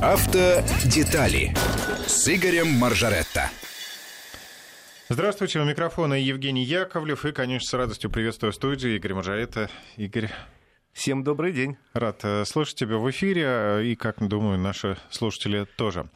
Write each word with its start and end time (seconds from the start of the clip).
Автодетали 0.00 1.52
с 2.06 2.28
Игорем 2.28 2.68
Маржаретто. 2.68 3.50
Здравствуйте, 5.08 5.58
у 5.58 5.64
микрофона 5.64 6.14
Евгений 6.14 6.62
Яковлев 6.62 7.24
и, 7.24 7.32
конечно, 7.32 7.68
с 7.68 7.74
радостью 7.74 8.08
приветствую 8.08 8.52
в 8.52 8.54
студии 8.54 8.94
Игорь 8.94 9.14
Маржарета. 9.14 9.68
Игорь, 9.96 10.30
Всем 10.92 11.22
добрый 11.22 11.52
день. 11.52 11.76
Рад 11.94 12.24
э, 12.24 12.44
слушать 12.44 12.76
тебя 12.76 12.96
в 12.96 13.08
эфире, 13.10 13.44
э, 13.46 13.84
и, 13.84 13.94
как 13.94 14.16
думаю, 14.26 14.58
наши 14.58 14.96
слушатели 15.10 15.64
тоже. 15.76 16.08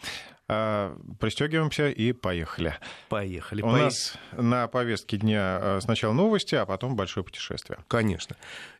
А, 0.55 0.99
пристегиваемся 1.19 1.89
и 1.89 2.13
поехали. 2.13 2.75
Поехали. 3.09 3.63
У 3.63 3.67
Поех... 3.67 3.85
нас 3.85 4.19
на 4.33 4.69
повестке 4.69 5.17
дня 5.17 5.59
э, 5.61 5.81
сначала 5.81 6.13
новости, 6.13 6.55
а 6.55 6.67
потом 6.67 6.95
большое 6.95 7.25
путешествие. 7.25 7.79
Конечно. 7.89 8.37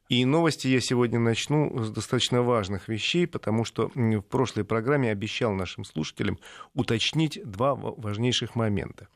И 0.09 0.25
новости 0.27 0.69
я 0.69 0.81
сегодня 0.81 1.19
начну 1.19 1.83
с 1.83 1.91
достаточно 1.91 2.43
важных 2.43 2.89
вещей, 2.89 3.27
потому 3.27 3.65
что 3.65 3.91
в 3.95 4.21
прошлой 4.21 4.65
программе 4.65 5.11
обещал 5.11 5.53
нашим 5.55 5.85
слушателям 5.85 6.39
уточнить 6.75 7.41
два 7.45 7.75
важнейших 7.75 8.55
момента. 8.55 9.09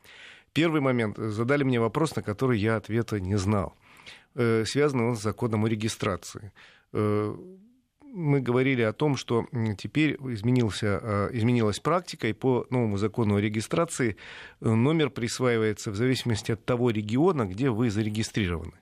Первый 0.53 0.81
момент. 0.81 1.17
Задали 1.17 1.63
мне 1.63 1.79
вопрос, 1.79 2.15
на 2.15 2.23
который 2.23 2.57
я 2.57 2.77
ответа 2.77 3.19
не 3.19 3.35
знал. 3.35 3.75
Связан 4.33 5.01
он 5.01 5.15
с 5.15 5.21
законом 5.21 5.65
о 5.65 5.69
регистрации 5.69 6.51
мы 8.17 8.41
говорили 8.41 8.81
о 8.81 8.93
том, 8.93 9.15
что 9.15 9.45
теперь 9.77 10.17
изменился, 10.19 11.29
изменилась 11.31 11.79
практика, 11.79 12.27
и 12.27 12.33
по 12.33 12.65
новому 12.69 12.97
закону 12.97 13.35
о 13.35 13.41
регистрации 13.41 14.17
э, 14.59 14.69
номер 14.69 15.09
присваивается 15.11 15.91
в 15.91 15.95
зависимости 15.95 16.51
от 16.51 16.65
того 16.65 16.89
региона, 16.89 17.45
где 17.45 17.69
вы 17.69 17.89
зарегистрированы. 17.91 18.73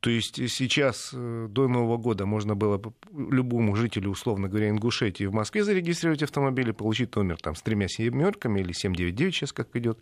То 0.00 0.10
есть 0.10 0.36
сейчас 0.50 1.10
э, 1.14 1.46
до 1.48 1.68
Нового 1.68 1.96
года 1.96 2.26
можно 2.26 2.54
было 2.54 2.80
любому 3.12 3.74
жителю, 3.76 4.10
условно 4.10 4.48
говоря, 4.48 4.68
Ингушетии 4.68 5.24
в 5.24 5.32
Москве 5.32 5.64
зарегистрировать 5.64 6.22
автомобиль 6.22 6.68
и 6.68 6.72
получить 6.72 7.14
номер 7.16 7.38
там, 7.38 7.54
с 7.54 7.62
тремя 7.62 7.88
семерками 7.88 8.60
или 8.60 8.72
799 8.72 9.34
сейчас 9.34 9.52
как 9.52 9.74
идет. 9.76 9.98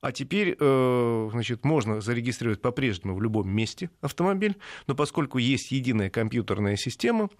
А 0.00 0.12
теперь, 0.12 0.56
э, 0.58 1.28
значит, 1.32 1.64
можно 1.64 2.00
зарегистрировать 2.00 2.62
по-прежнему 2.62 3.16
в 3.16 3.22
любом 3.22 3.50
месте 3.50 3.90
автомобиль, 4.00 4.56
но 4.86 4.94
поскольку 4.94 5.38
есть 5.38 5.72
единая 5.72 6.08
компьютерная 6.08 6.76
система, 6.76 7.30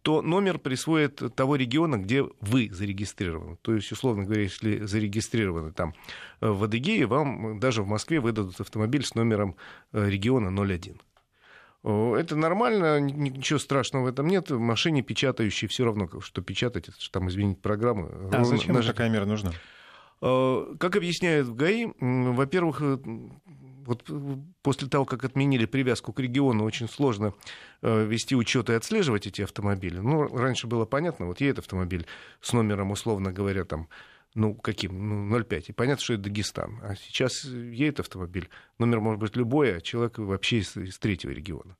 то 0.00 0.22
номер 0.22 0.58
присвоит 0.58 1.20
того 1.34 1.56
региона, 1.56 1.96
где 1.96 2.24
вы 2.40 2.70
зарегистрированы. 2.72 3.58
То 3.60 3.74
есть, 3.74 3.92
условно 3.92 4.24
говоря, 4.24 4.42
если 4.42 4.78
зарегистрированы 4.78 5.72
там 5.72 5.94
э, 6.40 6.48
в 6.48 6.64
Адыгее, 6.64 7.06
вам 7.06 7.60
даже 7.60 7.82
в 7.82 7.86
Москве 7.86 8.18
выдадут 8.18 8.58
автомобиль 8.60 9.04
с 9.04 9.14
номером 9.14 9.56
э, 9.92 10.08
региона 10.08 10.50
01. 10.58 10.98
Это 11.84 12.34
нормально, 12.34 12.98
ничего 12.98 13.60
страшного 13.60 14.04
в 14.04 14.06
этом 14.06 14.26
нет. 14.26 14.50
В 14.50 14.58
машине 14.58 15.02
печатающей 15.02 15.68
все 15.68 15.84
равно, 15.84 16.08
что 16.20 16.42
печатать, 16.42 16.88
это 16.88 16.96
там 17.12 17.28
изменить 17.28 17.60
программу. 17.60 18.10
А 18.32 18.42
зачем 18.42 18.74
нажать... 18.74 18.96
такая 18.96 19.08
мера 19.08 19.24
нужна? 19.24 19.52
Э, 20.22 20.74
как 20.78 20.96
объясняют 20.96 21.54
ГАИ, 21.54 21.88
во-первых, 22.00 22.80
э, 22.80 22.98
вот 23.86 24.04
после 24.62 24.88
того, 24.88 25.04
как 25.04 25.24
отменили 25.24 25.64
привязку 25.64 26.12
к 26.12 26.20
региону, 26.20 26.64
очень 26.64 26.88
сложно 26.88 27.34
э, 27.82 28.04
вести 28.04 28.34
учет 28.34 28.68
и 28.70 28.74
отслеживать 28.74 29.26
эти 29.26 29.42
автомобили. 29.42 29.98
Ну, 29.98 30.26
раньше 30.36 30.66
было 30.66 30.84
понятно, 30.84 31.26
вот 31.26 31.40
едет 31.40 31.60
автомобиль 31.60 32.06
с 32.40 32.52
номером, 32.52 32.90
условно 32.90 33.32
говоря, 33.32 33.64
там, 33.64 33.88
ну, 34.34 34.54
каким? 34.54 35.28
Ну, 35.30 35.38
0,5. 35.38 35.66
И 35.68 35.72
понятно, 35.72 36.02
что 36.02 36.14
это 36.14 36.24
Дагестан. 36.24 36.78
А 36.82 36.94
сейчас 36.94 37.44
едет 37.44 38.00
автомобиль, 38.00 38.50
номер 38.78 39.00
может 39.00 39.20
быть 39.20 39.36
любой, 39.36 39.76
а 39.76 39.80
человек 39.80 40.18
вообще 40.18 40.58
из, 40.58 40.76
из 40.76 40.98
третьего 40.98 41.30
региона. 41.30 41.76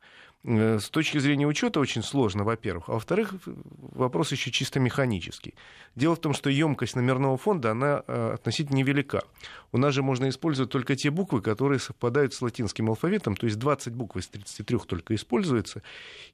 Э, 0.47 0.79
с 0.79 0.89
точки 0.91 1.19
зрения 1.19 1.47
учета 1.47 1.81
очень 1.81 2.03
сложно, 2.03 2.45
во-первых. 2.45 2.89
А 2.89 2.93
во-вторых, 2.93 3.35
вопрос 3.45 4.31
еще 4.31 4.53
чисто 4.53 4.79
механический. 4.79 5.55
Дело 5.97 6.15
в 6.15 6.21
том, 6.21 6.35
что 6.35 6.51
емкость 6.51 6.95
номерного 6.95 7.37
фонда, 7.37 7.73
она 7.73 8.05
э, 8.07 8.33
относительно 8.35 8.77
невелика. 8.77 9.25
У 9.73 9.79
нас 9.79 9.93
же 9.93 10.03
можно 10.03 10.29
использовать 10.29 10.71
только 10.71 10.95
те 10.95 11.11
буквы, 11.11 11.43
которые 11.43 11.81
совпадают 11.81 12.33
с 12.33 12.41
латинским 12.43 12.89
алфавитом, 12.89 13.35
то 13.35 13.47
есть 13.47 13.59
20 13.59 13.93
букв 13.95 14.17
из 14.17 14.29
33 14.29 14.79
только 14.87 15.17
используется. 15.17 15.83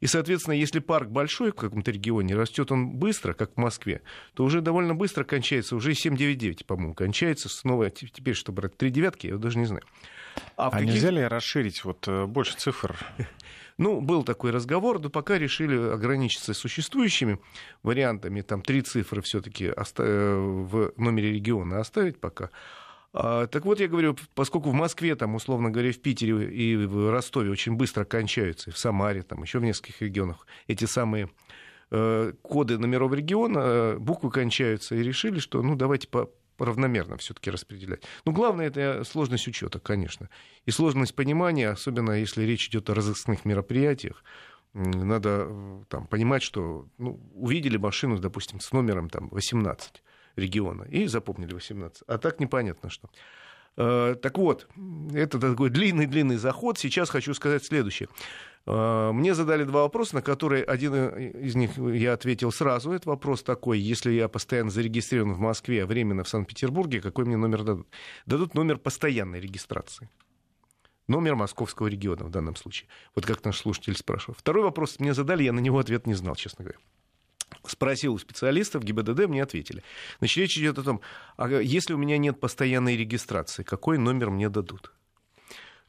И, 0.01 0.07
соответственно, 0.07 0.55
если 0.55 0.81
парк 0.81 1.09
большой 1.09 1.53
в 1.53 1.55
каком-то 1.55 1.91
регионе, 1.91 2.35
растет 2.35 2.71
он 2.71 2.91
быстро, 2.91 3.33
как 3.33 3.55
в 3.55 3.57
Москве, 3.57 4.03
то 4.35 4.45
уже 4.45 4.61
довольно 4.61 4.95
быстро 4.95 5.25
кончается, 5.25 5.75
уже 5.75 5.95
799, 5.95 6.67
по-моему, 6.67 6.95
кончается 6.95 7.49
снова, 7.49 7.89
теперь, 7.89 8.35
чтобы 8.35 8.57
брать 8.57 8.77
три 8.77 8.91
девятки, 8.91 9.29
я 9.29 9.39
даже 9.39 9.59
не 9.59 9.65
знаю. 9.65 9.85
А, 10.57 10.69
а 10.69 10.71
каких... 10.71 10.89
нельзя 10.89 11.11
ли 11.11 11.23
расширить 11.23 11.85
вот 11.85 12.07
э, 12.09 12.27
больше 12.27 12.57
цифр? 12.57 12.97
Ну, 13.79 14.01
был 14.01 14.23
такой 14.23 14.51
разговор, 14.51 15.01
но 15.01 15.11
пока 15.11 15.39
решили 15.39 15.77
ограничиться 15.77 16.55
существующими 16.55 17.39
вариантами. 17.83 18.43
Там 18.43 18.63
три 18.63 18.83
цифры 18.83 19.23
все-таки 19.23 19.67
э, 19.67 20.35
в 20.37 20.93
номере 20.97 21.33
региона 21.33 21.81
оставить 21.81 22.21
пока. 22.21 22.51
А, 23.15 23.47
так 23.47 23.65
вот, 23.65 23.81
я 23.81 23.89
говорю, 23.89 24.17
поскольку 24.35 24.71
в 24.71 24.75
Москве, 24.75 25.15
там, 25.17 25.35
условно 25.35 25.71
говоря, 25.71 25.93
в 25.93 25.99
Питере 25.99 26.49
и 26.51 26.77
в 26.77 27.11
Ростове 27.11 27.51
очень 27.51 27.75
быстро 27.75 28.05
кончаются, 28.05 28.71
и 28.71 28.73
в 28.73 28.79
Самаре, 28.79 29.23
там, 29.23 29.43
еще 29.43 29.59
в 29.59 29.63
нескольких 29.63 30.01
регионах 30.01 30.47
эти 30.67 30.87
самые 30.87 31.29
э, 31.91 32.33
коды 32.41 32.79
номеров 32.79 33.13
региона, 33.13 33.59
э, 33.59 33.97
буквы 33.99 34.31
кончаются, 34.31 34.95
и 34.95 35.03
решили, 35.03 35.41
что, 35.41 35.63
ну, 35.63 35.77
давайте 35.77 36.09
по 36.09 36.31
равномерно 36.65 37.17
все-таки 37.17 37.51
распределять. 37.51 38.03
Но 38.25 38.33
главное 38.33 38.67
это 38.67 39.05
сложность 39.05 39.49
учета, 39.49 39.79
конечно. 39.81 40.29
И 40.67 40.71
сложность 40.71 41.15
понимания, 41.15 41.69
особенно 41.71 42.13
если 42.13 42.45
речь 42.45 42.69
идет 42.69 42.91
о 42.91 42.95
разыскных 42.95 43.45
мероприятиях, 43.45 44.25
надо 44.75 45.47
э, 45.49 45.83
там, 45.89 46.07
понимать, 46.07 46.43
что 46.43 46.87
ну, 46.99 47.21
увидели 47.35 47.77
машину, 47.77 48.19
допустим, 48.19 48.61
с 48.61 48.73
номером 48.73 49.11
там, 49.11 49.29
18 49.31 50.03
региона 50.37 50.85
и 50.85 51.07
запомнили 51.07 51.53
18. 51.53 52.05
А 52.07 52.19
так 52.19 52.41
непонятно 52.41 52.89
что. 52.89 53.11
Э, 53.77 54.15
так 54.21 54.39
вот, 54.39 54.69
это 55.13 55.39
такой 55.39 55.71
длинный-длинный 55.71 56.37
заход. 56.37 56.79
Сейчас 56.79 57.11
хочу 57.11 57.35
сказать 57.35 57.65
следующее. 57.65 58.09
Э, 58.67 59.11
мне 59.13 59.35
задали 59.35 59.65
два 59.65 59.83
вопроса, 59.83 60.17
на 60.17 60.23
которые 60.23 60.65
один 60.65 60.95
из 60.95 61.55
них 61.55 61.77
я 61.79 62.13
ответил 62.13 62.53
сразу. 62.53 62.93
Это 62.93 63.09
вопрос 63.09 63.43
такой, 63.43 63.79
если 63.79 64.13
я 64.13 64.29
постоянно 64.29 64.71
зарегистрирован 64.71 65.35
в 65.35 65.39
Москве, 65.41 65.83
а 65.83 65.87
временно 65.87 66.25
в 66.25 66.29
Санкт-Петербурге, 66.29 67.01
какой 67.01 67.25
мне 67.25 67.37
номер 67.37 67.65
дадут? 67.65 67.89
Дадут 68.27 68.55
номер 68.55 68.79
постоянной 68.79 69.41
регистрации. 69.41 70.09
Номер 71.09 71.35
московского 71.35 71.89
региона 71.89 72.25
в 72.25 72.31
данном 72.31 72.57
случае. 72.57 72.89
Вот 73.15 73.27
как 73.27 73.45
наш 73.45 73.59
слушатель 73.59 73.97
спрашивал. 73.97 74.37
Второй 74.39 74.63
вопрос 74.63 75.01
мне 75.01 75.15
задали, 75.15 75.43
я 75.43 75.53
на 75.53 75.61
него 75.61 75.79
ответ 75.79 76.07
не 76.07 76.15
знал, 76.15 76.37
честно 76.37 76.65
говоря. 76.65 76.79
Спросил 77.67 78.15
у 78.15 78.19
специалистов 78.19 78.83
ГИБДД, 78.83 79.27
мне 79.29 79.43
ответили. 79.43 79.83
Значит, 80.19 80.39
речь 80.39 80.59
идет 80.59 80.79
о 80.79 80.83
том, 80.83 81.01
а 81.37 81.49
если 81.49 81.93
у 81.93 81.99
меня 81.99 82.19
нет 82.19 82.41
постоянной 82.41 82.97
регистрации, 82.97 83.63
какой 83.63 83.99
номер 83.99 84.31
мне 84.31 84.49
дадут? 84.49 84.93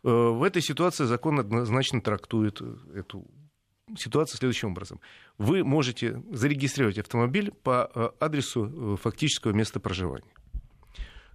Э, 0.03 0.09
в 0.09 0.43
этой 0.43 0.61
ситуации 0.61 1.05
закон 1.05 1.39
однозначно 1.39 2.01
трактует 2.01 2.61
э, 2.61 2.75
эту 2.95 3.25
ситуацию 3.97 4.37
следующим 4.37 4.71
образом. 4.71 4.99
Вы 5.37 5.63
можете 5.63 6.21
зарегистрировать 6.31 6.97
автомобиль 6.97 7.51
по 7.51 7.89
э, 7.93 8.09
адресу 8.19 8.97
фактического 9.01 9.51
места 9.51 9.79
проживания. 9.79 10.33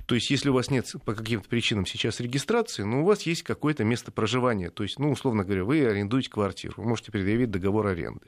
То 0.07 0.15
есть, 0.15 0.31
если 0.31 0.49
у 0.49 0.55
вас 0.55 0.71
нет 0.71 0.91
по 1.05 1.15
каким-то 1.15 1.49
причинам 1.49 1.85
сейчас 1.85 2.21
регистрации, 2.21 2.83
но 2.83 3.03
у 3.03 3.05
вас 3.05 3.23
есть 3.23 3.43
какое-то 3.43 3.85
место 3.85 4.11
проживания. 4.11 4.71
То 4.71 4.83
есть, 4.83 4.99
ну, 4.99 5.11
условно 5.11 5.45
говоря, 5.45 5.65
вы 5.65 5.87
арендуете 5.87 6.31
квартиру, 6.31 6.75
вы 6.79 6.89
можете 6.89 7.13
предъявить 7.13 7.51
договор 7.51 7.87
аренды. 7.89 8.27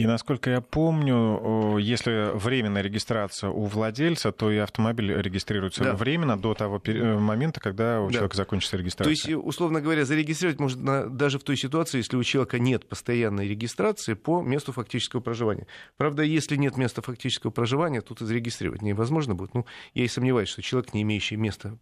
И 0.00 0.06
насколько 0.06 0.48
я 0.48 0.62
помню, 0.62 1.76
если 1.76 2.34
временная 2.34 2.80
регистрация 2.80 3.50
у 3.50 3.66
владельца, 3.66 4.32
то 4.32 4.50
и 4.50 4.56
автомобиль 4.56 5.12
регистрируется 5.12 5.84
да. 5.84 5.94
временно 5.94 6.38
до 6.38 6.54
того 6.54 6.80
э, 6.82 7.18
момента, 7.18 7.60
когда 7.60 8.00
у 8.00 8.06
да. 8.06 8.14
человека 8.14 8.36
закончится 8.36 8.78
регистрация. 8.78 9.14
То 9.14 9.30
есть, 9.30 9.44
условно 9.46 9.82
говоря, 9.82 10.06
зарегистрировать 10.06 10.58
можно 10.58 11.10
даже 11.10 11.38
в 11.38 11.44
той 11.44 11.58
ситуации, 11.58 11.98
если 11.98 12.16
у 12.16 12.22
человека 12.22 12.58
нет 12.58 12.88
постоянной 12.88 13.46
регистрации 13.46 14.14
по 14.14 14.40
месту 14.40 14.72
фактического 14.72 15.20
проживания. 15.20 15.66
Правда, 15.98 16.22
если 16.22 16.56
нет 16.56 16.78
места 16.78 17.02
фактического 17.02 17.50
проживания, 17.50 18.00
тут 18.00 18.22
и 18.22 18.24
зарегистрировать 18.24 18.80
невозможно 18.80 19.34
будет. 19.34 19.52
Ну, 19.52 19.66
я 19.92 20.04
и 20.04 20.08
сомневаюсь, 20.08 20.48
что 20.48 20.62
человек, 20.62 20.94
не 20.94 21.02
имеющий 21.02 21.36
места 21.36 21.76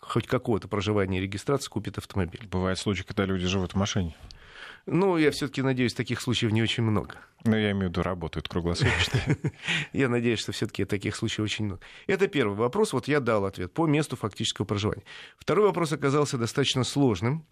хоть 0.00 0.26
какого-то 0.26 0.66
проживания 0.66 1.18
и 1.18 1.22
регистрации, 1.22 1.68
купит 1.68 1.98
автомобиль. 1.98 2.48
Бывают 2.50 2.78
случаи, 2.80 3.04
когда 3.04 3.24
люди 3.24 3.46
живут 3.46 3.72
в 3.72 3.76
машине. 3.76 4.16
Ну, 4.86 5.16
я 5.16 5.32
все-таки 5.32 5.62
надеюсь, 5.62 5.94
таких 5.94 6.20
случаев 6.20 6.52
не 6.52 6.62
очень 6.62 6.84
много. 6.84 7.16
Ну, 7.44 7.56
я 7.56 7.72
имею 7.72 7.88
в 7.88 7.90
виду, 7.90 8.02
работают 8.02 8.48
круглосуточно. 8.48 9.20
Я 9.92 10.08
надеюсь, 10.08 10.38
что 10.38 10.52
все-таки 10.52 10.84
таких 10.84 11.14
случаев 11.16 11.44
очень 11.44 11.64
много. 11.64 11.80
Это 12.06 12.28
первый 12.28 12.56
вопрос. 12.56 12.92
Вот 12.92 13.08
я 13.08 13.20
дал 13.20 13.44
ответ 13.44 13.72
по 13.72 13.86
месту 13.86 14.16
фактического 14.16 14.64
проживания. 14.64 15.04
Второй 15.38 15.66
вопрос 15.66 15.92
оказался 15.92 16.38
достаточно 16.38 16.84
сложным. 16.84 17.44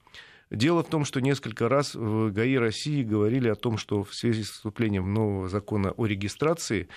Дело 0.50 0.82
в 0.82 0.88
том, 0.88 1.04
что 1.04 1.20
несколько 1.20 1.68
раз 1.68 1.94
в 1.94 2.30
ГАИ 2.30 2.56
России 2.56 3.02
говорили 3.02 3.48
о 3.48 3.54
том, 3.54 3.78
что 3.78 4.04
в 4.04 4.14
связи 4.14 4.42
с 4.44 4.50
вступлением 4.50 5.12
нового 5.12 5.48
закона 5.48 5.92
о 5.92 6.06
регистрации 6.06 6.88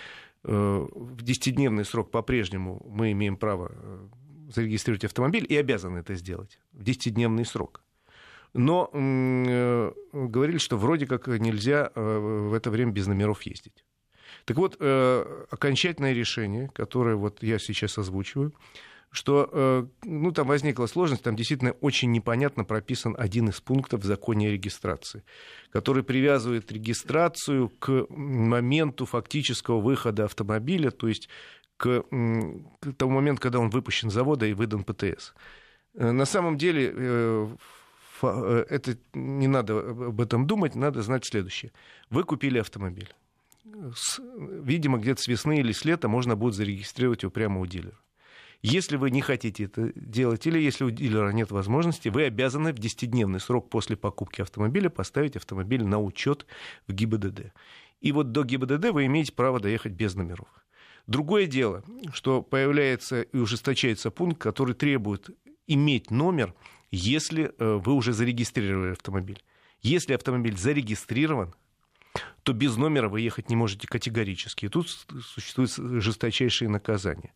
э, 0.43 0.51
в 0.51 1.23
10-дневный 1.23 1.85
срок 1.85 2.11
по-прежнему 2.11 2.85
мы 2.89 3.11
имеем 3.13 3.37
право 3.37 3.71
э, 3.71 4.07
зарегистрировать 4.53 5.05
автомобиль 5.05 5.45
и 5.47 5.55
обязаны 5.55 5.99
это 5.99 6.15
сделать 6.15 6.59
в 6.73 6.83
10-дневный 6.83 7.45
срок 7.45 7.81
но 8.53 8.89
э, 8.93 9.91
говорили, 10.13 10.57
что 10.57 10.77
вроде 10.77 11.05
как 11.05 11.27
нельзя 11.27 11.91
э, 11.93 12.17
в 12.49 12.53
это 12.53 12.69
время 12.71 12.91
без 12.91 13.07
номеров 13.07 13.43
ездить. 13.43 13.85
Так 14.45 14.57
вот, 14.57 14.77
э, 14.79 15.45
окончательное 15.49 16.13
решение, 16.13 16.69
которое 16.73 17.15
вот 17.15 17.43
я 17.43 17.59
сейчас 17.59 17.97
озвучиваю, 17.97 18.53
что 19.09 19.87
ну, 20.03 20.31
там 20.33 20.47
возникла 20.47 20.85
сложность, 20.85 21.23
там 21.23 21.37
действительно 21.37 21.71
очень 21.79 22.11
непонятно 22.11 22.65
прописан 22.65 23.15
один 23.17 23.47
из 23.47 23.61
пунктов 23.61 24.01
в 24.01 24.05
законе 24.05 24.49
о 24.49 24.51
регистрации, 24.51 25.23
который 25.69 26.03
привязывает 26.03 26.69
регистрацию 26.73 27.69
к 27.69 28.05
моменту 28.09 29.05
фактического 29.05 29.79
выхода 29.79 30.25
автомобиля, 30.25 30.91
то 30.91 31.07
есть 31.07 31.29
к, 31.77 32.01
к 32.01 32.93
тому 32.97 33.13
моменту, 33.13 33.41
когда 33.41 33.59
он 33.59 33.69
выпущен 33.69 34.11
с 34.11 34.13
завода 34.13 34.45
и 34.45 34.53
выдан 34.53 34.83
ПТС. 34.83 35.33
На 35.93 36.25
самом 36.25 36.57
деле 36.57 37.47
это 38.23 38.97
не 39.13 39.47
надо 39.47 39.79
об 39.79 40.21
этом 40.21 40.47
думать, 40.47 40.75
надо 40.75 41.01
знать 41.01 41.25
следующее. 41.25 41.71
Вы 42.09 42.23
купили 42.23 42.59
автомобиль. 42.59 43.13
С, 43.95 44.19
видимо, 44.21 44.97
где-то 44.97 45.21
с 45.21 45.27
весны 45.27 45.59
или 45.59 45.71
с 45.71 45.83
лета 45.85 46.07
можно 46.07 46.35
будет 46.35 46.55
зарегистрировать 46.55 47.23
его 47.23 47.31
прямо 47.31 47.59
у 47.59 47.65
дилера. 47.65 47.99
Если 48.61 48.97
вы 48.97 49.11
не 49.11 49.21
хотите 49.21 49.65
это 49.65 49.91
делать, 49.95 50.47
или 50.47 50.59
если 50.59 50.83
у 50.83 50.89
дилера 50.89 51.29
нет 51.31 51.51
возможности, 51.51 52.09
вы 52.09 52.23
обязаны 52.23 52.73
в 52.73 52.77
10-дневный 52.77 53.39
срок 53.39 53.69
после 53.69 53.95
покупки 53.95 54.41
автомобиля 54.41 54.89
поставить 54.89 55.35
автомобиль 55.35 55.83
на 55.83 56.01
учет 56.01 56.47
в 56.87 56.93
ГИБДД. 56.93 57.51
И 58.01 58.11
вот 58.11 58.31
до 58.31 58.43
ГИБДД 58.43 58.91
вы 58.91 59.05
имеете 59.05 59.33
право 59.33 59.59
доехать 59.59 59.91
без 59.91 60.15
номеров. 60.15 60.47
Другое 61.05 61.45
дело, 61.45 61.83
что 62.13 62.41
появляется 62.41 63.21
и 63.21 63.37
ужесточается 63.37 64.11
пункт, 64.11 64.41
который 64.41 64.73
требует 64.73 65.29
иметь 65.67 66.09
номер, 66.09 66.53
если 66.91 67.53
э, 67.57 67.79
вы 67.83 67.93
уже 67.93 68.13
зарегистрировали 68.13 68.91
автомобиль. 68.91 69.43
Если 69.81 70.13
автомобиль 70.13 70.57
зарегистрирован, 70.57 71.53
то 72.43 72.53
без 72.53 72.77
номера 72.77 73.09
вы 73.09 73.21
ехать 73.21 73.49
не 73.49 73.55
можете 73.55 73.87
категорически. 73.87 74.65
И 74.65 74.69
тут 74.69 74.89
существуют 74.89 75.71
жесточайшие 75.75 76.69
наказания 76.69 77.33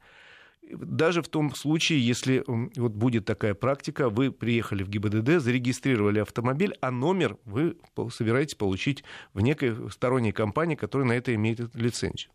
даже 0.73 1.21
в 1.21 1.27
том 1.27 1.53
случае, 1.55 2.05
если 2.05 2.43
вот 2.47 2.91
будет 2.91 3.25
такая 3.25 3.53
практика, 3.53 4.09
вы 4.09 4.31
приехали 4.31 4.83
в 4.83 4.89
ГИБДД, 4.89 5.41
зарегистрировали 5.41 6.19
автомобиль, 6.19 6.75
а 6.81 6.91
номер 6.91 7.37
вы 7.45 7.77
собираетесь 8.11 8.55
получить 8.55 9.03
в 9.33 9.41
некой 9.41 9.91
сторонней 9.91 10.31
компании, 10.31 10.75
которая 10.75 11.07
на 11.07 11.13
это 11.13 11.33
имеет 11.35 11.75
лицензию. 11.75 12.31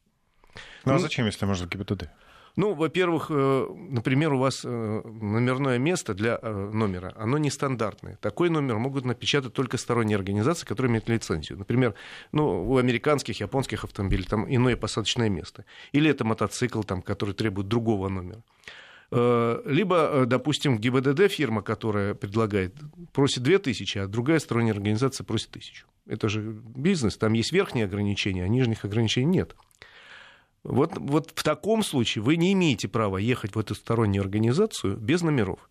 Ну, 0.84 0.92
а 0.92 0.94
ну, 0.94 0.98
зачем, 0.98 1.26
если 1.26 1.44
можно 1.46 1.66
в 1.66 1.70
ГИБДД? 1.70 2.10
Ну, 2.56 2.73
во-первых, 2.73 3.26
э, 3.29 3.67
например, 3.91 4.32
у 4.32 4.38
вас 4.38 4.62
э, 4.64 4.69
номерное 4.69 5.76
место 5.76 6.14
для 6.14 6.38
э, 6.41 6.70
номера, 6.73 7.12
оно 7.17 7.37
нестандартное. 7.37 8.17
Такой 8.17 8.49
номер 8.49 8.79
могут 8.79 9.05
напечатать 9.05 9.53
только 9.53 9.76
сторонние 9.76 10.17
организации, 10.17 10.64
которые 10.67 10.91
имеют 10.91 11.08
лицензию. 11.08 11.58
Например, 11.58 11.94
ну, 12.32 12.67
у 12.67 12.79
американских, 12.79 13.41
японских 13.41 13.85
автомобилей 13.85 14.25
там 14.25 14.47
иное 14.49 14.76
посадочное 14.76 15.29
место. 15.29 15.67
Или 15.93 16.11
это 16.11 16.25
мотоцикл, 16.25 16.82
там, 16.82 17.03
который 17.03 17.35
требует 17.35 17.69
другого 17.69 18.08
номера. 18.08 18.43
Либо, 19.12 20.25
допустим, 20.26 20.79
ГИБДД 20.79 21.31
фирма, 21.31 21.62
которая 21.62 22.14
предлагает, 22.14 22.75
просит 23.12 23.44
2000, 23.44 23.99
а 23.99 24.06
другая 24.09 24.41
сторонняя 24.41 24.75
организация 24.75 25.25
просит 25.25 25.50
1000. 25.50 25.85
Это 26.09 26.29
же 26.29 26.41
бизнес, 26.41 27.17
там 27.17 27.32
есть 27.35 27.52
верхние 27.52 27.85
ограничения, 27.85 28.43
а 28.43 28.49
нижних 28.49 28.85
ограничений 28.85 29.26
нет. 29.26 29.55
Вот, 30.68 30.92
вот 30.96 31.32
в 31.34 31.42
таком 31.42 31.82
случае 31.82 32.22
вы 32.22 32.36
не 32.36 32.52
имеете 32.52 32.88
права 32.88 33.18
ехать 33.18 33.54
в 33.54 33.58
эту 33.58 33.74
стороннюю 33.74 34.22
организацию 34.22 34.96
без 34.96 35.22
номеров. 35.22 35.70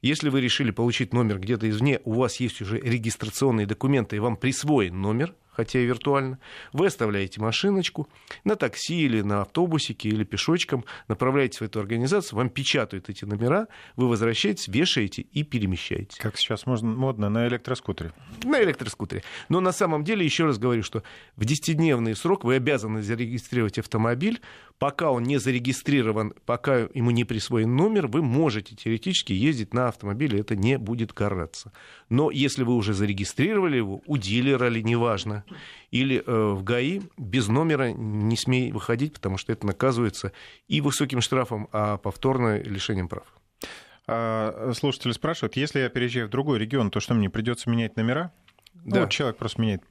Если 0.00 0.28
вы 0.28 0.40
решили 0.40 0.70
получить 0.70 1.12
номер 1.12 1.40
где-то 1.40 1.68
извне, 1.68 2.00
у 2.04 2.12
вас 2.12 2.38
есть 2.38 2.60
уже 2.60 2.78
регистрационные 2.78 3.66
документы, 3.66 4.16
и 4.16 4.20
вам 4.20 4.36
присвоен 4.36 5.00
номер– 5.00 5.34
хотя 5.58 5.80
и 5.80 5.86
виртуально, 5.86 6.38
вы 6.72 6.86
оставляете 6.86 7.40
машиночку 7.40 8.08
на 8.44 8.54
такси 8.54 9.02
или 9.02 9.22
на 9.22 9.42
автобусике 9.42 10.08
или 10.08 10.22
пешочком, 10.22 10.84
направляетесь 11.08 11.58
в 11.58 11.62
эту 11.62 11.80
организацию, 11.80 12.36
вам 12.36 12.48
печатают 12.48 13.08
эти 13.08 13.24
номера, 13.24 13.66
вы 13.96 14.08
возвращаетесь, 14.08 14.68
вешаете 14.68 15.22
и 15.22 15.42
перемещаете. 15.42 16.16
Как 16.22 16.36
сейчас 16.36 16.64
можно, 16.64 16.90
модно 16.90 17.28
на 17.28 17.48
электроскутере. 17.48 18.12
На 18.44 18.62
электроскутере. 18.62 19.24
Но 19.48 19.58
на 19.58 19.72
самом 19.72 20.04
деле, 20.04 20.24
еще 20.24 20.44
раз 20.44 20.58
говорю, 20.58 20.84
что 20.84 21.02
в 21.34 21.42
10-дневный 21.42 22.14
срок 22.14 22.44
вы 22.44 22.54
обязаны 22.54 23.02
зарегистрировать 23.02 23.80
автомобиль, 23.80 24.40
пока 24.78 25.10
он 25.10 25.24
не 25.24 25.38
зарегистрирован, 25.38 26.34
пока 26.46 26.86
ему 26.94 27.10
не 27.10 27.24
присвоен 27.24 27.74
номер, 27.74 28.06
вы 28.06 28.22
можете 28.22 28.76
теоретически 28.76 29.32
ездить 29.32 29.74
на 29.74 29.88
автомобиле, 29.88 30.38
это 30.38 30.54
не 30.54 30.78
будет 30.78 31.12
караться. 31.12 31.72
Но 32.08 32.30
если 32.30 32.62
вы 32.62 32.76
уже 32.76 32.94
зарегистрировали 32.94 33.78
его, 33.78 34.02
у 34.06 34.16
дилера 34.16 34.68
или 34.68 34.82
неважно, 34.82 35.44
или 35.90 36.22
э, 36.24 36.52
в 36.52 36.62
ГАИ 36.62 37.00
без 37.16 37.48
номера 37.48 37.92
не 37.92 38.36
смей 38.36 38.72
выходить, 38.72 39.14
потому 39.14 39.38
что 39.38 39.52
это 39.52 39.66
наказывается 39.66 40.32
и 40.66 40.80
высоким 40.80 41.20
штрафом, 41.20 41.68
а 41.72 41.96
повторно 41.96 42.60
лишением 42.60 43.08
прав. 43.08 43.26
А, 44.06 44.72
слушатели 44.74 45.12
спрашивают, 45.12 45.56
если 45.56 45.80
я 45.80 45.88
переезжаю 45.88 46.28
в 46.28 46.30
другой 46.30 46.58
регион, 46.58 46.90
то 46.90 47.00
что 47.00 47.14
мне 47.14 47.28
придется 47.28 47.68
менять 47.68 47.96
номера? 47.96 48.32
Ну, 48.84 48.94
да. 48.94 49.02
Ну, 49.02 49.08
человек 49.08 49.36
просто 49.36 49.60
меняет 49.60 49.82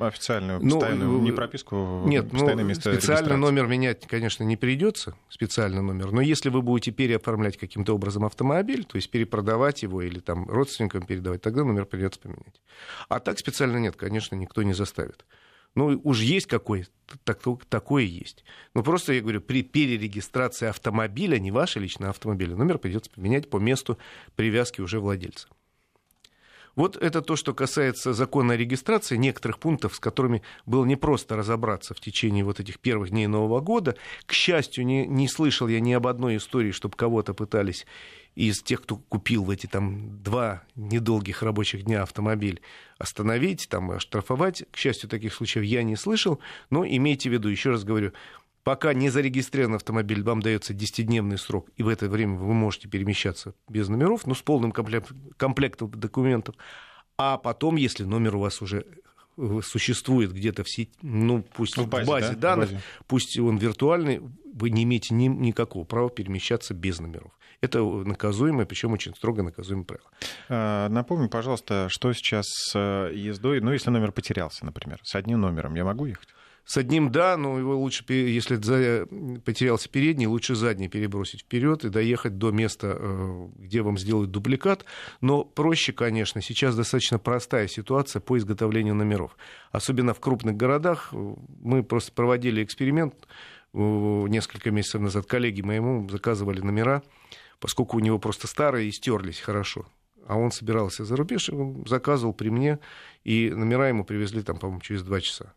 официальную, 0.00 0.60
ну, 0.60 0.76
постоянную, 0.78 1.10
ну, 1.10 1.22
не 1.22 1.32
прописку, 1.32 2.02
нет, 2.06 2.30
постоянное 2.30 2.64
ну, 2.64 2.68
место 2.68 2.92
специально 2.94 3.36
номер 3.36 3.66
менять, 3.66 4.06
конечно, 4.06 4.42
не 4.44 4.56
придется, 4.56 5.14
специальный 5.28 5.82
номер, 5.82 6.10
но 6.10 6.20
если 6.20 6.48
вы 6.48 6.62
будете 6.62 6.90
переоформлять 6.90 7.56
каким-то 7.56 7.94
образом 7.94 8.24
автомобиль, 8.24 8.84
то 8.84 8.96
есть 8.96 9.10
перепродавать 9.10 9.82
его 9.82 10.02
или 10.02 10.18
там 10.18 10.48
родственникам 10.48 11.02
передавать, 11.06 11.42
тогда 11.42 11.64
номер 11.64 11.86
придется 11.86 12.20
поменять. 12.20 12.60
А 13.08 13.20
так 13.20 13.38
специально 13.38 13.76
нет, 13.76 13.96
конечно, 13.96 14.34
никто 14.34 14.62
не 14.62 14.72
заставит. 14.72 15.24
Ну, 15.76 16.00
уж 16.02 16.20
есть 16.20 16.46
какой, 16.46 16.86
так, 17.22 17.40
такое 17.68 18.02
есть. 18.02 18.44
Но 18.74 18.82
просто, 18.82 19.12
я 19.12 19.20
говорю, 19.20 19.40
при 19.40 19.62
перерегистрации 19.62 20.66
автомобиля, 20.66 21.38
не 21.38 21.52
ваше 21.52 21.78
личное 21.78 22.10
автомобиля, 22.10 22.56
номер 22.56 22.78
придется 22.78 23.10
поменять 23.10 23.48
по 23.48 23.58
месту 23.58 23.98
привязки 24.34 24.80
уже 24.80 24.98
владельца. 24.98 25.48
Вот 26.80 26.96
это 26.96 27.20
то, 27.20 27.36
что 27.36 27.52
касается 27.52 28.14
закона 28.14 28.54
о 28.54 28.56
регистрации, 28.56 29.16
некоторых 29.16 29.58
пунктов, 29.58 29.96
с 29.96 30.00
которыми 30.00 30.40
было 30.64 30.86
непросто 30.86 31.36
разобраться 31.36 31.92
в 31.92 32.00
течение 32.00 32.42
вот 32.42 32.58
этих 32.58 32.78
первых 32.78 33.10
дней 33.10 33.26
Нового 33.26 33.60
года. 33.60 33.96
К 34.24 34.32
счастью, 34.32 34.86
не, 34.86 35.06
не 35.06 35.28
слышал 35.28 35.68
я 35.68 35.78
ни 35.78 35.92
об 35.92 36.06
одной 36.06 36.38
истории, 36.38 36.70
чтобы 36.70 36.96
кого-то 36.96 37.34
пытались 37.34 37.84
из 38.34 38.62
тех, 38.62 38.80
кто 38.80 38.96
купил 38.96 39.44
в 39.44 39.50
эти 39.50 39.66
там 39.66 40.22
два 40.22 40.62
недолгих 40.74 41.42
рабочих 41.42 41.82
дня 41.82 42.02
автомобиль, 42.02 42.62
остановить, 42.96 43.66
там, 43.68 43.90
оштрафовать. 43.90 44.64
К 44.70 44.76
счастью, 44.78 45.10
таких 45.10 45.34
случаев 45.34 45.66
я 45.66 45.82
не 45.82 45.96
слышал, 45.96 46.40
но 46.70 46.86
имейте 46.86 47.28
в 47.28 47.32
виду, 47.34 47.50
еще 47.50 47.72
раз 47.72 47.84
говорю, 47.84 48.12
Пока 48.70 48.94
не 48.94 49.08
зарегистрирован 49.08 49.74
автомобиль, 49.74 50.22
вам 50.22 50.40
дается 50.40 50.74
10-дневный 50.74 51.38
срок, 51.38 51.70
и 51.76 51.82
в 51.82 51.88
это 51.88 52.08
время 52.08 52.36
вы 52.36 52.54
можете 52.54 52.86
перемещаться 52.86 53.52
без 53.68 53.88
номеров, 53.88 54.26
но 54.26 54.28
ну, 54.28 54.34
с 54.36 54.42
полным 54.42 54.70
комплектом 54.70 55.90
документов. 55.90 56.54
А 57.18 57.36
потом, 57.36 57.74
если 57.74 58.04
номер 58.04 58.36
у 58.36 58.38
вас 58.38 58.62
уже 58.62 58.86
э, 59.36 59.60
существует 59.64 60.32
где-то 60.32 60.62
в 60.62 60.70
сети, 60.70 60.92
ну 61.02 61.42
пусть 61.42 61.78
в 61.78 61.88
базе, 61.88 62.04
в 62.04 62.08
базе 62.08 62.34
да? 62.34 62.34
данных, 62.34 62.68
в 62.68 62.72
базе. 62.74 62.84
пусть 63.08 63.38
он 63.40 63.56
виртуальный, 63.56 64.20
вы 64.54 64.70
не 64.70 64.84
имеете 64.84 65.14
ни, 65.14 65.26
никакого 65.26 65.82
права 65.82 66.08
перемещаться 66.08 66.72
без 66.72 67.00
номеров. 67.00 67.32
Это 67.60 67.82
наказуемое, 67.82 68.66
причем 68.66 68.92
очень 68.92 69.16
строго 69.16 69.42
наказуемое 69.42 69.84
правило. 69.84 70.10
А, 70.48 70.88
напомни, 70.90 71.26
пожалуйста, 71.26 71.88
что 71.88 72.12
сейчас 72.12 72.46
с 72.46 72.72
э, 72.76 73.16
ездой, 73.16 73.60
ну, 73.62 73.72
если 73.72 73.90
номер 73.90 74.12
потерялся, 74.12 74.64
например, 74.64 75.00
с 75.02 75.16
одним 75.16 75.40
номером, 75.40 75.74
я 75.74 75.84
могу 75.84 76.06
ехать? 76.06 76.28
С 76.64 76.76
одним 76.76 77.10
да, 77.10 77.36
но 77.36 77.58
его 77.58 77.76
лучше, 77.76 78.04
если 78.08 78.56
потерялся 79.40 79.88
передний, 79.88 80.26
лучше 80.26 80.54
задний 80.54 80.88
перебросить 80.88 81.40
вперед 81.40 81.84
и 81.84 81.88
доехать 81.88 82.38
до 82.38 82.50
места, 82.50 82.96
э, 82.98 83.48
где 83.56 83.82
вам 83.82 83.98
сделают 83.98 84.30
дубликат. 84.30 84.84
Но 85.20 85.44
проще, 85.44 85.92
конечно, 85.92 86.40
сейчас 86.40 86.76
достаточно 86.76 87.18
простая 87.18 87.66
ситуация 87.66 88.20
по 88.20 88.38
изготовлению 88.38 88.94
номеров. 88.94 89.36
Особенно 89.72 90.14
в 90.14 90.20
крупных 90.20 90.56
городах. 90.56 91.12
Мы 91.12 91.82
просто 91.82 92.12
проводили 92.12 92.62
эксперимент 92.62 93.14
э, 93.74 93.78
несколько 93.78 94.70
месяцев 94.70 95.00
назад. 95.00 95.26
Коллеги 95.26 95.62
моему 95.62 96.08
заказывали 96.08 96.60
номера, 96.60 97.02
поскольку 97.58 97.96
у 97.96 98.00
него 98.00 98.18
просто 98.18 98.46
старые 98.46 98.88
и 98.88 98.92
стерлись 98.92 99.40
хорошо 99.40 99.86
а 100.30 100.36
он 100.36 100.52
собирался 100.52 101.04
за 101.04 101.16
рубеж, 101.16 101.50
заказывал 101.86 102.32
при 102.32 102.50
мне, 102.50 102.78
и 103.24 103.50
номера 103.50 103.88
ему 103.88 104.04
привезли 104.04 104.42
там, 104.42 104.58
по-моему, 104.58 104.80
через 104.80 105.02
два 105.02 105.20
часа. 105.20 105.54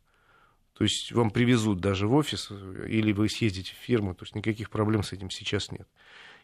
То 0.77 0.83
есть 0.83 1.11
вам 1.11 1.29
привезут 1.29 1.79
даже 1.79 2.07
в 2.07 2.15
офис, 2.15 2.49
или 2.87 3.11
вы 3.11 3.29
съездите 3.29 3.73
в 3.73 3.77
фирму, 3.77 4.15
то 4.15 4.23
есть 4.23 4.35
никаких 4.35 4.69
проблем 4.69 5.03
с 5.03 5.13
этим 5.13 5.29
сейчас 5.29 5.71
нет. 5.71 5.87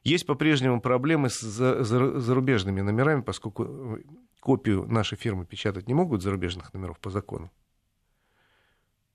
Есть 0.04 0.26
по-прежнему 0.26 0.82
проблемы 0.82 1.30
с 1.30 1.42
зарубежными 1.42 2.82
номерами, 2.82 3.22
поскольку 3.22 3.98
э, 3.98 4.02
копию 4.40 4.86
нашей 4.86 5.18
фирмы 5.18 5.46
печатать 5.46 5.88
не 5.88 5.94
могут 5.94 6.22
зарубежных 6.22 6.74
номеров 6.74 7.00
по 7.00 7.10
закону. 7.10 7.52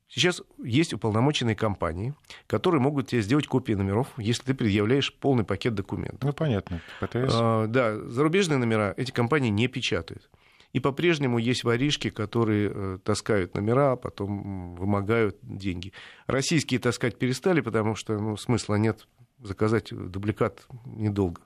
Сейчас 0.09 0.43
есть 0.63 0.93
уполномоченные 0.93 1.57
компании, 1.57 2.15
которые 2.47 2.81
могут 2.81 3.09
тебе 3.09 3.23
сделать 3.23 3.47
копии 3.47 3.73
номеров, 3.73 4.09
если 4.19 4.45
ты 4.45 4.55
предъявляешь 4.55 5.13
полный 5.15 5.45
пакет 5.45 5.75
документов. 5.75 6.23
Ну, 6.23 6.33
понятно. 6.33 6.81
ПТС. 7.01 7.33
А, 7.33 7.67
да, 7.67 7.99
зарубежные 7.99 8.59
номера 8.59 8.95
эти 8.97 9.11
компании 9.11 9.49
не 9.49 9.67
печатают. 9.67 10.31
И 10.75 10.81
по-прежнему 10.81 11.39
есть 11.39 11.63
воришки, 11.63 12.11
которые 12.11 12.71
э, 12.75 12.99
таскают 13.05 13.55
номера, 13.55 13.93
а 13.93 13.97
потом 13.97 14.75
вымогают 14.75 15.39
деньги. 15.41 15.93
Российские 16.27 16.81
таскать 16.81 17.17
перестали, 17.17 17.61
потому 17.61 17.95
что 17.95 18.19
ну, 18.19 18.37
смысла 18.37 18.75
нет 18.75 19.07
заказать 19.39 19.91
дубликат 19.93 20.67
недолго. 20.85 21.43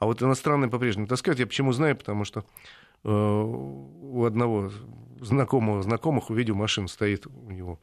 А 0.00 0.06
вот 0.06 0.20
иностранные 0.22 0.68
по-прежнему 0.68 1.06
таскают. 1.06 1.38
Я 1.38 1.46
почему 1.46 1.70
знаю, 1.70 1.96
потому 1.96 2.24
что 2.24 2.44
э, 3.04 3.08
у 3.08 4.24
одного 4.24 4.72
знакомого 5.20 5.80
знакомых 5.82 6.30
увидел 6.30 6.56
машину, 6.56 6.88
стоит 6.88 7.28
у 7.28 7.50
него 7.52 7.78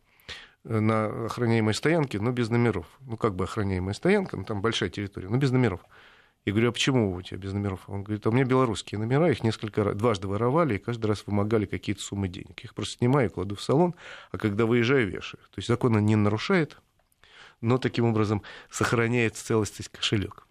на 0.66 1.26
охраняемой 1.28 1.74
стоянке, 1.74 2.20
но 2.20 2.32
без 2.32 2.50
номеров. 2.50 2.86
Ну, 3.00 3.16
как 3.16 3.34
бы 3.36 3.46
охраняемая 3.46 3.94
стоянка, 3.94 4.36
ну, 4.36 4.44
там 4.44 4.62
большая 4.62 4.90
территория, 4.90 5.30
но 5.30 5.38
без 5.38 5.52
номеров. 5.52 5.80
Я 6.46 6.54
говорю, 6.54 6.70
а 6.70 6.72
почему 6.72 7.14
у 7.14 7.22
тебя 7.22 7.38
без 7.38 7.54
номеров? 7.54 7.88
Он 7.88 8.04
говорит, 8.04 8.26
а 8.26 8.30
у 8.30 8.32
меня 8.32 8.46
белорусские 8.46 9.00
номера, 9.00 9.30
их 9.30 9.44
несколько 9.44 9.84
раз, 9.84 9.96
дважды 9.96 10.28
воровали, 10.28 10.76
и 10.76 10.80
каждый 10.80 11.06
раз 11.06 11.24
вымогали 11.28 11.66
какие-то 11.66 12.02
суммы 12.02 12.30
денег. 12.30 12.60
Я 12.62 12.66
их 12.66 12.74
просто 12.74 12.98
снимаю, 12.98 13.30
кладу 13.30 13.56
в 13.56 13.62
салон, 13.62 13.94
а 14.32 14.38
когда 14.40 14.66
выезжаю, 14.66 15.08
вешаю. 15.08 15.42
То 15.44 15.58
есть 15.58 15.68
закон 15.68 15.96
он 15.96 16.06
не 16.06 16.16
нарушает, 16.16 16.78
но 17.62 17.78
таким 17.78 18.06
образом 18.06 18.42
сохраняет 18.72 19.36
целостность 19.36 19.90
кошелек. 19.90 20.48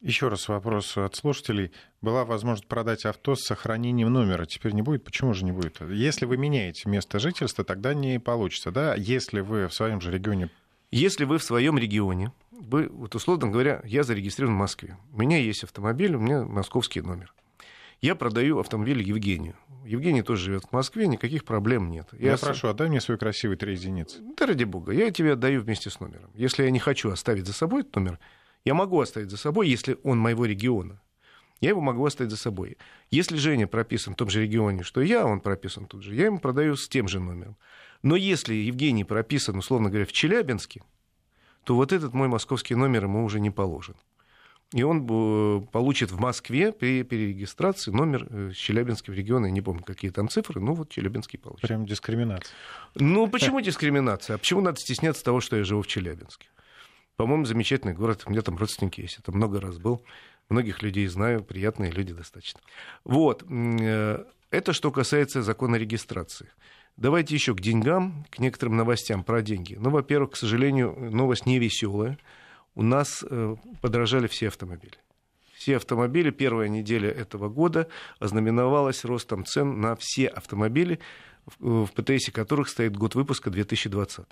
Еще 0.00 0.28
раз 0.28 0.48
вопрос 0.48 0.96
от 0.96 1.14
слушателей. 1.14 1.72
Была 2.00 2.24
возможность 2.24 2.66
продать 2.66 3.04
авто 3.04 3.34
с 3.34 3.42
сохранением 3.42 4.10
номера. 4.10 4.46
Теперь 4.46 4.72
не 4.72 4.80
будет? 4.80 5.04
Почему 5.04 5.34
же 5.34 5.44
не 5.44 5.52
будет? 5.52 5.82
Если 5.82 6.24
вы 6.24 6.38
меняете 6.38 6.88
место 6.88 7.18
жительства, 7.18 7.64
тогда 7.64 7.92
не 7.92 8.18
получится, 8.18 8.70
да? 8.70 8.94
Если 8.94 9.40
вы 9.40 9.66
в 9.66 9.74
своем 9.74 10.00
же 10.00 10.10
регионе... 10.10 10.48
Если 10.90 11.24
вы 11.24 11.38
в 11.38 11.44
своем 11.44 11.76
регионе, 11.76 12.32
вы, 12.60 12.88
вот 12.88 13.14
условно 13.14 13.48
говоря, 13.48 13.80
я 13.84 14.02
зарегистрирован 14.02 14.54
в 14.54 14.58
Москве. 14.58 14.96
У 15.12 15.18
меня 15.18 15.38
есть 15.38 15.64
автомобиль, 15.64 16.14
у 16.14 16.20
меня 16.20 16.44
московский 16.44 17.00
номер. 17.00 17.32
Я 18.00 18.14
продаю 18.14 18.58
автомобиль 18.58 19.02
Евгению. 19.02 19.56
Евгений 19.84 20.22
тоже 20.22 20.44
живет 20.44 20.64
в 20.64 20.72
Москве, 20.72 21.06
никаких 21.06 21.44
проблем 21.44 21.90
нет. 21.90 22.08
Я, 22.12 22.32
я 22.32 22.38
прошу, 22.38 22.68
отдай 22.68 22.88
мне 22.88 23.00
свой 23.00 23.18
красивый 23.18 23.56
три 23.56 23.74
единицы. 23.74 24.20
Да 24.38 24.46
ради 24.46 24.64
бога, 24.64 24.92
я 24.92 25.10
тебе 25.10 25.32
отдаю 25.32 25.60
вместе 25.60 25.90
с 25.90 26.00
номером. 26.00 26.30
Если 26.34 26.62
я 26.62 26.70
не 26.70 26.78
хочу 26.78 27.10
оставить 27.10 27.46
за 27.46 27.52
собой 27.52 27.82
этот 27.82 27.96
номер, 27.96 28.18
я 28.64 28.74
могу 28.74 29.00
оставить 29.00 29.30
за 29.30 29.36
собой, 29.36 29.68
если 29.68 29.98
он 30.02 30.18
моего 30.18 30.46
региона. 30.46 31.00
Я 31.60 31.70
его 31.70 31.82
могу 31.82 32.04
оставить 32.06 32.30
за 32.30 32.38
собой. 32.38 32.78
Если 33.10 33.36
Женя 33.36 33.66
прописан 33.66 34.14
в 34.14 34.16
том 34.16 34.30
же 34.30 34.42
регионе, 34.42 34.82
что 34.82 35.02
я, 35.02 35.26
он 35.26 35.40
прописан 35.40 35.86
тут 35.86 36.02
же, 36.02 36.14
я 36.14 36.26
ему 36.26 36.38
продаю 36.38 36.76
с 36.76 36.88
тем 36.88 37.06
же 37.06 37.20
номером. 37.20 37.58
Но 38.02 38.16
если 38.16 38.54
Евгений 38.54 39.04
прописан, 39.04 39.58
условно 39.58 39.90
говоря, 39.90 40.06
в 40.06 40.12
Челябинске, 40.12 40.82
то 41.64 41.74
вот 41.74 41.92
этот 41.92 42.14
мой 42.14 42.28
московский 42.28 42.74
номер 42.74 43.04
ему 43.04 43.24
уже 43.24 43.40
не 43.40 43.50
положен. 43.50 43.94
И 44.72 44.84
он 44.84 45.04
э, 45.10 45.60
получит 45.72 46.12
в 46.12 46.20
Москве 46.20 46.72
при 46.72 47.02
перерегистрации 47.02 47.90
номер 47.90 48.26
э, 48.30 48.52
Челябинского 48.54 49.14
региона. 49.14 49.46
Я 49.46 49.50
не 49.50 49.62
помню, 49.62 49.82
какие 49.82 50.12
там 50.12 50.28
цифры, 50.28 50.60
но 50.60 50.74
вот 50.74 50.90
Челябинский 50.90 51.40
получит. 51.40 51.62
Прям 51.62 51.86
дискриминация. 51.86 52.54
Ну, 52.94 53.26
почему 53.26 53.60
дискриминация? 53.60 54.36
А 54.36 54.38
почему 54.38 54.60
надо 54.60 54.78
стесняться 54.78 55.24
того, 55.24 55.40
что 55.40 55.56
я 55.56 55.64
живу 55.64 55.82
в 55.82 55.88
Челябинске? 55.88 56.46
По-моему, 57.16 57.46
замечательный 57.46 57.94
город. 57.94 58.22
У 58.26 58.30
меня 58.30 58.42
там 58.42 58.56
родственники 58.56 59.00
есть. 59.00 59.16
Я 59.16 59.22
там 59.22 59.34
много 59.34 59.60
раз 59.60 59.78
был. 59.78 60.04
Многих 60.48 60.82
людей 60.82 61.06
знаю. 61.08 61.42
Приятные 61.42 61.90
люди 61.90 62.14
достаточно. 62.14 62.60
Вот. 63.04 63.44
Э, 63.50 64.24
это 64.50 64.72
что 64.72 64.92
касается 64.92 65.42
закона 65.42 65.76
регистрации. 65.76 66.48
Давайте 67.00 67.34
еще 67.34 67.54
к 67.54 67.62
деньгам, 67.62 68.26
к 68.28 68.40
некоторым 68.40 68.76
новостям 68.76 69.24
про 69.24 69.40
деньги. 69.40 69.74
Ну, 69.80 69.88
во-первых, 69.88 70.32
к 70.32 70.36
сожалению, 70.36 70.94
новость 71.10 71.46
не 71.46 71.58
веселая. 71.58 72.18
У 72.74 72.82
нас 72.82 73.24
э, 73.28 73.56
подорожали 73.80 74.26
все 74.26 74.48
автомобили. 74.48 74.96
Все 75.54 75.76
автомобили, 75.76 76.30
первая 76.30 76.68
неделя 76.68 77.10
этого 77.10 77.48
года 77.48 77.88
ознаменовалась 78.18 79.06
ростом 79.06 79.46
цен 79.46 79.80
на 79.80 79.96
все 79.96 80.26
автомобили, 80.26 81.00
в 81.58 81.86
ПТСе 81.86 82.32
которых 82.32 82.68
стоит 82.68 82.94
год 82.98 83.14
выпуска 83.14 83.48
2020. 83.48 84.26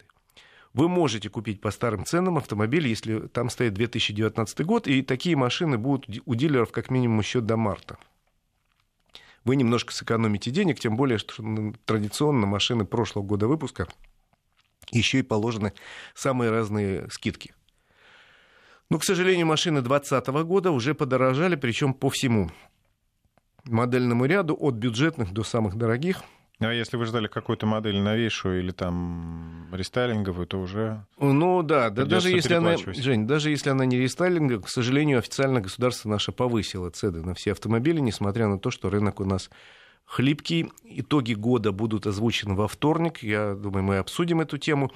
Вы 0.74 0.88
можете 0.90 1.30
купить 1.30 1.62
по 1.62 1.70
старым 1.70 2.04
ценам 2.04 2.36
автомобиль, 2.36 2.86
если 2.86 3.28
там 3.28 3.48
стоит 3.48 3.72
2019 3.72 4.66
год, 4.66 4.86
и 4.86 5.00
такие 5.00 5.36
машины 5.36 5.78
будут 5.78 6.06
у 6.26 6.34
дилеров 6.34 6.70
как 6.70 6.90
минимум 6.90 7.20
еще 7.20 7.40
до 7.40 7.56
марта. 7.56 7.96
Вы 9.44 9.56
немножко 9.56 9.92
сэкономите 9.92 10.50
денег, 10.50 10.78
тем 10.78 10.96
более, 10.96 11.18
что 11.18 11.42
традиционно 11.84 12.46
машины 12.46 12.84
прошлого 12.84 13.24
года 13.24 13.46
выпуска 13.48 13.88
еще 14.90 15.18
и 15.18 15.22
положены 15.22 15.72
самые 16.14 16.50
разные 16.50 17.08
скидки. 17.10 17.54
Но, 18.90 18.98
к 18.98 19.04
сожалению, 19.04 19.46
машины 19.46 19.82
2020 19.82 20.28
года 20.44 20.70
уже 20.70 20.94
подорожали, 20.94 21.56
причем 21.56 21.92
по 21.92 22.08
всему 22.08 22.50
модельному 23.64 24.24
ряду, 24.24 24.56
от 24.58 24.74
бюджетных 24.74 25.32
до 25.32 25.44
самых 25.44 25.76
дорогих– 25.76 26.22
а 26.60 26.72
если 26.72 26.96
вы 26.96 27.06
ждали 27.06 27.28
какую-то 27.28 27.66
модель 27.66 27.98
новейшую 27.98 28.60
или 28.60 28.72
там 28.72 29.68
рестайлинговую, 29.72 30.46
то 30.46 30.58
уже... 30.58 31.04
Ну 31.18 31.62
да, 31.62 31.90
да 31.90 32.04
даже 32.04 32.30
если 32.30 32.54
она, 32.54 32.76
Жень, 32.76 33.26
даже 33.26 33.50
если 33.50 33.70
она 33.70 33.84
не 33.84 33.98
рестайлинговая, 33.98 34.62
к 34.62 34.68
сожалению, 34.68 35.18
официально 35.18 35.60
государство 35.60 36.08
наше 36.08 36.32
повысило 36.32 36.90
цены 36.90 37.22
на 37.22 37.34
все 37.34 37.52
автомобили, 37.52 38.00
несмотря 38.00 38.48
на 38.48 38.58
то, 38.58 38.70
что 38.70 38.90
рынок 38.90 39.20
у 39.20 39.24
нас 39.24 39.50
хлипкий. 40.08 40.72
Итоги 40.84 41.34
года 41.34 41.70
будут 41.70 42.06
озвучены 42.06 42.54
во 42.54 42.66
вторник. 42.66 43.22
Я 43.22 43.54
думаю, 43.54 43.84
мы 43.84 43.98
обсудим 43.98 44.40
эту 44.40 44.58
тему 44.58 44.90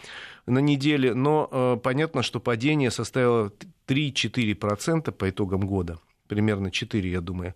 на 0.46 0.58
неделе. 0.58 1.14
Но 1.14 1.48
э, 1.50 1.76
понятно, 1.82 2.22
что 2.22 2.40
падение 2.40 2.90
составило 2.90 3.52
3-4% 3.86 5.12
по 5.12 5.30
итогам 5.30 5.60
года. 5.60 5.98
Примерно 6.28 6.70
4, 6.70 7.10
я 7.10 7.20
думаю. 7.20 7.54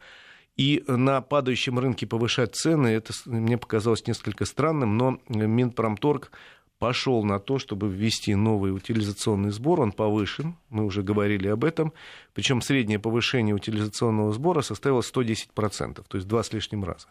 И 0.56 0.82
на 0.86 1.20
падающем 1.20 1.78
рынке 1.78 2.06
повышать 2.06 2.54
цены, 2.54 2.88
это 2.88 3.12
мне 3.26 3.58
показалось 3.58 4.06
несколько 4.06 4.46
странным, 4.46 4.96
но 4.96 5.20
Минпромторг 5.28 6.30
пошел 6.78 7.25
на 7.25 7.38
то, 7.38 7.58
чтобы 7.58 7.88
ввести 7.88 8.34
новый 8.34 8.75
утилизационный 8.75 9.50
сбор, 9.50 9.80
он 9.80 9.92
повышен, 9.92 10.56
мы 10.70 10.84
уже 10.84 11.02
говорили 11.02 11.48
об 11.48 11.64
этом, 11.64 11.92
причем 12.34 12.60
среднее 12.60 12.98
повышение 12.98 13.54
утилизационного 13.54 14.32
сбора 14.32 14.62
составило 14.62 15.00
110%, 15.00 16.04
то 16.06 16.16
есть 16.16 16.28
два 16.28 16.42
с 16.42 16.52
лишним 16.52 16.84
раза. 16.84 17.08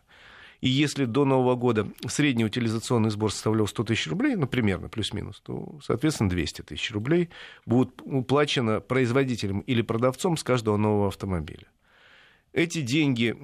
И 0.62 0.70
если 0.70 1.06
до 1.06 1.25
Нового 1.25 1.56
года 1.56 1.88
средний 2.08 2.46
утилизационный 2.46 3.10
сбор 3.10 3.32
составлял 3.32 3.68
100 3.68 3.84
тысяч 3.84 4.08
рублей, 4.08 4.36
ну, 4.36 4.48
примерно, 4.48 4.90
плюс-минус, 4.90 5.42
то, 5.42 5.80
соответственно, 5.84 6.30
200 6.30 6.62
тысяч 6.62 6.92
рублей 6.92 7.30
будут 7.66 8.02
уплачено 8.04 8.80
производителем 8.80 9.60
или 9.60 9.82
продавцом 9.82 10.38
с 10.38 10.44
каждого 10.44 10.78
нового 10.78 11.10
автомобиля. 11.10 11.68
Эти 12.56 12.80
деньги 12.80 13.36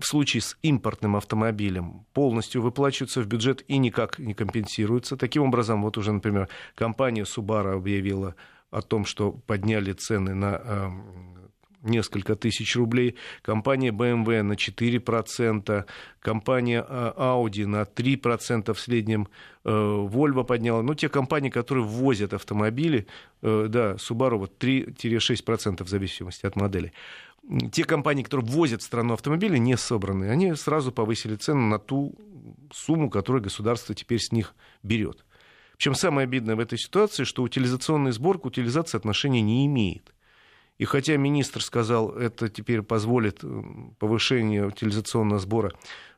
в 0.00 0.06
случае 0.06 0.40
с 0.40 0.56
импортным 0.62 1.14
автомобилем 1.14 2.06
полностью 2.14 2.62
выплачиваются 2.62 3.20
в 3.20 3.26
бюджет 3.26 3.62
и 3.68 3.76
никак 3.76 4.18
не 4.18 4.32
компенсируются. 4.32 5.18
Таким 5.18 5.42
образом, 5.42 5.82
вот 5.82 5.98
уже, 5.98 6.10
например, 6.10 6.48
компания 6.74 7.24
Subaru 7.24 7.76
объявила 7.76 8.34
о 8.70 8.80
том, 8.80 9.04
что 9.04 9.32
подняли 9.32 9.92
цены 9.92 10.32
на 10.32 10.62
э, 10.64 10.88
несколько 11.82 12.34
тысяч 12.34 12.74
рублей, 12.76 13.16
компания 13.42 13.90
BMW 13.90 14.40
на 14.40 14.54
4%, 14.54 15.84
компания 16.20 16.86
э, 16.88 17.12
Audi 17.14 17.66
на 17.66 17.82
3% 17.82 18.72
в 18.72 18.80
среднем, 18.80 19.28
э, 19.66 19.68
Volvo 19.68 20.44
подняла. 20.44 20.82
Ну, 20.82 20.94
те 20.94 21.10
компании, 21.10 21.50
которые 21.50 21.84
ввозят 21.84 22.32
автомобили, 22.32 23.06
да, 23.42 23.96
Subaru 23.96 24.38
вот 24.38 24.64
3-6% 24.64 25.84
в 25.84 25.88
зависимости 25.90 26.46
от 26.46 26.56
модели 26.56 26.94
те 27.72 27.84
компании, 27.84 28.22
которые 28.22 28.46
ввозят 28.46 28.82
в 28.82 28.84
страну 28.84 29.14
автомобили, 29.14 29.56
не 29.58 29.76
собраны, 29.76 30.30
они 30.30 30.54
сразу 30.54 30.92
повысили 30.92 31.36
цену 31.36 31.66
на 31.68 31.78
ту 31.78 32.14
сумму, 32.72 33.10
которую 33.10 33.42
государство 33.42 33.94
теперь 33.94 34.20
с 34.20 34.32
них 34.32 34.54
берет. 34.82 35.24
Причем 35.76 35.94
самое 35.94 36.24
обидное 36.24 36.56
в 36.56 36.60
этой 36.60 36.78
ситуации, 36.78 37.24
что 37.24 37.42
утилизационный 37.42 38.12
сбор 38.12 38.38
к 38.38 38.46
утилизации 38.46 38.96
отношения 38.96 39.42
не 39.42 39.66
имеет. 39.66 40.12
И 40.78 40.84
хотя 40.84 41.16
министр 41.16 41.62
сказал, 41.62 42.10
это 42.10 42.48
теперь 42.48 42.82
позволит 42.82 43.42
повышение 43.98 44.66
утилизационного 44.66 45.38
сбора 45.38 45.72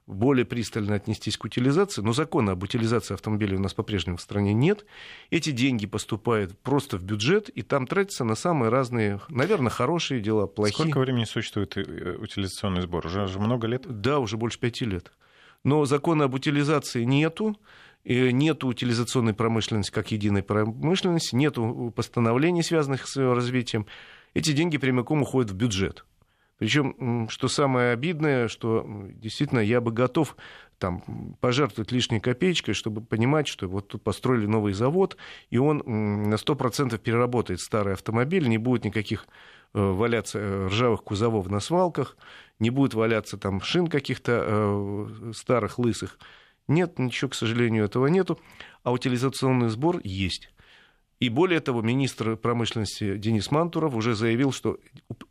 более 0.09 0.47
пристально 0.47 0.95
отнестись 0.95 1.37
к 1.37 1.45
утилизации, 1.45 2.01
но 2.01 2.13
закона 2.13 2.53
об 2.53 2.63
утилизации 2.63 3.15
автомобилей 3.15 3.57
у 3.57 3.61
нас 3.61 3.75
по-прежнему 3.75 4.17
в 4.17 4.23
стране 4.23 4.55
нет. 4.55 4.87
Эти 5.31 5.51
деньги 5.51 5.87
поступают 5.87 6.59
просто 6.59 6.97
в 6.97 7.05
бюджет, 7.05 7.51
и 7.51 7.63
там 7.63 7.87
тратятся 7.87 8.25
на 8.25 8.35
самые 8.35 8.71
разные, 8.71 9.21
наверное, 9.29 9.71
хорошие 9.71 10.21
дела, 10.21 10.47
плохие. 10.47 10.75
Сколько 10.75 11.01
времени 11.01 11.25
существует 11.25 11.77
э, 11.77 12.17
утилизационный 12.19 12.83
сбор? 12.83 13.07
Уже, 13.07 13.25
уже 13.25 13.39
много 13.39 13.67
лет? 13.67 13.85
Да, 13.87 14.19
уже 14.19 14.39
больше 14.39 14.59
пяти 14.59 14.87
лет. 14.87 15.13
Но 15.63 15.85
закона 15.85 16.25
об 16.25 16.35
утилизации 16.35 17.05
нету, 17.05 17.57
нет 18.05 18.65
утилизационной 18.65 19.35
промышленности 19.35 19.93
как 19.93 20.11
единой 20.11 20.43
промышленности, 20.43 21.35
нет 21.35 21.57
постановлений, 21.95 22.63
связанных 22.63 23.07
с 23.07 23.17
ее 23.17 23.35
развитием. 23.35 23.87
Эти 24.35 24.53
деньги 24.53 24.79
прямиком 24.79 25.23
уходят 25.23 25.51
в 25.51 25.55
бюджет. 25.55 26.05
Причем, 26.59 27.29
что 27.29 27.49
самое 27.49 27.93
обидное, 27.93 28.49
что 28.49 28.85
действительно 29.13 29.61
я 29.61 29.81
бы 29.81 29.93
готов 29.93 30.37
там, 30.79 31.37
пожертвовать 31.41 31.93
лишней 31.93 32.21
копеечкой, 32.21 32.75
чтобы 32.75 33.01
понимать, 33.01 33.49
что 33.49 33.69
вот 33.69 33.89
тут 33.89 34.03
построили 34.03 34.47
новый 34.47 34.73
завод, 34.73 35.17
и 35.51 35.59
он 35.59 35.79
на 35.87 36.35
100% 36.35 36.99
переработает 36.99 37.61
старый 37.61 37.95
автомобиль, 37.95 38.49
не 38.49 38.59
будет 38.59 38.85
никаких 38.85 39.27
э, 39.75 39.81
валяться 39.81 40.39
э, 40.39 40.67
ржавых 40.67 41.03
кузовов 41.03 41.49
на 41.49 41.61
свалках, 41.61 42.17
не 42.59 42.71
будет 42.71 42.95
валяться 42.95 43.39
там 43.39 43.61
шин 43.61 43.87
каких-то 43.87 44.45
э, 44.47 45.33
старых, 45.35 45.79
лысых. 45.79 46.19
Нет, 46.67 46.99
ничего, 46.99 47.31
к 47.31 47.35
сожалению, 47.35 47.85
этого 47.85 48.07
нету. 48.09 48.39
А 48.83 48.93
утилизационный 48.93 49.69
сбор 49.69 50.01
есть. 50.05 50.51
И 51.21 51.31
более 51.31 51.59
того, 51.61 51.83
министр 51.83 52.37
промышленности 52.37 53.17
Денис 53.17 53.51
Мантуров 53.51 53.95
уже 53.95 54.15
заявил, 54.15 54.53
что 54.53 54.79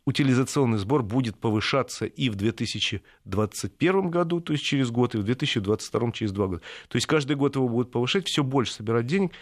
утилизационный 0.04 0.76
сбор 0.78 1.02
будет 1.02 1.38
повышаться 1.38 2.04
и 2.04 2.28
в 2.28 2.34
2021 2.34 4.10
году, 4.10 4.40
то 4.40 4.52
есть 4.52 4.64
через 4.64 4.90
год, 4.90 5.14
и 5.14 5.18
в 5.18 5.22
2022 5.22 6.12
через 6.12 6.32
два 6.32 6.46
года. 6.46 6.62
То 6.88 6.96
есть 6.96 7.06
каждый 7.06 7.36
год 7.36 7.56
его 7.56 7.68
будут 7.68 7.90
повышать, 7.90 8.28
все 8.28 8.44
больше 8.44 8.74
собирать 8.74 9.06
денег, 9.06 9.32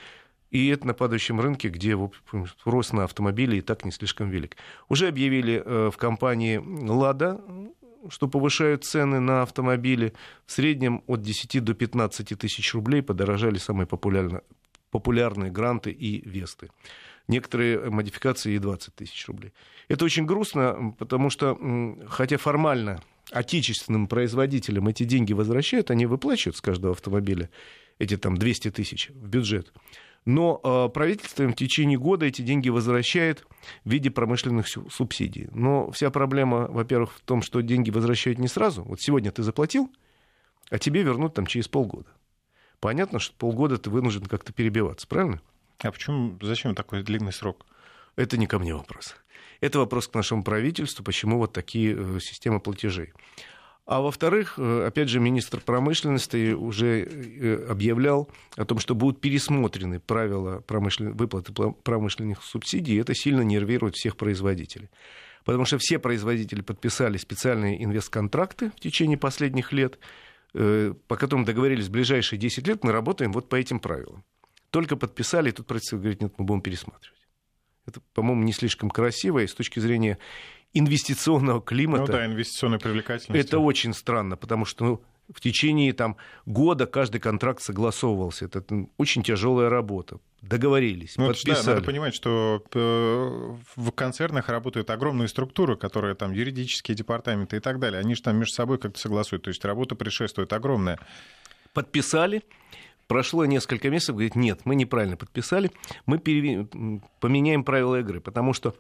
и 0.53 0.69
это 0.69 0.87
на 0.87 0.95
падающем 0.95 1.41
рынке, 1.41 1.69
где 1.69 1.99
рост 2.65 2.93
на 2.93 3.05
автомобили 3.05 3.57
и 3.57 3.61
так 3.61 3.85
не 3.85 3.91
слишком 3.91 4.31
велик. 4.31 4.57
Уже 4.89 5.09
объявили 5.09 5.61
э, 5.65 5.91
в 5.93 5.97
компании 5.97 6.63
«Лада», 6.89 7.41
что 8.09 8.29
повышают 8.29 8.85
цены 8.85 9.19
на 9.19 9.43
автомобили. 9.43 10.13
В 10.47 10.53
среднем 10.53 11.03
от 11.09 11.23
10 11.23 11.65
до 11.65 11.75
15 11.75 12.39
тысяч 12.39 12.73
рублей 12.75 13.03
подорожали 13.03 13.59
самые 13.59 13.89
популярные, 13.89 14.43
популярные 14.91 15.51
гранты 15.51 15.91
и 15.91 16.27
весты. 16.29 16.71
Некоторые 17.29 17.91
модификации 17.91 18.55
и 18.55 18.59
20 18.59 18.95
тысяч 18.95 19.27
рублей. 19.27 19.53
Это 19.89 20.05
очень 20.05 20.27
грустно, 20.27 20.95
потому 20.99 21.31
что, 21.31 21.59
хотя 22.09 22.37
формально 22.37 23.01
отечественным 23.33 24.07
производителям 24.07 24.89
эти 24.89 25.03
деньги 25.03 25.33
возвращают, 25.33 25.91
они 25.91 26.07
выплачивают 26.07 26.57
с 26.57 26.61
каждого 26.61 26.93
автомобиля 26.93 27.51
эти 27.99 28.17
там 28.17 28.37
200 28.37 28.71
тысяч 28.71 29.11
в 29.11 29.29
бюджет. 29.29 29.73
Но 30.25 30.61
э, 30.63 30.93
правительство 30.93 31.45
им 31.45 31.53
в 31.53 31.57
течение 31.57 31.99
года 31.99 32.27
эти 32.27 32.43
деньги 32.43 32.69
возвращает 32.69 33.47
в 33.85 33.91
виде 33.91 34.11
промышленных 34.11 34.67
субсидий. 34.69 35.49
Но 35.53 35.91
вся 35.93 36.11
проблема, 36.11 36.67
во-первых, 36.67 37.13
в 37.13 37.21
том, 37.21 37.43
что 37.43 37.61
деньги 37.61 37.91
возвращают 37.91 38.41
не 38.41 38.49
сразу. 38.49 38.83
Вот 38.83 39.01
сегодня 39.01 39.31
ты 39.31 39.45
заплатил, 39.45 39.91
а 40.69 40.79
тебе 40.79 41.03
вернут 41.03 41.35
там 41.35 41.47
через 41.47 41.69
полгода 41.69 42.11
понятно, 42.81 43.19
что 43.19 43.35
полгода 43.37 43.79
ты 43.79 43.91
вынужден 43.91 44.27
как-то 44.27 44.53
перебиваться, 44.53 45.07
правильно? 45.07 45.41
А 45.81 45.91
почему, 45.91 46.39
зачем 46.43 46.75
такой 46.75 47.03
длинный 47.03 47.33
срок? 47.33 47.67
Это 48.17 48.37
не 48.37 48.47
ко 48.47 48.59
мне 48.59 48.75
вопрос. 48.75 49.17
Это 49.61 49.79
вопрос 49.79 50.09
к 50.09 50.15
нашему 50.15 50.43
правительству, 50.43 51.05
почему 51.05 51.39
вот 51.39 51.53
такие 51.53 51.95
э, 51.97 52.21
системы 52.21 52.61
платежей. 52.61 53.13
А 53.87 54.01
во-вторых, 54.01 54.55
э, 54.59 54.87
опять 54.87 55.09
же, 55.09 55.21
министр 55.21 55.61
промышленности 55.61 56.53
уже 56.53 57.05
э, 57.05 57.67
объявлял 57.71 58.29
о 58.57 58.65
том, 58.65 58.79
что 58.79 58.95
будут 58.95 59.21
пересмотрены 59.21 60.01
правила 60.01 60.61
промышлен... 60.61 61.13
выплаты 61.15 61.53
промышленных 61.53 62.43
субсидий, 62.43 62.97
и 62.97 63.01
это 63.01 63.15
сильно 63.15 63.43
нервирует 63.43 63.95
всех 63.95 64.17
производителей. 64.17 64.91
Потому 65.45 65.65
что 65.65 65.79
все 65.79 66.01
производители 66.01 66.63
подписали 66.63 67.17
специальные 67.17 67.83
инвестконтракты 67.85 68.71
в 68.71 68.81
течение 68.81 69.17
последних 69.17 69.73
лет, 69.73 70.01
по 70.57 71.17
которым 71.17 71.45
договорились 71.45 71.89
в 71.89 71.91
ближайшие 71.91 72.39
10 72.39 72.67
лет, 72.67 72.85
мы 72.85 72.93
работаем 72.93 73.33
вот 73.33 73.49
по 73.49 73.57
этим 73.57 73.79
правилам. 73.79 74.25
Только 74.71 74.97
подписали, 74.97 75.51
и 75.51 75.53
тут 75.53 75.67
правительство 75.67 75.99
говорит, 75.99 76.23
нет, 76.23 76.35
мы 76.39 76.45
будем 76.45 76.63
пересматривать. 76.63 77.21
Это, 77.87 78.01
по-моему, 78.15 78.43
не 78.43 78.53
слишком 78.53 78.91
красиво, 78.91 79.41
и 79.41 79.47
с 79.47 79.55
точки 79.55 79.81
зрения 79.81 80.19
инвестиционного 80.73 81.61
климата... 81.61 82.07
Ну 82.07 82.13
да, 82.13 82.27
инвестиционной 82.27 82.79
привлекательности. 82.79 83.47
Это 83.47 83.59
очень 83.59 83.93
странно, 83.93 84.37
потому 84.37 84.65
что 84.65 84.85
ну, 84.85 85.03
в 85.33 85.41
течение 85.41 85.93
там, 85.93 86.17
года 86.45 86.87
каждый 86.87 87.21
контракт 87.21 87.63
согласовывался. 87.63 88.47
Это 88.47 88.65
очень 88.97 89.23
тяжелая 89.23 89.69
работа. 89.69 90.19
Договорились, 90.43 91.17
ну, 91.17 91.29
подписали. 91.29 91.65
Да, 91.65 91.75
надо 91.75 91.85
понимать, 91.85 92.15
что 92.15 92.63
э, 92.73 93.57
в 93.75 93.91
концернах 93.91 94.49
работают 94.49 94.91
огромные 94.91 95.29
структуры, 95.29 95.77
которые 95.77 96.15
там 96.15 96.33
юридические 96.33 96.95
департаменты 96.95 97.57
и 97.57 97.61
так 97.61 97.81
далее. 97.81 98.01
Они 98.01 98.15
же 98.15 98.23
там 98.23 98.37
между 98.37 98.55
собой 98.55 98.79
как-то 98.79 99.01
согласуют. 99.01 99.45
То 99.45 99.49
есть 99.49 99.65
работа 99.65 99.97
предшествует 99.97 100.53
огромная. 100.53 100.99
Подписали, 101.73 102.43
Прошло 103.07 103.45
несколько 103.45 103.89
месяцев, 103.89 104.17
говорит, 104.17 104.35
нет, 104.35 104.63
мы 104.65 104.75
неправильно 104.75 105.17
подписали, 105.17 105.71
мы 106.07 106.19
перев... 106.19 106.67
поменяем 107.21 107.63
правила 107.63 108.01
игры, 108.01 108.21
потому 108.21 108.53
что 108.53 108.75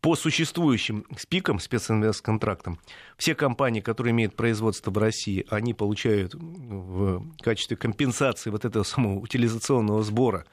по 0.00 0.16
существующим 0.16 1.04
спикам, 1.16 1.58
специнвестконтрактам, 1.58 2.78
все 3.16 3.34
компании, 3.34 3.80
которые 3.80 4.12
имеют 4.12 4.34
производство 4.34 4.90
в 4.90 4.98
России, 4.98 5.46
они 5.50 5.74
получают 5.74 6.34
в 6.34 7.22
качестве 7.42 7.76
компенсации 7.76 8.50
вот 8.50 8.64
этого 8.64 8.82
самого 8.82 9.18
утилизационного 9.18 10.02
сбора 10.02 10.46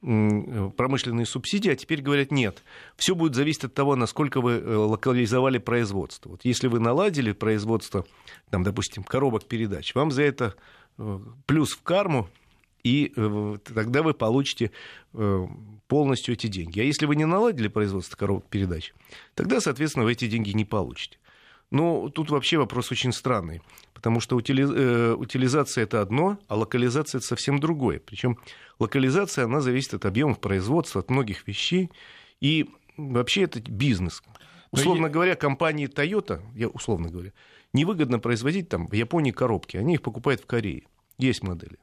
промышленные 0.00 1.26
субсидии, 1.26 1.70
а 1.70 1.76
теперь 1.76 2.00
говорят 2.00 2.30
нет. 2.30 2.62
Все 2.96 3.14
будет 3.14 3.34
зависеть 3.34 3.64
от 3.64 3.74
того, 3.74 3.96
насколько 3.96 4.40
вы 4.40 4.52
э, 4.52 4.74
локализовали 4.74 5.58
производство. 5.58 6.30
Вот 6.30 6.40
если 6.42 6.68
вы 6.68 6.80
наладили 6.80 7.32
производство, 7.32 8.06
там, 8.48 8.62
допустим, 8.62 9.02
коробок 9.02 9.44
передач, 9.44 9.94
вам 9.94 10.10
за 10.10 10.22
это 10.22 10.54
э, 10.96 11.18
плюс 11.44 11.72
в 11.72 11.82
карму 11.82 12.30
и 12.82 13.12
э, 13.14 13.56
тогда 13.74 14.02
вы 14.02 14.14
получите 14.14 14.70
э, 15.12 15.46
полностью 15.88 16.34
эти 16.34 16.46
деньги. 16.46 16.80
А 16.80 16.84
если 16.84 17.06
вы 17.06 17.16
не 17.16 17.24
наладили 17.24 17.68
производство 17.68 18.16
коробок 18.16 18.46
передач, 18.46 18.94
тогда, 19.34 19.60
соответственно, 19.60 20.04
вы 20.04 20.12
эти 20.12 20.26
деньги 20.26 20.50
не 20.50 20.64
получите. 20.64 21.18
Но 21.70 22.08
тут 22.08 22.30
вообще 22.30 22.58
вопрос 22.58 22.90
очень 22.90 23.12
странный, 23.12 23.62
потому 23.94 24.20
что. 24.20 24.38
Э, 24.38 25.14
утилизация 25.14 25.84
это 25.84 26.00
одно, 26.00 26.38
а 26.48 26.56
локализация 26.56 27.18
это 27.18 27.26
совсем 27.26 27.60
другое. 27.60 28.00
Причем 28.00 28.38
локализация, 28.78 29.44
она 29.44 29.60
зависит 29.60 29.94
от 29.94 30.04
объемов 30.04 30.40
производства, 30.40 31.00
от 31.00 31.10
многих 31.10 31.46
вещей, 31.46 31.90
и 32.40 32.68
вообще 32.96 33.42
это 33.42 33.60
бизнес. 33.60 34.22
Условно 34.72 35.08
Но 35.08 35.12
говоря, 35.12 35.34
компании 35.34 35.88
Toyota, 35.88 36.42
я 36.54 36.68
условно 36.68 37.08
говоря, 37.08 37.32
невыгодно 37.72 38.18
производить 38.18 38.68
там 38.68 38.86
в 38.86 38.92
Японии 38.92 39.32
коробки, 39.32 39.76
они 39.76 39.94
их 39.94 40.02
покупают 40.02 40.40
в 40.40 40.46
Корее. 40.46 40.84
Есть 41.18 41.42
модели. 41.42 41.76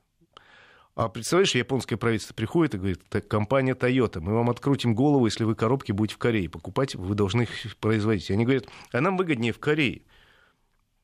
А 0.97 1.09
представляешь, 1.09 1.53
японское 1.53 1.95
правительство 1.95 2.33
приходит 2.33 2.73
и 2.73 2.77
говорит, 2.79 3.03
компания 3.27 3.75
Toyota, 3.75 4.19
мы 4.19 4.33
вам 4.33 4.49
открутим 4.49 4.95
голову, 4.95 5.25
если 5.25 5.43
вы 5.43 5.53
коробки 5.53 5.91
будете 5.91 6.15
в 6.15 6.17
Корее 6.17 6.49
покупать, 6.49 6.95
вы 6.95 7.13
должны 7.13 7.43
их 7.43 7.77
производить. 7.77 8.31
Они 8.31 8.45
говорят, 8.45 8.65
а 8.91 8.99
нам 8.99 9.15
выгоднее 9.15 9.53
в 9.53 9.59
Корее. 9.59 10.01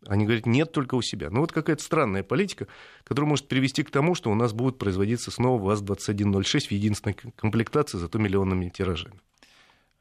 Они 0.08 0.25
говорят, 0.25 0.47
нет, 0.47 0.71
только 0.71 0.95
у 0.95 1.03
себя. 1.03 1.29
Ну 1.29 1.41
вот 1.41 1.51
какая-то 1.51 1.84
странная 1.84 2.23
политика, 2.23 2.67
которая 3.03 3.29
может 3.29 3.47
привести 3.47 3.84
к 3.84 3.91
тому, 3.91 4.15
что 4.15 4.32
у 4.32 4.36
нас 4.36 4.51
будет 4.51 4.79
производиться 4.79 5.29
снова 5.29 5.62
ВАЗ-2106 5.62 6.60
в 6.69 6.71
единственной 6.71 7.13
комплектации, 7.13 7.99
зато 7.99 8.17
миллионными 8.17 8.69
тиражами. 8.69 9.21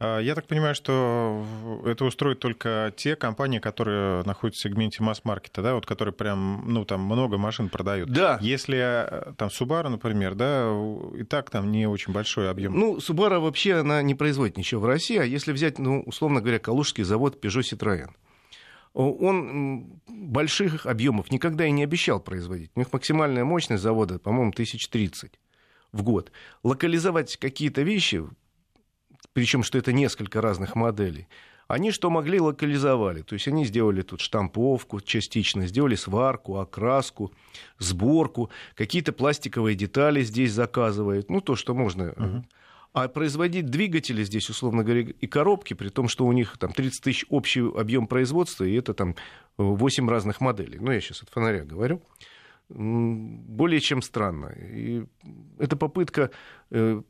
А, 0.02 0.18
я 0.18 0.34
так 0.34 0.48
понимаю, 0.48 0.74
что 0.74 1.46
это 1.84 2.04
устроит 2.04 2.40
только 2.40 2.92
те 2.96 3.14
компании, 3.14 3.60
которые 3.60 4.24
находятся 4.24 4.68
в 4.68 4.72
сегменте 4.72 5.00
масс-маркета, 5.02 5.62
да, 5.62 5.74
вот 5.74 5.86
которые 5.86 6.12
прям, 6.12 6.64
ну, 6.66 6.84
там 6.84 7.02
много 7.02 7.38
машин 7.38 7.68
продают. 7.68 8.10
Да. 8.10 8.36
Если 8.40 8.78
э, 8.78 9.32
там 9.36 9.48
Subaru, 9.48 9.90
например, 9.90 10.34
да, 10.34 10.72
и 11.16 11.22
так 11.22 11.50
там 11.50 11.70
не 11.70 11.86
очень 11.86 12.12
большой 12.12 12.50
объем. 12.50 12.76
Ну, 12.76 12.96
Subaru 12.98 13.38
вообще, 13.38 13.76
она 13.76 14.02
не 14.02 14.16
производит 14.16 14.56
ничего 14.56 14.80
в 14.80 14.86
России, 14.86 15.18
а 15.18 15.24
если 15.24 15.52
взять, 15.52 15.78
ну, 15.78 16.02
условно 16.02 16.40
говоря, 16.40 16.58
калужский 16.58 17.04
завод 17.04 17.38
Peugeot 17.42 17.62
Citroën, 17.62 18.10
он 18.94 20.00
больших 20.08 20.84
объемов 20.84 21.30
никогда 21.30 21.64
и 21.64 21.70
не 21.70 21.84
обещал 21.84 22.18
производить. 22.18 22.72
У 22.74 22.80
них 22.80 22.92
максимальная 22.92 23.44
мощность 23.44 23.82
завода, 23.82 24.18
по-моему, 24.18 24.50
1030 24.50 25.38
в 25.92 26.02
год. 26.02 26.32
Локализовать 26.62 27.36
какие-то 27.36 27.82
вещи 27.82 28.24
причем 29.32 29.62
что 29.62 29.78
это 29.78 29.92
несколько 29.92 30.40
разных 30.40 30.74
моделей, 30.74 31.28
они 31.68 31.90
что 31.90 32.10
могли, 32.10 32.38
локализовали. 32.38 33.22
То 33.22 33.34
есть 33.34 33.48
они 33.48 33.64
сделали 33.64 34.02
тут 34.02 34.20
штамповку 34.20 35.00
частично, 35.00 35.66
сделали 35.66 35.94
сварку, 35.94 36.58
окраску, 36.58 37.32
сборку, 37.78 38.50
какие-то 38.74 39.12
пластиковые 39.12 39.74
детали 39.74 40.22
здесь 40.22 40.52
заказывают, 40.52 41.30
ну 41.30 41.40
то, 41.40 41.56
что 41.56 41.74
можно. 41.74 42.02
Uh-huh. 42.02 42.44
А 42.92 43.08
производить 43.08 43.66
двигатели 43.70 44.22
здесь, 44.22 44.50
условно 44.50 44.84
говоря, 44.84 45.00
и 45.00 45.26
коробки, 45.26 45.72
при 45.72 45.88
том, 45.88 46.08
что 46.08 46.26
у 46.26 46.32
них 46.32 46.58
там 46.58 46.72
30 46.72 47.02
тысяч 47.02 47.24
общий 47.30 47.62
объем 47.62 48.06
производства, 48.06 48.64
и 48.64 48.74
это 48.74 48.92
там 48.92 49.16
8 49.56 50.10
разных 50.10 50.42
моделей. 50.42 50.78
Ну, 50.78 50.92
я 50.92 51.00
сейчас 51.00 51.22
от 51.22 51.30
фонаря 51.30 51.64
говорю. 51.64 52.02
Более 52.68 53.80
чем 53.80 54.02
странно. 54.02 54.52
И 54.58 55.04
это 55.58 55.76
попытка 55.76 56.30
э, 56.70 57.00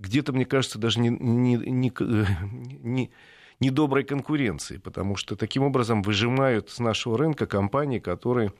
где-то, 0.00 0.32
мне 0.32 0.46
кажется, 0.46 0.78
даже 0.78 0.98
не, 1.00 1.10
не, 1.10 1.56
не, 1.56 1.92
не, 2.82 3.10
недоброй 3.60 4.04
конкуренции, 4.04 4.78
потому 4.78 5.16
что 5.16 5.36
таким 5.36 5.62
образом 5.62 6.02
выжимают 6.02 6.70
с 6.70 6.78
нашего 6.78 7.18
рынка 7.18 7.46
компании, 7.46 7.98
которые 7.98 8.52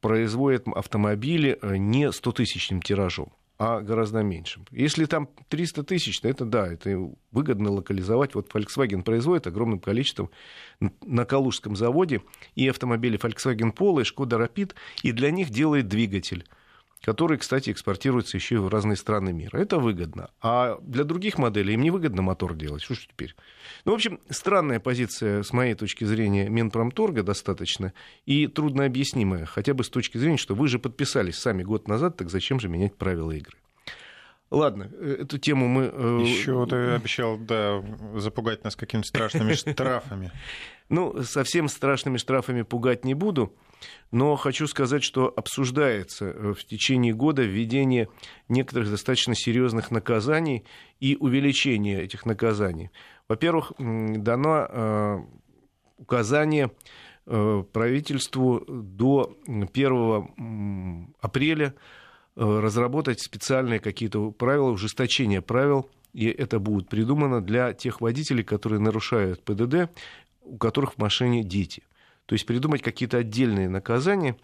производят 0.00 0.68
автомобили 0.68 1.58
э, 1.60 1.76
не 1.76 2.04
100-тысячным 2.04 2.80
тиражом. 2.80 3.32
о 3.58 3.80
гораздо 3.80 4.22
меньшем. 4.22 4.66
Если 4.70 5.06
там 5.06 5.28
300 5.48 5.82
тысяч, 5.82 6.20
то 6.20 6.28
это 6.28 6.44
да, 6.44 6.68
это 6.68 7.10
выгодно 7.32 7.70
локализовать. 7.70 8.34
Вот 8.34 8.52
Volkswagen 8.54 9.02
производит 9.02 9.46
огромным 9.46 9.80
количеством 9.80 10.30
на 11.02 11.24
Калужском 11.24 11.74
заводе 11.74 12.20
и 12.54 12.68
автомобили 12.68 13.18
Volkswagen 13.18 13.74
Polo, 13.74 14.02
и 14.02 14.04
Skoda 14.04 14.38
Rapid, 14.38 14.74
и 15.02 15.12
для 15.12 15.30
них 15.30 15.50
делает 15.50 15.88
двигатель 15.88 16.46
который, 17.06 17.38
кстати, 17.38 17.70
экспортируется 17.70 18.36
еще 18.36 18.56
и 18.56 18.58
в 18.58 18.66
разные 18.66 18.96
страны 18.96 19.32
мира. 19.32 19.56
Это 19.58 19.78
выгодно. 19.78 20.30
А 20.42 20.76
для 20.82 21.04
других 21.04 21.38
моделей 21.38 21.74
им 21.74 21.82
не 21.82 21.92
выгодно 21.92 22.20
мотор 22.20 22.56
делать. 22.56 22.82
Что 22.82 22.94
ж 22.94 23.06
теперь? 23.06 23.36
Ну, 23.84 23.92
в 23.92 23.94
общем, 23.94 24.18
странная 24.28 24.80
позиция, 24.80 25.44
с 25.44 25.52
моей 25.52 25.74
точки 25.74 26.02
зрения, 26.02 26.48
Минпромторга 26.48 27.22
достаточно 27.22 27.92
и 28.24 28.48
трудно 28.48 28.86
объяснимая, 28.86 29.46
хотя 29.46 29.72
бы 29.72 29.84
с 29.84 29.88
точки 29.88 30.18
зрения, 30.18 30.36
что 30.36 30.56
вы 30.56 30.66
же 30.66 30.80
подписались 30.80 31.36
сами 31.36 31.62
год 31.62 31.86
назад, 31.86 32.16
так 32.16 32.28
зачем 32.28 32.58
же 32.58 32.68
менять 32.68 32.96
правила 32.96 33.30
игры? 33.30 33.56
Ладно, 34.50 34.90
э, 34.92 35.18
эту 35.22 35.38
тему 35.38 35.66
мы... 35.68 35.90
Э, 35.92 36.20
еще 36.22 36.66
ты 36.66 36.76
обещал, 36.92 37.36
да, 37.36 37.82
запугать 38.16 38.64
нас 38.64 38.76
какими-то 38.76 39.08
страшными 39.08 39.52
штрафами. 39.54 40.30
Ну, 40.88 41.22
совсем 41.24 41.68
страшными 41.68 42.16
штрафами 42.16 42.62
пугать 42.62 43.04
не 43.04 43.14
буду. 43.14 43.52
Но 44.12 44.36
хочу 44.36 44.66
сказать, 44.68 45.02
что 45.02 45.32
обсуждается 45.34 46.26
э, 46.26 46.54
в 46.54 46.64
течение 46.64 47.12
года 47.12 47.42
введение 47.42 48.08
некоторых 48.48 48.90
достаточно 48.90 49.34
серьезных 49.34 49.90
наказаний 49.90 50.64
и 51.00 51.16
увеличение 51.18 52.02
этих 52.02 52.24
наказаний. 52.24 52.90
Во-первых, 53.28 53.72
дано 53.78 54.66
э, 54.68 55.18
указание 55.98 56.70
э, 57.26 57.64
правительству 57.72 58.64
до 58.68 59.36
1 59.46 61.14
апреля 61.20 61.74
разработать 62.36 63.20
специальные 63.20 63.80
какие-то 63.80 64.30
правила, 64.30 64.70
ужесточение 64.70 65.42
правил, 65.42 65.88
и 66.12 66.26
это 66.26 66.58
будет 66.58 66.88
придумано 66.88 67.40
для 67.40 67.72
тех 67.72 68.00
водителей, 68.00 68.44
которые 68.44 68.78
нарушают 68.78 69.42
ПДД, 69.42 69.90
у 70.42 70.56
которых 70.56 70.94
в 70.94 70.98
машине 70.98 71.42
дети– 71.42 71.82
то 72.26 72.34
есть 72.34 72.44
придумать 72.44 72.82
какие-то 72.82 73.18
отдельные 73.18 73.68
наказания. 73.68 74.36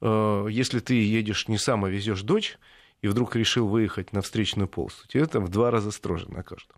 Э, 0.00 0.46
если 0.48 0.78
ты 0.78 0.94
едешь 0.94 1.48
не 1.48 1.58
сам, 1.58 1.84
а 1.84 1.90
везешь 1.90 2.22
дочь, 2.22 2.58
и 3.02 3.08
вдруг 3.08 3.36
решил 3.36 3.68
выехать 3.68 4.12
на 4.12 4.22
встречную 4.22 4.68
полосу, 4.68 5.06
тебе 5.08 5.26
там 5.26 5.44
в 5.44 5.50
два 5.50 5.70
раза 5.70 5.90
строже 5.90 6.30
накажут. 6.30 6.70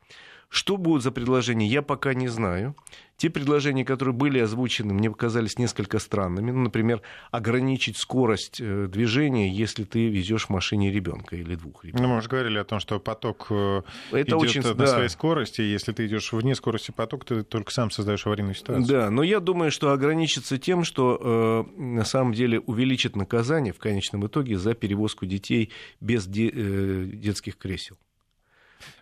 Что 0.48 0.78
будет 0.78 1.02
за 1.02 1.10
предложение, 1.10 1.68
я 1.68 1.82
пока 1.82 2.14
не 2.14 2.28
знаю. 2.28 2.74
Те 3.18 3.30
предложения, 3.30 3.84
которые 3.84 4.14
были 4.14 4.38
озвучены, 4.38 4.94
мне 4.94 5.10
показались 5.10 5.58
несколько 5.58 5.98
странными. 5.98 6.52
Ну, 6.52 6.60
например, 6.60 7.02
ограничить 7.32 7.96
скорость 7.96 8.60
э, 8.60 8.86
движения, 8.86 9.50
если 9.50 9.84
ты 9.84 10.08
везешь 10.08 10.46
в 10.46 10.50
машине 10.50 10.92
ребенка 10.92 11.34
или 11.36 11.54
двух 11.56 11.84
ребенков. 11.84 12.00
Ну, 12.00 12.08
мы 12.12 12.18
уже 12.18 12.28
говорили 12.28 12.58
о 12.58 12.64
том, 12.64 12.78
что 12.78 12.98
поток 13.00 13.48
э, 13.50 13.82
Это 14.12 14.20
идет 14.20 14.34
очень, 14.34 14.62
на 14.62 14.74
да. 14.74 14.86
своей 14.86 15.08
скорости. 15.08 15.60
Если 15.60 15.92
ты 15.92 16.06
идешь 16.06 16.32
вне 16.32 16.54
скорости 16.54 16.92
потока, 16.92 17.26
ты 17.26 17.42
только 17.42 17.72
сам 17.72 17.90
создаешь 17.90 18.24
аварийную 18.24 18.54
ситуацию. 18.54 18.86
Да, 18.86 19.10
но 19.10 19.24
я 19.24 19.40
думаю, 19.40 19.70
что 19.72 19.90
ограничится 19.90 20.56
тем, 20.56 20.84
что 20.84 21.66
э, 21.76 21.80
на 21.80 22.04
самом 22.04 22.32
деле 22.32 22.60
увеличит 22.60 23.16
наказание 23.16 23.72
в 23.72 23.78
конечном 23.78 24.26
итоге 24.28 24.56
за 24.56 24.74
перевозку 24.74 25.26
детей 25.26 25.72
без 26.00 26.26
де- 26.26 26.52
э, 26.54 27.04
детских 27.12 27.58
кресел. 27.58 27.98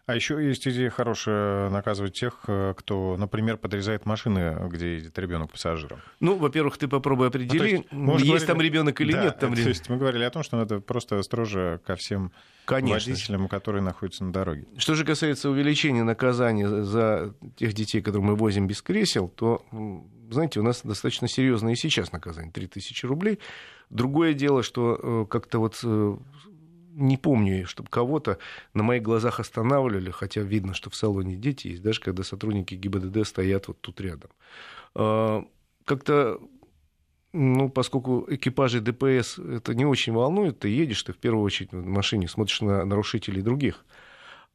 А 0.07 0.15
еще 0.15 0.45
есть 0.45 0.67
идея 0.69 0.91
хорошая 0.91 1.69
наказывать 1.71 2.15
тех, 2.15 2.41
э, 2.47 2.75
кто, 2.77 3.17
например, 3.17 3.57
подрезает 3.57 4.07
машины, 4.07 4.57
где 4.69 4.95
едет 4.95 5.19
ребенок 5.19 5.51
пассажиром. 5.51 6.01
Ну, 6.21 6.37
во-первых, 6.37 6.79
ты 6.79 6.87
попробуй 6.87 7.29
определи, 7.29 7.87
ну, 7.91 8.13
есть, 8.13 8.25
есть 8.25 8.27
говорили... 8.27 8.47
там 8.47 8.61
ребенок 8.61 9.01
или 9.01 9.13
да, 9.13 9.25
нет. 9.25 9.39
Там... 9.39 9.55
То 9.55 9.61
есть 9.61 9.89
мы 9.89 9.97
говорили 9.97 10.23
о 10.23 10.31
том, 10.31 10.43
что 10.43 10.57
надо 10.57 10.81
просто 10.81 11.21
строже 11.23 11.81
ко 11.85 11.97
всем 11.97 12.31
Конечно. 12.67 13.13
водителям, 13.13 13.49
которые 13.49 13.83
находятся 13.83 14.25
на 14.25 14.33
дороге. 14.33 14.67
Что 14.77 14.95
же 14.95 15.05
касается 15.05 15.51
увеличения 15.51 16.05
наказания 16.05 16.69
за 16.85 17.35
тех 17.57 17.73
детей, 17.73 18.01
которые 18.01 18.27
мы 18.27 18.37
возим 18.37 18.67
без 18.67 18.83
кресел, 18.83 19.29
то, 19.29 19.65
знаете, 20.31 20.61
у 20.61 20.63
нас 20.63 20.83
достаточно 20.83 21.29
серьезное 21.29 21.73
и 21.73 21.77
сейчас 21.77 22.13
наказание 22.13 22.53
3000 22.53 23.07
рублей. 23.07 23.39
Другое 23.91 24.35
дело, 24.35 24.65
что 24.65 24.99
э, 25.01 25.27
как-то 25.31 25.61
вот 25.61 25.79
э, 25.85 26.17
не 26.97 27.17
помню, 27.17 27.67
чтобы 27.67 27.91
кого-то 27.91 28.39
на 28.75 28.83
моих 28.83 29.03
глазах 29.03 29.39
останавливали, 29.39 30.11
хотя 30.11 30.41
видно, 30.41 30.75
что 30.75 30.91
в 30.91 30.97
салоне 30.97 31.37
дети 31.37 31.69
есть, 31.69 31.83
даже 31.83 32.01
когда 32.01 32.23
сотрудники 32.23 32.75
ГИБДД 32.75 33.27
стоят 33.27 33.69
вот 33.69 33.81
тут 33.81 34.01
рядом. 34.01 34.31
А, 34.95 35.45
как-то 35.85 36.41
ну, 37.33 37.69
поскольку 37.69 38.25
экипажи 38.29 38.81
ДПС 38.81 39.39
это 39.39 39.75
не 39.75 39.85
очень 39.85 40.15
волнует, 40.15 40.59
ты 40.59 40.69
едешь, 40.69 41.03
ты 41.03 41.13
в 41.13 41.19
первую 41.19 41.45
очередь 41.45 41.71
в 41.73 41.85
машине 41.85 42.29
смотришь 42.29 42.63
на 42.63 42.85
нарушителей 42.87 43.43
других, 43.43 43.85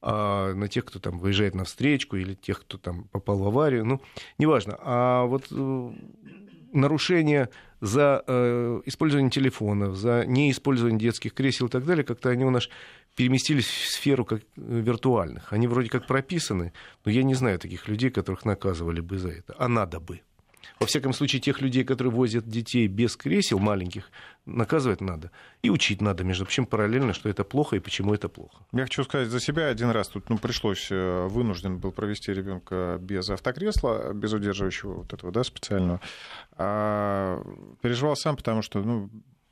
а 0.01 0.53
на 0.55 0.67
тех, 0.67 0.85
кто 0.85 0.97
там 0.97 1.19
выезжает 1.19 1.53
на 1.53 1.63
встречку, 1.63 2.15
или 2.15 2.33
тех, 2.33 2.61
кто 2.61 2.79
там 2.79 3.03
попал 3.11 3.37
в 3.37 3.47
аварию, 3.47 3.85
ну, 3.85 4.01
неважно. 4.39 4.77
А 4.79 5.25
вот 5.25 5.47
нарушение 6.73 7.49
за 7.81 8.23
э, 8.27 8.81
использование 8.85 9.31
телефонов, 9.31 9.95
за 9.95 10.25
неиспользование 10.25 10.99
детских 10.99 11.33
кресел 11.33 11.67
и 11.67 11.69
так 11.69 11.85
далее, 11.85 12.03
как-то 12.03 12.29
они 12.29 12.45
у 12.45 12.49
нас 12.49 12.69
переместились 13.15 13.67
в 13.67 13.91
сферу 13.91 14.25
как, 14.25 14.41
виртуальных. 14.55 15.51
Они 15.51 15.67
вроде 15.67 15.89
как 15.89 16.07
прописаны, 16.07 16.73
но 17.05 17.11
я 17.11 17.23
не 17.23 17.33
знаю 17.33 17.59
таких 17.59 17.87
людей, 17.87 18.09
которых 18.09 18.45
наказывали 18.45 19.01
бы 19.01 19.17
за 19.17 19.29
это. 19.29 19.55
А 19.57 19.67
надо 19.67 19.99
бы. 19.99 20.21
Во 20.79 20.85
всяком 20.85 21.13
случае, 21.13 21.41
тех 21.41 21.61
людей, 21.61 21.83
которые 21.83 22.11
возят 22.11 22.47
детей 22.47 22.87
без 22.87 23.15
кресел 23.15 23.59
маленьких, 23.59 24.09
наказывать 24.45 25.01
надо. 25.01 25.31
И 25.61 25.69
учить 25.69 26.01
надо, 26.01 26.23
между 26.23 26.45
прочим, 26.45 26.65
параллельно, 26.65 27.13
что 27.13 27.29
это 27.29 27.43
плохо 27.43 27.75
и 27.75 27.79
почему 27.79 28.13
это 28.13 28.29
плохо. 28.29 28.57
Я 28.71 28.83
хочу 28.83 29.03
сказать 29.03 29.29
за 29.29 29.39
себя. 29.39 29.67
Один 29.67 29.91
раз 29.91 30.07
тут 30.07 30.29
ну, 30.29 30.37
пришлось, 30.37 30.87
э, 30.89 31.27
вынужден 31.27 31.77
был 31.77 31.91
провести 31.91 32.33
ребенка 32.33 32.97
без 32.99 33.29
автокресла, 33.29 34.13
без 34.13 34.33
удерживающего 34.33 34.93
вот 34.93 35.13
этого, 35.13 35.31
да, 35.31 35.43
специального. 35.43 36.01
А 36.57 37.43
переживал 37.81 38.15
сам, 38.15 38.35
потому 38.35 38.61
что, 38.61 38.81
ну, 38.81 39.09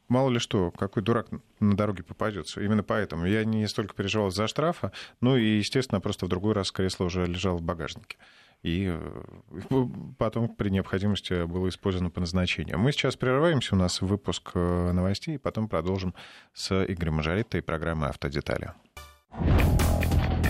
мало 0.08 0.30
ли 0.30 0.40
что, 0.40 0.72
какой 0.72 1.04
дурак 1.04 1.28
на 1.60 1.78
дороге 1.78 2.04
попадется. 2.04 2.62
Именно 2.62 2.84
поэтому 2.84 3.26
я 3.26 3.46
не 3.46 3.68
столько 3.68 3.94
переживал 3.94 4.32
за 4.32 4.48
штрафа, 4.48 4.92
ну 5.22 5.38
и, 5.38 5.58
естественно, 5.58 6.02
просто 6.02 6.26
в 6.26 6.30
другой 6.30 6.54
раз 6.54 6.72
кресло 6.72 7.06
уже 7.06 7.26
лежало 7.26 7.58
в 7.58 7.62
багажнике 7.62 8.18
и 8.64 8.88
э, 8.92 9.24
потом 10.18 10.50
при 10.50 10.70
необходимости 10.70 11.46
было 11.46 11.70
использовано 11.70 12.10
по 12.10 12.20
назначению. 12.20 12.80
Мы 12.80 12.92
сейчас 12.92 13.16
прерываемся, 13.16 13.76
у 13.76 13.78
нас 13.78 14.02
выпуск 14.02 14.52
э, 14.54 14.92
новостей, 14.92 15.36
и 15.36 15.38
потом 15.38 15.68
продолжим 15.68 16.14
с 16.54 16.86
Игорем 16.86 17.16
Мажоретто 17.16 17.58
и 17.58 17.62
программой 17.62 18.10
«Автодетали». 18.10 18.74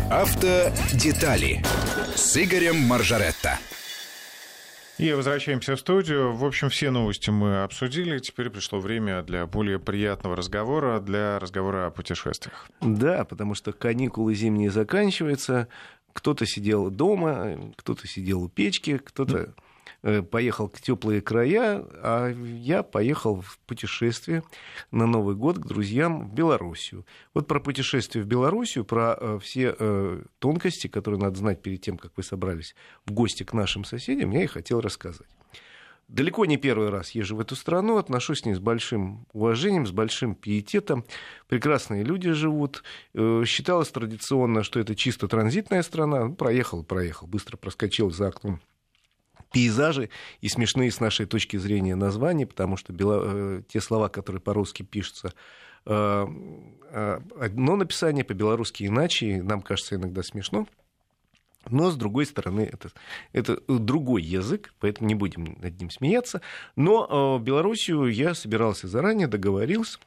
«Автодетали» 0.10 1.64
с 2.16 2.36
Игорем 2.38 2.78
Маржаретто. 2.78 3.60
И 5.00 5.14
возвращаемся 5.14 5.78
в 5.78 5.80
студию. 5.80 6.34
В 6.34 6.44
общем, 6.44 6.70
все 6.70 6.92
новости 6.92 7.30
мы 7.30 7.64
обсудили. 7.64 8.20
Теперь 8.20 8.50
пришло 8.50 8.80
время 8.80 9.24
для 9.24 9.46
более 9.46 9.80
приятного 9.80 10.36
разговора, 10.36 11.00
для 11.00 11.40
разговора 11.40 11.88
о 11.88 11.90
путешествиях. 11.90 12.68
Да, 12.82 13.24
потому 13.24 13.56
что 13.56 13.72
каникулы 13.72 14.36
зимние 14.36 14.70
заканчиваются. 14.70 15.70
Кто-то 16.14 16.46
сидел 16.46 16.90
дома, 16.90 17.74
кто-то 17.78 18.08
сидел 18.08 18.44
у 18.44 18.50
печки, 18.50 18.98
кто-то 18.98 19.54
э, 20.02 20.22
поехал 20.22 20.70
к 20.70 20.80
теплые 20.80 21.22
края, 21.22 21.86
а 22.04 22.30
я 22.30 22.84
поехал 22.84 23.42
в 23.42 23.60
путешествие 23.60 24.44
на 24.92 25.06
Новый 25.06 25.36
год 25.36 25.58
к 25.58 25.66
друзьям 25.66 26.30
в 26.30 26.34
Белоруссию. 26.34 27.06
Вот 27.34 27.48
про 27.48 27.60
путешествие 27.60 28.24
в 28.24 28.28
Белоруссию, 28.28 28.86
про 28.86 29.18
э, 29.20 29.40
все 29.42 29.76
э, 29.78 30.24
тонкости, 30.40 30.88
которые 30.88 31.20
надо 31.20 31.38
знать 31.38 31.62
перед 31.62 31.82
тем, 31.82 31.98
как 31.98 32.12
вы 32.16 32.24
собрались 32.24 32.76
в 33.06 33.12
гости 33.12 33.44
к 33.44 33.54
нашим 33.54 33.84
соседям, 33.84 34.32
я 34.32 34.44
и 34.44 34.48
хотел 34.48 34.82
рассказать 34.82 35.28
далеко 36.10 36.46
не 36.46 36.58
первый 36.58 36.90
раз 36.90 37.12
езжу 37.12 37.36
в 37.36 37.40
эту 37.40 37.56
страну, 37.56 37.98
отношусь 37.98 38.42
к 38.42 38.46
ней 38.46 38.56
с 38.56 38.60
большим 38.60 39.26
уважением, 39.32 39.86
с 39.86 39.92
большим 39.92 40.36
пиететом. 40.36 41.06
Прекрасные 41.48 42.04
люди 42.04 42.32
живут. 42.32 42.84
Э, 43.14 43.44
считалось 43.46 43.90
традиционно, 43.90 44.64
что 44.64 44.80
это 44.80 44.96
чисто 44.96 45.28
транзитная 45.28 45.84
страна. 45.84 46.26
Ну, 46.26 46.36
проехал, 46.36 46.84
проехал, 46.84 47.28
быстро 47.28 47.58
проскочил 47.58 48.12
за 48.12 48.28
окном 48.28 48.60
пейзажи 49.52 50.10
и 50.42 50.48
смешные 50.48 50.92
с 50.92 51.00
нашей 51.00 51.26
точки 51.26 51.58
зрения 51.58 51.96
названия, 51.96 52.46
потому 52.46 52.78
что 52.78 52.94
бело... 52.94 53.22
Э, 53.24 53.62
те 53.68 53.82
слова, 53.82 54.10
которые 54.10 54.42
по-русски 54.42 54.84
пишутся, 54.84 55.34
э, 55.86 56.28
одно 57.40 57.76
написание, 57.76 58.24
по-белорусски 58.24 58.84
иначе, 58.84 59.42
нам 59.42 59.62
кажется 59.62 59.96
иногда 59.96 60.22
смешно. 60.24 60.68
Но, 61.68 61.92
с 61.92 61.96
другой 61.96 62.26
стороны, 62.26 62.62
это, 62.72 62.90
это 63.34 63.60
другой 63.68 64.24
язык, 64.24 64.74
поэтому 64.80 65.08
не 65.08 65.16
будем 65.16 65.58
над 65.62 65.80
ним 65.80 65.90
смеяться. 65.90 66.42
Но 66.76 67.38
э, 67.40 67.44
Белоруссию 67.44 68.08
я 68.08 68.34
собирался 68.34 68.88
заранее, 68.88 69.28
договорился. 69.28 70.00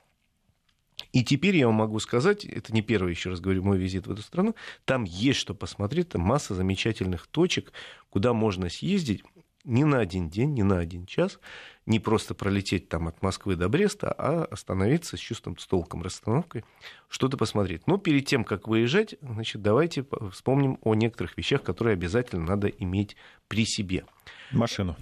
И 1.12 1.24
теперь 1.24 1.56
я 1.56 1.66
вам 1.66 1.76
могу 1.76 1.98
сказать, 1.98 2.44
это 2.44 2.72
не 2.72 2.80
первый, 2.80 3.10
еще 3.10 3.30
раз 3.30 3.40
говорю, 3.40 3.62
мой 3.62 3.78
визит 3.78 4.06
в 4.06 4.12
эту 4.12 4.22
страну, 4.22 4.54
там 4.84 5.04
есть 5.04 5.38
что 5.38 5.54
посмотреть, 5.54 6.10
там 6.10 6.22
масса 6.22 6.54
замечательных 6.54 7.26
точек, 7.26 7.72
куда 8.08 8.32
можно 8.32 8.68
съездить. 8.70 9.22
Не 9.64 9.84
на 9.84 10.00
один 10.00 10.28
день, 10.28 10.52
не 10.54 10.62
на 10.62 10.78
один 10.78 11.06
час, 11.06 11.38
не 11.86 11.98
просто 12.00 12.34
пролететь 12.34 12.88
там 12.88 13.08
от 13.08 13.22
Москвы 13.22 13.56
до 13.56 13.68
Бреста, 13.68 14.12
а 14.16 14.44
остановиться 14.44 15.16
с 15.16 15.20
чувством, 15.20 15.58
с 15.58 15.66
толком, 15.66 16.02
расстановкой, 16.02 16.64
что-то 17.08 17.36
посмотреть. 17.36 17.86
Но 17.86 17.98
перед 17.98 18.26
тем, 18.26 18.44
как 18.44 18.68
выезжать, 18.68 19.14
значит, 19.20 19.62
давайте 19.62 20.04
вспомним 20.32 20.78
о 20.82 20.94
некоторых 20.94 21.36
вещах, 21.36 21.62
которые 21.62 21.94
обязательно 21.94 22.44
надо 22.44 22.68
иметь 22.68 23.16
при 23.48 23.64
себе. 23.64 24.04
Машину. 24.50 24.96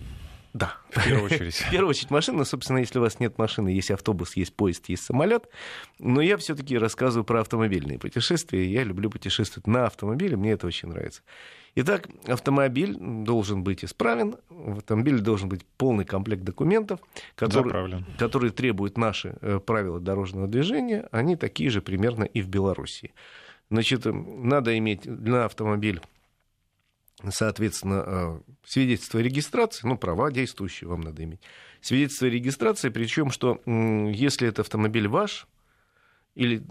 Да. 0.53 0.77
В 0.91 1.05
первую 1.05 1.25
очередь. 1.31 1.55
В 1.55 1.71
первую 1.71 1.91
очередь 1.91 2.11
машина. 2.11 2.45
Собственно, 2.45 2.79
если 2.79 2.99
у 2.99 3.03
вас 3.03 3.21
нет 3.21 3.39
машины, 3.39 3.69
есть 3.69 3.91
автобус, 3.91 4.37
есть 4.37 4.55
поезд, 4.55 4.89
есть 4.89 5.05
самолет. 5.05 5.49
Но 5.99 6.21
я 6.21 6.37
все-таки 6.37 6.77
рассказываю 6.77 7.25
про 7.25 7.41
автомобильные 7.41 7.99
путешествия. 7.99 8.71
Я 8.71 8.85
люблю 8.85 9.11
путешествовать 9.11 9.67
на 9.67 9.87
автомобиле, 9.87 10.37
мне 10.37 10.53
это 10.53 10.67
очень 10.67 10.89
нравится. 10.89 11.23
Итак, 11.77 12.09
автомобиль 12.27 12.97
должен 12.99 13.63
быть 13.63 13.85
исправен, 13.85 14.37
в 14.49 14.79
автомобиле 14.79 15.19
должен 15.19 15.49
быть 15.49 15.65
полный 15.77 16.05
комплект 16.05 16.43
документов, 16.43 16.99
которые, 17.37 18.05
которые 18.19 18.51
требуют 18.51 18.99
наши 18.99 19.37
э, 19.41 19.61
правила 19.61 20.01
дорожного 20.01 20.49
движения. 20.49 21.09
Они 21.13 21.37
такие 21.37 21.71
же 21.71 21.81
примерно 21.81 22.25
и 22.25 22.43
в 22.43 22.49
Беларуси. 22.49 23.13
Значит, 23.71 24.05
надо 24.05 24.77
иметь 24.79 25.07
на 25.07 25.45
автомобиль 25.45 26.01
соответственно, 27.29 28.05
э, 28.07 28.41
свидетельство 28.65 29.21
о 29.21 29.23
регистрации, 29.23 29.87
ну, 29.87 29.97
права 29.97 30.31
действующие 30.31 30.89
вам 30.89 31.01
надо 31.01 31.23
иметь. 31.25 31.41
Свидетельство 31.81 32.27
о 32.27 32.31
регистрации, 32.31 32.89
причем, 32.89 33.31
что 33.31 33.61
если 33.67 34.49
это 34.49 34.63
автомобиль 34.63 35.09
ваш, 35.09 35.47
или 36.35 36.63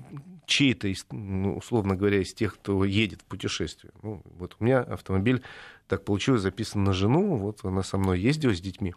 чей-то, 0.45 0.91
ну, 1.11 1.57
условно 1.57 1.95
говоря, 1.95 2.21
из 2.21 2.33
тех, 2.33 2.55
кто 2.55 2.83
едет 2.83 3.21
в 3.21 3.25
путешествие. 3.25 3.91
Ну, 4.01 4.23
вот 4.37 4.55
у 4.59 4.63
меня 4.63 4.79
автомобиль, 4.79 5.43
так 5.87 6.03
получилось, 6.05 6.41
записан 6.41 6.83
на 6.83 6.93
жену, 6.93 7.35
вот 7.35 7.63
она 7.63 7.83
со 7.83 7.97
мной 7.97 8.19
ездила 8.19 8.55
с 8.55 8.61
детьми, 8.61 8.95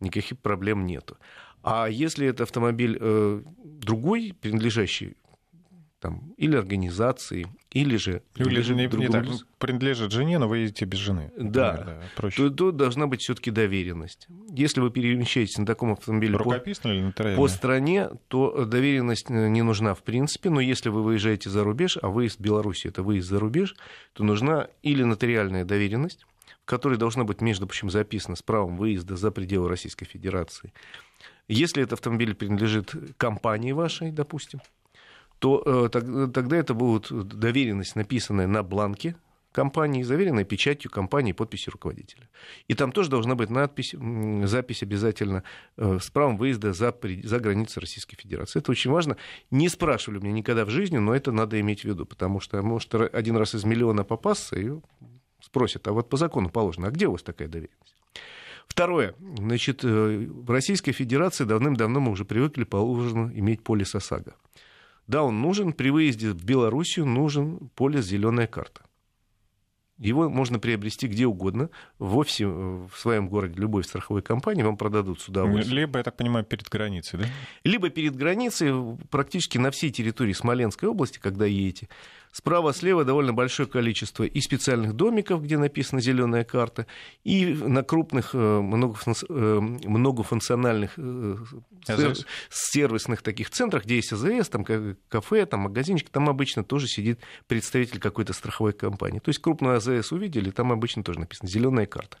никаких 0.00 0.38
проблем 0.38 0.86
нету. 0.86 1.18
А 1.62 1.88
если 1.88 2.26
это 2.26 2.44
автомобиль 2.44 2.96
э, 3.00 3.42
другой, 3.64 4.34
принадлежащий 4.40 5.16
там, 6.04 6.34
или 6.36 6.54
организации, 6.54 7.46
или 7.70 7.96
же 7.96 8.22
или 8.36 8.60
же 8.60 8.74
не, 8.74 8.86
не 8.88 9.08
так, 9.08 9.24
принадлежит 9.56 10.12
жене, 10.12 10.38
но 10.38 10.46
вы 10.46 10.58
едете 10.58 10.84
без 10.84 10.98
жены. 10.98 11.32
Да, 11.34 11.78
да 11.78 12.02
проще. 12.14 12.36
То, 12.36 12.50
то 12.50 12.72
должна 12.72 13.06
быть 13.06 13.22
все-таки 13.22 13.50
доверенность. 13.50 14.28
Если 14.50 14.80
вы 14.80 14.90
перемещаетесь 14.90 15.56
на 15.56 15.64
таком 15.64 15.92
автомобиле 15.92 16.36
по, 16.36 16.54
или 16.54 17.36
по 17.36 17.48
стране, 17.48 18.10
то 18.28 18.66
доверенность 18.66 19.30
не 19.30 19.62
нужна 19.62 19.94
в 19.94 20.02
принципе, 20.02 20.50
но 20.50 20.60
если 20.60 20.90
вы 20.90 21.02
выезжаете 21.02 21.48
за 21.48 21.64
рубеж, 21.64 21.96
а 22.02 22.10
выезд 22.10 22.38
в 22.38 22.42
Беларуси 22.42 22.88
это 22.88 23.02
выезд 23.02 23.30
за 23.30 23.40
рубеж, 23.40 23.74
то 24.12 24.24
нужна 24.24 24.68
или 24.82 25.04
нотариальная 25.04 25.64
доверенность, 25.64 26.26
в 26.64 26.66
которой 26.66 26.98
должна 26.98 27.24
быть, 27.24 27.40
между 27.40 27.66
прочим, 27.66 27.88
записано 27.88 28.36
с 28.36 28.42
правом 28.42 28.76
выезда 28.76 29.16
за 29.16 29.30
пределы 29.30 29.70
Российской 29.70 30.04
Федерации. 30.04 30.74
Если 31.48 31.82
этот 31.82 31.94
автомобиль 31.94 32.34
принадлежит 32.34 32.94
компании 33.16 33.72
вашей, 33.72 34.10
допустим, 34.10 34.60
то 35.38 35.62
э, 35.64 35.88
тогда 35.90 36.56
это 36.56 36.74
будет 36.74 37.10
доверенность, 37.10 37.96
написанная 37.96 38.46
на 38.46 38.62
бланке 38.62 39.16
компании, 39.54 40.02
заверенная 40.02 40.44
печатью 40.44 40.90
компании 40.90 41.32
подписью 41.32 41.72
руководителя. 41.72 42.28
И 42.66 42.74
там 42.74 42.90
тоже 42.90 43.08
должна 43.08 43.36
быть 43.36 43.50
надпись, 43.50 43.94
запись 44.44 44.82
обязательно 44.82 45.44
э, 45.76 45.98
с 46.02 46.10
правом 46.10 46.36
выезда 46.36 46.72
за, 46.72 46.94
за 47.22 47.38
границы 47.38 47.80
Российской 47.80 48.16
Федерации. 48.16 48.58
Это 48.58 48.72
очень 48.72 48.90
важно. 48.90 49.16
Не 49.52 49.68
спрашивали 49.68 50.18
меня 50.18 50.32
никогда 50.32 50.64
в 50.64 50.70
жизни, 50.70 50.98
но 50.98 51.14
это 51.14 51.30
надо 51.30 51.60
иметь 51.60 51.82
в 51.82 51.84
виду, 51.84 52.04
потому 52.04 52.40
что 52.40 52.60
может 52.62 52.92
один 52.94 53.36
раз 53.36 53.54
из 53.54 53.64
миллиона 53.64 54.02
попасться 54.02 54.56
и 54.56 54.72
спросят, 55.40 55.86
а 55.86 55.92
вот 55.92 56.08
по 56.08 56.16
закону 56.16 56.50
положено, 56.50 56.88
а 56.88 56.90
где 56.90 57.06
у 57.06 57.12
вас 57.12 57.22
такая 57.22 57.46
доверенность? 57.46 57.94
Второе. 58.66 59.14
Значит, 59.38 59.84
э, 59.84 60.26
в 60.28 60.50
Российской 60.50 60.92
Федерации 60.92 61.44
давным-давно 61.44 62.00
мы 62.00 62.10
уже 62.10 62.24
привыкли 62.24 62.64
положено 62.64 63.30
иметь 63.32 63.62
полис 63.62 63.94
ОСАГО. 63.94 64.34
Да, 65.06 65.22
он 65.22 65.40
нужен. 65.40 65.72
При 65.72 65.90
выезде 65.90 66.30
в 66.30 66.44
Белоруссию 66.44 67.06
нужен 67.06 67.70
полис 67.74 68.04
«Зеленая 68.04 68.46
карта». 68.46 68.82
Его 69.98 70.28
можно 70.28 70.58
приобрести 70.58 71.06
где 71.06 71.24
угодно, 71.24 71.70
в 72.00 72.16
офисе 72.16 72.46
в 72.46 72.90
своем 72.96 73.28
городе, 73.28 73.60
любой 73.60 73.84
страховой 73.84 74.22
компании 74.22 74.64
вам 74.64 74.76
продадут 74.76 75.20
с 75.20 75.28
удовольствием. 75.28 75.78
Либо, 75.78 75.98
я 75.98 76.02
так 76.02 76.16
понимаю, 76.16 76.44
перед 76.44 76.68
границей, 76.68 77.20
да? 77.20 77.26
Либо 77.62 77.90
перед 77.90 78.16
границей, 78.16 78.72
практически 79.10 79.56
на 79.56 79.70
всей 79.70 79.90
территории 79.90 80.32
Смоленской 80.32 80.88
области, 80.88 81.20
когда 81.20 81.46
едете. 81.46 81.88
Справа-слева 82.34 83.04
довольно 83.04 83.32
большое 83.32 83.68
количество 83.68 84.24
и 84.24 84.40
специальных 84.40 84.94
домиков, 84.94 85.40
где 85.40 85.56
написана 85.56 86.00
зеленая 86.00 86.42
карта, 86.42 86.88
и 87.22 87.46
на 87.46 87.84
крупных 87.84 88.30
э, 88.34 88.38
э, 88.38 89.60
многофункциональных 89.60 90.94
э, 90.96 91.36
сервисных 92.50 93.22
таких 93.22 93.50
центрах, 93.50 93.84
где 93.84 93.94
есть 93.94 94.12
АЗС, 94.12 94.48
там 94.48 94.64
кафе, 94.64 95.46
там 95.46 95.60
магазинчик, 95.60 96.10
там 96.10 96.28
обычно 96.28 96.64
тоже 96.64 96.88
сидит 96.88 97.20
представитель 97.46 98.00
какой-то 98.00 98.32
страховой 98.32 98.72
компании. 98.72 99.20
То 99.20 99.28
есть 99.28 99.40
крупную 99.40 99.76
АЗС 99.76 100.10
увидели, 100.10 100.50
там 100.50 100.72
обычно 100.72 101.04
тоже 101.04 101.20
написано 101.20 101.48
зеленая 101.48 101.86
карта. 101.86 102.18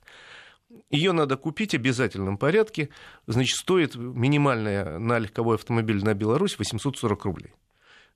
Ее 0.90 1.10
надо 1.10 1.36
купить 1.36 1.72
в 1.72 1.74
обязательном 1.74 2.38
порядке. 2.38 2.90
Значит, 3.26 3.56
стоит 3.56 3.96
минимальная 3.96 4.96
на 5.00 5.18
легковой 5.18 5.56
автомобиль 5.56 6.04
на 6.04 6.14
Беларусь 6.14 6.56
840 6.56 7.24
рублей. 7.24 7.52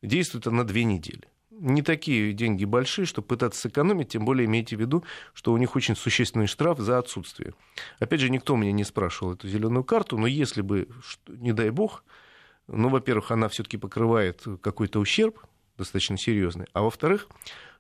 Действует 0.00 0.46
она 0.46 0.62
две 0.62 0.84
недели 0.84 1.24
не 1.60 1.82
такие 1.82 2.32
деньги 2.32 2.64
большие, 2.64 3.06
чтобы 3.06 3.28
пытаться 3.28 3.60
сэкономить, 3.60 4.08
тем 4.08 4.24
более 4.24 4.46
имейте 4.46 4.76
в 4.76 4.80
виду, 4.80 5.04
что 5.34 5.52
у 5.52 5.56
них 5.56 5.76
очень 5.76 5.96
существенный 5.96 6.46
штраф 6.46 6.78
за 6.78 6.98
отсутствие. 6.98 7.54
Опять 7.98 8.20
же, 8.20 8.30
никто 8.30 8.56
меня 8.56 8.72
не 8.72 8.84
спрашивал 8.84 9.34
эту 9.34 9.48
зеленую 9.48 9.84
карту, 9.84 10.16
но 10.18 10.26
если 10.26 10.62
бы, 10.62 10.88
не 11.26 11.52
дай 11.52 11.70
бог, 11.70 12.04
ну, 12.66 12.88
во-первых, 12.88 13.30
она 13.30 13.48
все-таки 13.48 13.76
покрывает 13.76 14.44
какой-то 14.60 15.00
ущерб 15.00 15.38
достаточно 15.76 16.18
серьезный, 16.18 16.66
а 16.72 16.82
во-вторых, 16.82 17.28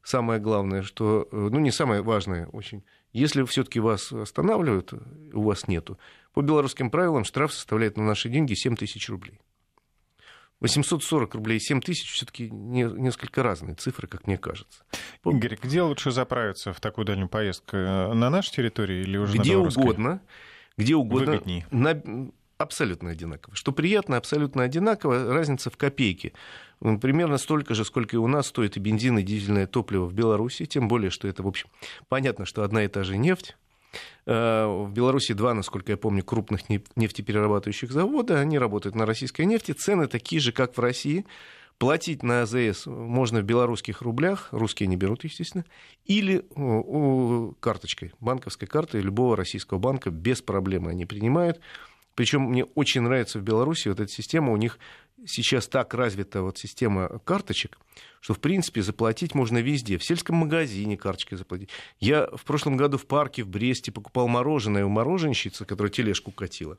самое 0.02 0.40
главное, 0.40 0.82
что, 0.82 1.28
ну, 1.32 1.58
не 1.58 1.70
самое 1.70 2.02
важное 2.02 2.46
очень, 2.46 2.84
если 3.12 3.42
все-таки 3.44 3.80
вас 3.80 4.12
останавливают, 4.12 4.92
у 5.32 5.42
вас 5.42 5.66
нету, 5.66 5.98
по 6.32 6.42
белорусским 6.42 6.90
правилам 6.90 7.24
штраф 7.24 7.52
составляет 7.52 7.96
на 7.96 8.04
наши 8.04 8.28
деньги 8.28 8.54
7 8.54 8.76
тысяч 8.76 9.08
рублей. 9.08 9.40
840 10.60 11.34
рублей 11.34 11.56
и 11.58 11.60
7 11.60 11.80
тысяч 11.80 12.12
все-таки 12.12 12.50
не, 12.50 12.82
несколько 12.82 13.42
разные 13.42 13.74
цифры, 13.74 14.08
как 14.08 14.26
мне 14.26 14.38
кажется. 14.38 14.82
Игорь, 15.24 15.58
где 15.62 15.82
лучше 15.82 16.10
заправиться 16.10 16.72
в 16.72 16.80
такую 16.80 17.04
дальнюю 17.04 17.28
поездку? 17.28 17.76
На 17.76 18.30
нашей 18.30 18.52
территории 18.52 19.02
или 19.02 19.16
уже 19.16 19.38
где 19.38 19.56
на 19.56 19.62
угодно, 19.62 20.20
где 20.76 20.96
угодно. 20.96 21.32
Выгоднее. 21.32 21.66
На, 21.70 22.02
абсолютно 22.58 23.10
одинаково. 23.10 23.54
Что 23.54 23.72
приятно, 23.72 24.16
абсолютно 24.16 24.64
одинаково. 24.64 25.32
Разница 25.32 25.70
в 25.70 25.76
копейке. 25.76 26.32
Примерно 26.80 27.38
столько 27.38 27.74
же, 27.74 27.84
сколько 27.84 28.16
и 28.16 28.18
у 28.18 28.26
нас 28.26 28.48
стоит 28.48 28.76
и 28.76 28.80
бензин, 28.80 29.18
и 29.18 29.22
дизельное 29.22 29.66
топливо 29.66 30.06
в 30.06 30.12
Беларуси. 30.12 30.66
Тем 30.66 30.88
более, 30.88 31.10
что 31.10 31.28
это, 31.28 31.42
в 31.42 31.48
общем, 31.48 31.68
понятно, 32.08 32.44
что 32.44 32.62
одна 32.62 32.84
и 32.84 32.88
та 32.88 33.04
же 33.04 33.16
нефть. 33.16 33.56
Э, 34.26 34.66
в 34.66 34.90
Беларуси 34.92 35.32
два, 35.32 35.54
насколько 35.54 35.92
я 35.92 35.96
помню, 35.96 36.22
крупных 36.22 36.68
нефтеперерабатывающих 36.96 37.90
завода. 37.90 38.38
Они 38.38 38.58
работают 38.58 38.94
на 38.94 39.06
российской 39.06 39.46
нефти. 39.46 39.72
Цены 39.72 40.06
такие 40.06 40.40
же, 40.40 40.52
как 40.52 40.76
в 40.76 40.80
России. 40.80 41.24
Платить 41.78 42.24
на 42.24 42.42
АЗС 42.42 42.86
можно 42.86 43.40
в 43.40 43.44
белорусских 43.44 44.02
рублях, 44.02 44.48
русские 44.50 44.88
не 44.88 44.96
берут, 44.96 45.22
естественно, 45.22 45.64
или 46.06 46.44
карточкой, 47.60 48.12
банковской 48.18 48.66
картой 48.66 49.00
любого 49.00 49.36
российского 49.36 49.78
банка 49.78 50.10
без 50.10 50.42
проблем 50.42 50.88
они 50.88 51.06
принимают. 51.06 51.60
Причем 52.16 52.42
мне 52.42 52.64
очень 52.64 53.02
нравится 53.02 53.38
в 53.38 53.42
Беларуси 53.42 53.86
вот 53.86 54.00
эта 54.00 54.10
система, 54.10 54.52
у 54.52 54.56
них 54.56 54.80
сейчас 55.26 55.68
так 55.68 55.94
развита 55.94 56.42
вот 56.42 56.58
система 56.58 57.20
карточек, 57.24 57.78
что, 58.20 58.34
в 58.34 58.40
принципе, 58.40 58.82
заплатить 58.82 59.34
можно 59.34 59.58
везде. 59.58 59.98
В 59.98 60.04
сельском 60.04 60.36
магазине 60.36 60.96
карточкой 60.96 61.38
заплатить. 61.38 61.70
Я 62.00 62.28
в 62.32 62.44
прошлом 62.44 62.76
году 62.76 62.98
в 62.98 63.06
парке 63.06 63.42
в 63.42 63.48
Бресте 63.48 63.92
покупал 63.92 64.28
мороженое 64.28 64.84
у 64.84 64.88
мороженщицы, 64.88 65.64
которая 65.64 65.90
тележку 65.90 66.30
катила. 66.30 66.78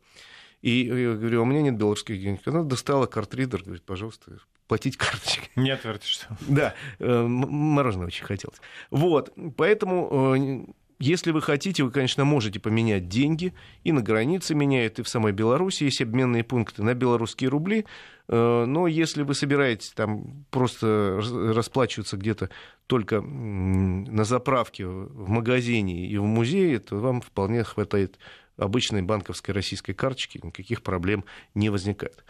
И 0.61 0.85
я 0.85 1.13
говорю, 1.13 1.39
«А 1.39 1.43
у 1.43 1.45
меня 1.45 1.61
нет 1.61 1.77
белорусских 1.77 2.19
денег. 2.19 2.41
Она 2.45 2.63
достала 2.63 3.05
картридер, 3.05 3.63
говорит, 3.63 3.83
пожалуйста, 3.83 4.39
платить 4.67 4.97
карточкой. 4.97 5.49
Не 5.55 5.71
отвертишь, 5.71 6.09
что 6.09 6.27
Да, 6.47 6.75
э, 6.99 7.21
мороженое 7.23 8.07
очень 8.07 8.25
хотелось. 8.25 8.59
Вот, 8.91 9.33
поэтому 9.55 10.35
э, 10.35 10.65
если 10.99 11.31
вы 11.31 11.41
хотите, 11.41 11.83
вы, 11.83 11.91
конечно, 11.91 12.25
можете 12.25 12.59
поменять 12.59 13.07
деньги. 13.07 13.53
И 13.85 13.93
на 13.93 14.01
границе 14.01 14.53
меняют, 14.53 14.99
и 14.99 15.03
в 15.03 15.07
самой 15.07 15.31
Беларуси 15.31 15.85
есть 15.85 16.01
обменные 16.01 16.43
пункты 16.43 16.83
на 16.83 16.93
белорусские 16.93 17.49
рубли. 17.49 17.85
Э, 18.27 18.65
но 18.65 18.85
если 18.85 19.23
вы 19.23 19.33
собираетесь 19.33 19.91
там 19.91 20.45
просто 20.51 21.21
расплачиваться 21.53 22.17
где-то 22.17 22.49
только 22.87 23.21
на 23.21 24.25
заправке, 24.25 24.85
в 24.87 25.29
магазине 25.29 26.05
и 26.05 26.17
в 26.17 26.25
музее, 26.25 26.79
то 26.79 26.97
вам 26.97 27.21
вполне 27.21 27.63
хватает 27.63 28.19
обычной 28.57 29.01
банковской 29.01 29.53
российской 29.53 29.93
карточки, 29.93 30.41
никаких 30.43 30.83
проблем 30.83 31.23
не 31.55 31.69
возникает. 31.69 32.25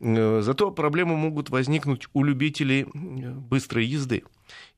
Э, 0.00 0.40
зато 0.42 0.72
проблемы 0.72 1.16
могут 1.16 1.50
возникнуть 1.50 2.08
у 2.14 2.24
любителей 2.24 2.84
быстрой 2.92 3.86
езды. 3.86 4.24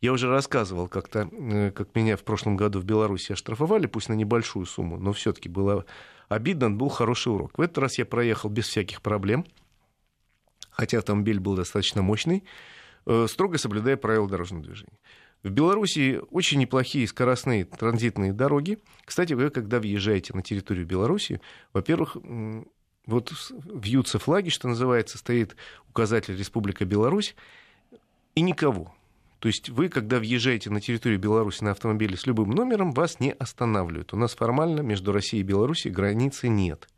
Я 0.00 0.12
уже 0.12 0.28
рассказывал 0.28 0.88
как-то, 0.88 1.28
э, 1.30 1.70
как 1.70 1.94
меня 1.94 2.16
в 2.16 2.22
прошлом 2.22 2.56
году 2.56 2.80
в 2.80 2.84
Беларуси 2.84 3.32
оштрафовали, 3.32 3.86
пусть 3.86 4.08
на 4.08 4.14
небольшую 4.14 4.66
сумму, 4.66 4.98
но 4.98 5.12
все-таки 5.12 5.48
было 5.48 5.84
обидно, 6.28 6.70
был 6.70 6.88
хороший 6.88 7.32
урок. 7.32 7.58
В 7.58 7.60
этот 7.60 7.78
раз 7.78 7.98
я 7.98 8.06
проехал 8.06 8.48
без 8.48 8.66
всяких 8.68 9.02
проблем, 9.02 9.44
хотя 10.70 10.98
автомобиль 10.98 11.40
был 11.40 11.54
достаточно 11.54 12.02
мощный, 12.02 12.44
э, 13.06 13.26
строго 13.28 13.58
соблюдая 13.58 13.96
правила 13.96 14.28
дорожного 14.28 14.64
движения. 14.64 14.98
В 15.42 15.48
Беларуси 15.48 16.20
очень 16.30 16.58
неплохие 16.58 17.08
скоростные 17.08 17.64
транзитные 17.64 18.32
дороги. 18.32 18.78
Кстати, 19.06 19.32
вы, 19.32 19.48
когда 19.48 19.80
въезжаете 19.80 20.34
на 20.34 20.42
территорию 20.42 20.84
Беларуси, 20.86 21.40
во-первых, 21.72 22.16
вот 23.06 23.32
вьются 23.50 24.18
флаги, 24.18 24.50
что 24.50 24.68
называется, 24.68 25.18
стоит 25.18 25.56
указатель 25.88 26.36
Республика 26.36 26.84
Беларусь, 26.84 27.34
и 28.34 28.42
никого. 28.42 28.94
То 29.40 29.48
есть 29.48 29.70
вы, 29.70 29.88
когда 29.88 30.18
въезжаете 30.18 30.68
на 30.68 30.82
территорию 30.82 31.18
Беларуси 31.18 31.64
на 31.64 31.70
автомобиле 31.70 32.16
с 32.16 32.26
любым 32.26 32.50
номером, 32.50 32.92
вас 32.92 33.20
не 33.20 33.32
останавливают. 33.32 34.12
У 34.12 34.16
нас 34.16 34.34
формально 34.34 34.82
между 34.82 35.12
Россией 35.12 35.42
и 35.42 35.46
Беларусью 35.46 35.92
границы 35.92 36.48
нет. 36.48 36.88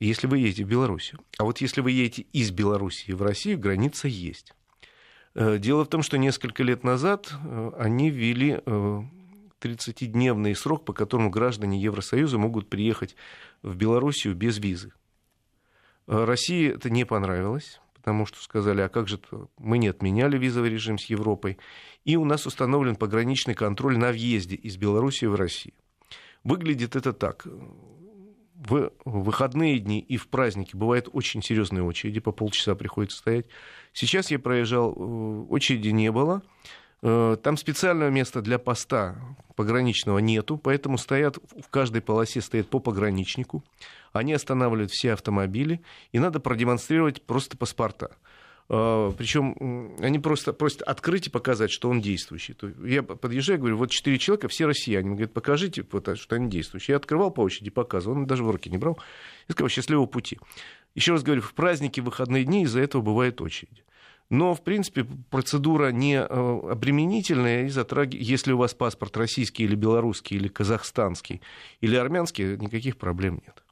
Если 0.00 0.26
вы 0.26 0.38
едете 0.38 0.64
в 0.64 0.68
Белоруссию. 0.68 1.20
А 1.38 1.44
вот 1.44 1.60
если 1.60 1.82
вы 1.82 1.92
едете 1.92 2.22
из 2.32 2.50
Белоруссии 2.50 3.12
в 3.12 3.22
Россию, 3.22 3.60
граница 3.60 4.08
есть. 4.08 4.52
Э, 5.34 5.58
дело 5.58 5.84
в 5.84 5.88
том, 5.88 6.02
что 6.02 6.18
несколько 6.18 6.64
лет 6.64 6.82
назад 6.82 7.32
э, 7.32 7.70
они 7.78 8.10
ввели 8.10 8.54
30-дневный 9.60 10.52
э, 10.52 10.54
срок, 10.56 10.84
по 10.84 10.92
которому 10.92 11.30
граждане 11.30 11.80
Евросоюза 11.80 12.38
могут 12.38 12.68
приехать 12.68 13.14
в 13.62 13.76
Белоруссию 13.76 14.34
без 14.34 14.58
визы. 14.58 14.92
России 16.08 16.74
это 16.74 16.90
не 16.90 17.04
понравилось, 17.04 17.80
потому 18.00 18.24
что 18.24 18.42
сказали, 18.42 18.80
а 18.80 18.88
как 18.88 19.08
же 19.08 19.20
мы 19.58 19.76
не 19.76 19.88
отменяли 19.88 20.38
визовый 20.38 20.70
режим 20.70 20.98
с 20.98 21.04
Европой, 21.04 21.58
и 22.04 22.16
у 22.16 22.24
нас 22.24 22.46
установлен 22.46 22.96
пограничный 22.96 23.54
контроль 23.54 23.98
на 23.98 24.10
въезде 24.10 24.56
из 24.56 24.78
Белоруссии 24.78 25.26
в 25.26 25.34
Россию. 25.34 25.74
Выглядит 26.42 26.96
это 26.96 27.12
так 27.12 27.46
в 28.60 28.92
выходные 29.04 29.78
дни 29.78 30.00
и 30.00 30.16
в 30.16 30.28
праздники 30.28 30.76
бывают 30.76 31.08
очень 31.12 31.42
серьезные 31.42 31.82
очереди, 31.82 32.20
по 32.20 32.32
полчаса 32.32 32.74
приходится 32.74 33.18
стоять. 33.18 33.46
Сейчас 33.92 34.30
я 34.30 34.38
проезжал, 34.38 34.92
э, 34.92 35.46
очереди 35.48 35.88
не 35.88 36.10
было. 36.10 36.42
Э, 37.02 37.36
там 37.42 37.56
специального 37.56 38.10
места 38.10 38.42
для 38.42 38.58
поста 38.58 39.16
пограничного 39.56 40.18
нету, 40.18 40.58
поэтому 40.58 40.98
стоят, 40.98 41.38
в 41.58 41.68
каждой 41.68 42.02
полосе 42.02 42.40
стоит 42.40 42.68
по 42.68 42.78
пограничнику. 42.78 43.64
Они 44.12 44.32
останавливают 44.32 44.90
все 44.90 45.12
автомобили, 45.12 45.80
и 46.12 46.18
надо 46.18 46.40
продемонстрировать 46.40 47.22
просто 47.22 47.56
паспорта. 47.56 48.10
А, 48.68 49.12
Причем 49.12 49.96
они 50.00 50.18
просто 50.18 50.52
просят 50.52 50.82
открыть 50.82 51.26
и 51.26 51.30
показать, 51.30 51.70
что 51.70 51.88
он 51.88 52.00
действующий. 52.00 52.54
Я 52.84 53.02
подъезжаю, 53.02 53.58
говорю, 53.58 53.78
вот 53.78 53.90
четыре 53.90 54.18
человека, 54.18 54.48
все 54.48 54.66
россияне. 54.66 55.08
Он 55.08 55.16
говорит, 55.16 55.32
покажите, 55.32 55.84
вот, 55.90 56.18
что 56.18 56.36
они 56.36 56.50
действующие. 56.50 56.94
Я 56.94 56.96
открывал 56.98 57.30
по 57.30 57.40
очереди, 57.40 57.70
показывал, 57.70 58.16
он 58.16 58.26
даже 58.26 58.44
в 58.44 58.50
руки 58.50 58.70
не 58.70 58.78
брал. 58.78 58.98
Я 59.48 59.54
сказал, 59.54 59.68
счастливого 59.68 60.06
пути. 60.06 60.38
Еще 60.94 61.12
раз 61.12 61.22
говорю, 61.22 61.42
в 61.42 61.54
праздники, 61.54 62.00
в 62.00 62.04
выходные 62.04 62.44
дни 62.44 62.64
из-за 62.64 62.80
этого 62.80 63.00
бывает 63.00 63.40
очередь. 63.40 63.84
Но, 64.30 64.54
в 64.54 64.62
принципе, 64.62 65.04
процедура 65.28 65.90
не 65.90 66.14
э, 66.14 66.24
обременительная, 66.24 67.66
и 67.66 67.68
затраги... 67.68 68.16
если 68.16 68.52
у 68.52 68.58
вас 68.58 68.74
паспорт 68.74 69.16
российский 69.16 69.64
или 69.64 69.74
белорусский, 69.74 70.36
или 70.36 70.48
казахстанский, 70.48 71.42
или 71.80 71.96
армянский, 71.96 72.56
никаких 72.56 72.96
проблем 72.96 73.42
нет 73.44 73.62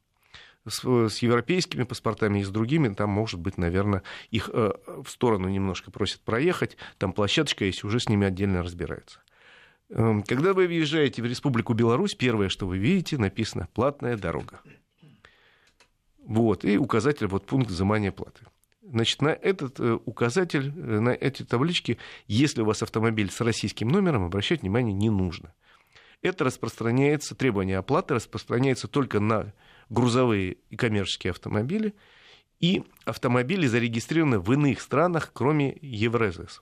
с, 0.67 1.09
с 1.09 1.19
европейскими 1.19 1.83
паспортами 1.83 2.39
и 2.39 2.43
с 2.43 2.49
другими, 2.49 2.93
там, 2.93 3.09
может 3.09 3.39
быть, 3.39 3.57
наверное, 3.57 4.03
их 4.31 4.49
э, 4.51 4.71
в 4.85 5.09
сторону 5.09 5.47
немножко 5.49 5.91
просят 5.91 6.21
проехать, 6.21 6.77
там 6.97 7.13
площадочка 7.13 7.65
есть, 7.65 7.83
уже 7.83 7.99
с 7.99 8.09
ними 8.09 8.27
отдельно 8.27 8.63
разбираются. 8.63 9.19
Э, 9.89 10.21
когда 10.27 10.53
вы 10.53 10.67
въезжаете 10.67 11.21
в 11.21 11.25
Республику 11.25 11.73
Беларусь, 11.73 12.15
первое, 12.15 12.49
что 12.49 12.67
вы 12.67 12.77
видите, 12.77 13.17
написано 13.17 13.67
«платная 13.73 14.17
дорога». 14.17 14.61
Вот, 16.25 16.63
и 16.63 16.77
указатель, 16.77 17.25
вот 17.25 17.45
пункт 17.45 17.71
взимания 17.71 18.11
платы. 18.11 18.45
Значит, 18.91 19.21
на 19.21 19.29
этот 19.29 19.79
э, 19.79 19.99
указатель, 20.05 20.73
э, 20.75 20.99
на 20.99 21.09
эти 21.09 21.43
таблички, 21.43 21.99
если 22.27 22.61
у 22.61 22.65
вас 22.65 22.81
автомобиль 22.81 23.29
с 23.29 23.39
российским 23.41 23.87
номером, 23.87 24.25
обращать 24.25 24.61
внимание 24.61 24.93
не 24.93 25.09
нужно. 25.09 25.53
Это 26.21 26.43
распространяется, 26.43 27.35
требование 27.35 27.77
оплаты 27.77 28.15
распространяется 28.15 28.87
только 28.87 29.19
на 29.19 29.53
грузовые 29.89 30.57
и 30.69 30.75
коммерческие 30.75 31.31
автомобили 31.31 31.93
и 32.59 32.83
автомобили 33.05 33.67
зарегистрированы 33.67 34.39
в 34.39 34.51
иных 34.51 34.81
странах, 34.81 35.31
кроме 35.33 35.77
Евразес. 35.81 36.61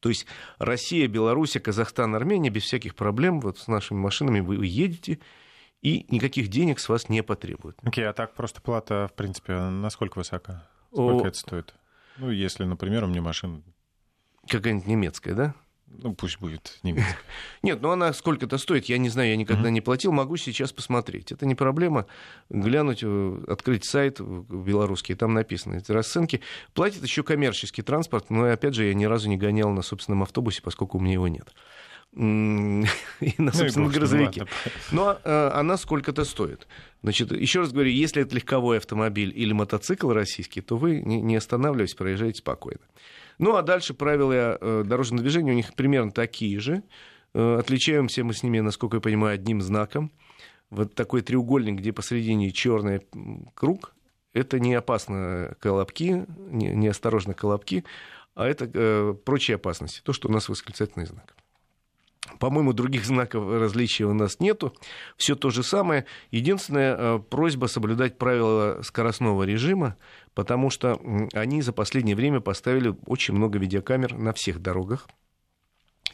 То 0.00 0.08
есть 0.10 0.26
Россия, 0.58 1.08
Беларусь, 1.08 1.56
Казахстан, 1.62 2.14
Армения 2.14 2.50
без 2.50 2.62
всяких 2.62 2.94
проблем 2.94 3.40
вот 3.40 3.58
с 3.58 3.66
нашими 3.66 3.98
машинами 3.98 4.40
вы 4.40 4.64
едете, 4.64 5.18
и 5.82 6.06
никаких 6.08 6.48
денег 6.48 6.78
с 6.78 6.88
вас 6.88 7.08
не 7.08 7.22
потребуют. 7.22 7.76
Окей, 7.82 8.04
okay, 8.04 8.08
а 8.08 8.12
так 8.12 8.34
просто 8.34 8.62
плата, 8.62 9.08
в 9.12 9.16
принципе, 9.16 9.54
насколько 9.54 10.18
высока? 10.18 10.68
Сколько 10.94 11.24
О... 11.24 11.28
это 11.28 11.38
стоит? 11.38 11.74
Ну, 12.18 12.30
если, 12.30 12.64
например, 12.64 13.04
у 13.04 13.08
меня 13.08 13.20
машина... 13.20 13.62
Какая-нибудь 14.48 14.86
немецкая, 14.86 15.34
да? 15.34 15.54
Ну, 15.86 16.14
пусть 16.14 16.38
будет 16.40 16.78
немецкая. 16.82 17.16
Нет, 17.62 17.80
ну 17.80 17.90
она 17.90 18.12
сколько-то 18.12 18.58
стоит, 18.58 18.86
я 18.86 18.98
не 18.98 19.08
знаю, 19.08 19.30
я 19.30 19.36
никогда 19.36 19.70
не 19.70 19.80
платил, 19.80 20.12
могу 20.12 20.36
сейчас 20.36 20.72
посмотреть. 20.72 21.30
Это 21.32 21.46
не 21.46 21.54
проблема. 21.54 22.06
Глянуть, 22.48 23.00
э, 23.02 23.44
открыть 23.48 23.84
сайт 23.84 24.20
белорусский, 24.20 25.14
там 25.14 25.34
написано 25.34 25.76
эти 25.76 25.92
расценки. 25.92 26.40
Платит 26.72 27.02
еще 27.02 27.22
коммерческий 27.22 27.82
транспорт, 27.82 28.30
но, 28.30 28.44
опять 28.44 28.74
же, 28.74 28.84
я 28.84 28.94
ни 28.94 29.04
разу 29.04 29.28
не 29.28 29.36
гонял 29.36 29.70
на 29.70 29.82
собственном 29.82 30.22
автобусе, 30.22 30.62
поскольку 30.62 30.98
у 30.98 31.00
меня 31.00 31.14
его 31.14 31.28
нет. 31.28 31.54
И 32.16 33.34
на 33.38 33.52
собственном 33.52 33.88
ну, 33.88 33.94
грузовике. 33.94 34.46
Но 34.92 35.18
э, 35.24 35.50
она 35.52 35.76
сколько-то 35.76 36.24
стоит. 36.24 36.68
Значит, 37.02 37.32
еще 37.32 37.60
раз 37.60 37.72
говорю, 37.72 37.90
если 37.90 38.22
это 38.22 38.36
легковой 38.36 38.78
автомобиль 38.78 39.32
или 39.34 39.52
мотоцикл 39.52 40.12
российский, 40.12 40.60
то 40.60 40.76
вы 40.76 41.00
не 41.00 41.34
останавливайтесь, 41.34 41.96
проезжаете 41.96 42.38
спокойно. 42.38 42.82
Ну, 43.38 43.56
а 43.56 43.62
дальше 43.62 43.94
правила 43.94 44.58
э, 44.60 44.84
дорожного 44.86 45.22
движения 45.22 45.52
у 45.52 45.56
них 45.56 45.74
примерно 45.74 46.12
такие 46.12 46.60
же. 46.60 46.82
Э, 47.34 47.56
отличаемся 47.58 48.22
мы 48.22 48.32
с 48.32 48.42
ними, 48.42 48.60
насколько 48.60 48.98
я 48.98 49.00
понимаю, 49.00 49.34
одним 49.34 49.60
знаком. 49.60 50.12
Вот 50.70 50.94
такой 50.94 51.22
треугольник, 51.22 51.80
где 51.80 51.92
посередине 51.92 52.52
черный 52.52 53.00
круг, 53.54 53.94
это 54.32 54.58
не 54.60 54.74
опасно 54.74 55.56
колобки, 55.60 56.26
не, 56.38 56.68
не 56.68 56.88
осторожно 56.88 57.34
колобки, 57.34 57.84
а 58.34 58.46
это 58.46 58.70
э, 58.72 59.14
прочие 59.24 59.56
опасности, 59.56 60.00
то, 60.04 60.12
что 60.12 60.28
у 60.28 60.32
нас 60.32 60.48
восклицательный 60.48 61.06
знак. 61.06 61.34
По-моему, 62.38 62.72
других 62.72 63.04
знаков 63.04 63.46
различия 63.46 64.06
у 64.06 64.14
нас 64.14 64.40
нету. 64.40 64.74
Все 65.16 65.34
то 65.34 65.50
же 65.50 65.62
самое. 65.62 66.06
Единственная 66.30 66.96
э, 66.96 67.18
просьба 67.18 67.66
соблюдать 67.66 68.16
правила 68.16 68.80
скоростного 68.82 69.42
режима, 69.42 69.96
потому 70.32 70.70
что 70.70 70.98
они 71.34 71.60
за 71.60 71.72
последнее 71.72 72.16
время 72.16 72.40
поставили 72.40 72.94
очень 73.06 73.34
много 73.34 73.58
видеокамер 73.58 74.14
на 74.14 74.32
всех 74.32 74.60
дорогах. 74.60 75.06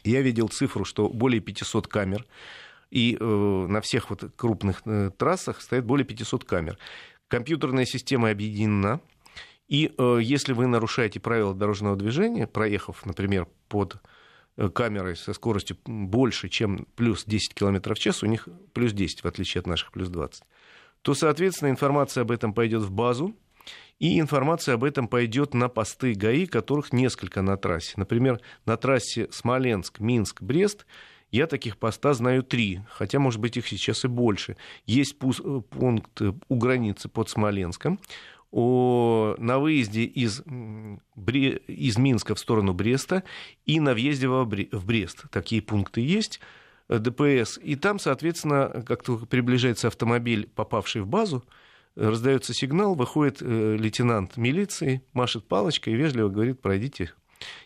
Я 0.03 0.21
видел 0.21 0.49
цифру, 0.49 0.83
что 0.83 1.07
более 1.07 1.39
500 1.39 1.87
камер, 1.87 2.25
и 2.89 3.17
э, 3.17 3.23
на 3.23 3.79
всех 3.79 4.09
вот 4.09 4.31
крупных 4.35 4.81
э, 4.85 5.11
трассах 5.17 5.61
стоит 5.61 5.85
более 5.85 6.05
500 6.05 6.43
камер. 6.43 6.77
Компьютерная 7.29 7.85
система 7.85 8.29
объединена, 8.31 8.99
и 9.69 9.89
если 10.19 10.51
вы 10.51 10.67
нарушаете 10.67 11.21
правила 11.21 11.53
дорожного 11.53 11.95
движения, 11.95 12.45
проехав, 12.45 13.05
например, 13.05 13.47
под 13.69 14.01
камерой 14.73 15.15
со 15.15 15.33
скоростью 15.33 15.77
больше, 15.85 16.49
чем 16.49 16.87
плюс 16.95 17.25
10 17.25 17.53
км 17.53 17.93
в 17.93 17.99
час, 17.99 18.23
у 18.23 18.25
них 18.25 18.47
плюс 18.73 18.93
10, 18.93 19.23
в 19.23 19.27
отличие 19.27 19.59
от 19.59 19.67
наших 19.67 19.91
плюс 19.91 20.09
20, 20.09 20.43
то, 21.01 21.13
соответственно, 21.13 21.69
информация 21.69 22.21
об 22.21 22.31
этом 22.31 22.53
пойдет 22.53 22.83
в 22.83 22.91
базу, 22.91 23.35
и 23.99 24.19
информация 24.19 24.75
об 24.75 24.83
этом 24.83 25.07
пойдет 25.07 25.53
на 25.53 25.69
посты 25.69 26.13
ГАИ, 26.13 26.47
которых 26.47 26.91
несколько 26.91 27.43
на 27.43 27.55
трассе. 27.55 27.93
Например, 27.97 28.41
на 28.65 28.75
трассе 28.75 29.27
Смоленск, 29.31 29.99
Минск, 29.99 30.41
Брест 30.41 30.87
я 31.31 31.47
таких 31.47 31.77
поста 31.77 32.13
знаю 32.13 32.43
три, 32.43 32.81
хотя, 32.89 33.19
может 33.19 33.39
быть, 33.39 33.57
их 33.57 33.67
сейчас 33.67 34.03
и 34.03 34.07
больше. 34.07 34.57
Есть 34.85 35.15
э, 35.21 35.61
пункт 35.69 36.21
у 36.21 36.55
границы 36.55 37.07
под 37.07 37.29
Смоленском, 37.29 37.99
о, 38.51 39.35
на 39.37 39.59
выезде 39.59 40.03
из, 40.03 40.43
Бре, 41.15 41.57
из 41.67 41.97
Минска 41.97 42.35
в 42.35 42.39
сторону 42.39 42.73
Бреста 42.73 43.23
и 43.65 43.79
на 43.79 43.93
въезде 43.93 44.27
в 44.27 44.85
Брест. 44.85 45.25
Такие 45.31 45.61
пункты 45.61 46.01
есть. 46.01 46.39
Э, 46.91 46.99
ДПС. 46.99 47.57
И 47.63 47.75
там, 47.75 47.97
соответственно, 47.97 48.83
как 48.85 49.03
только 49.03 49.25
приближается 49.25 49.87
автомобиль, 49.87 50.49
попавший 50.53 51.01
в 51.01 51.07
базу, 51.07 51.43
раздается 51.95 52.53
сигнал, 52.53 52.95
выходит 52.95 53.41
э, 53.41 53.77
лейтенант 53.79 54.37
милиции, 54.37 55.01
машет 55.13 55.47
палочкой 55.47 55.93
и 55.93 55.95
вежливо 55.95 56.29
говорит, 56.29 56.61
пройдите. 56.61 57.13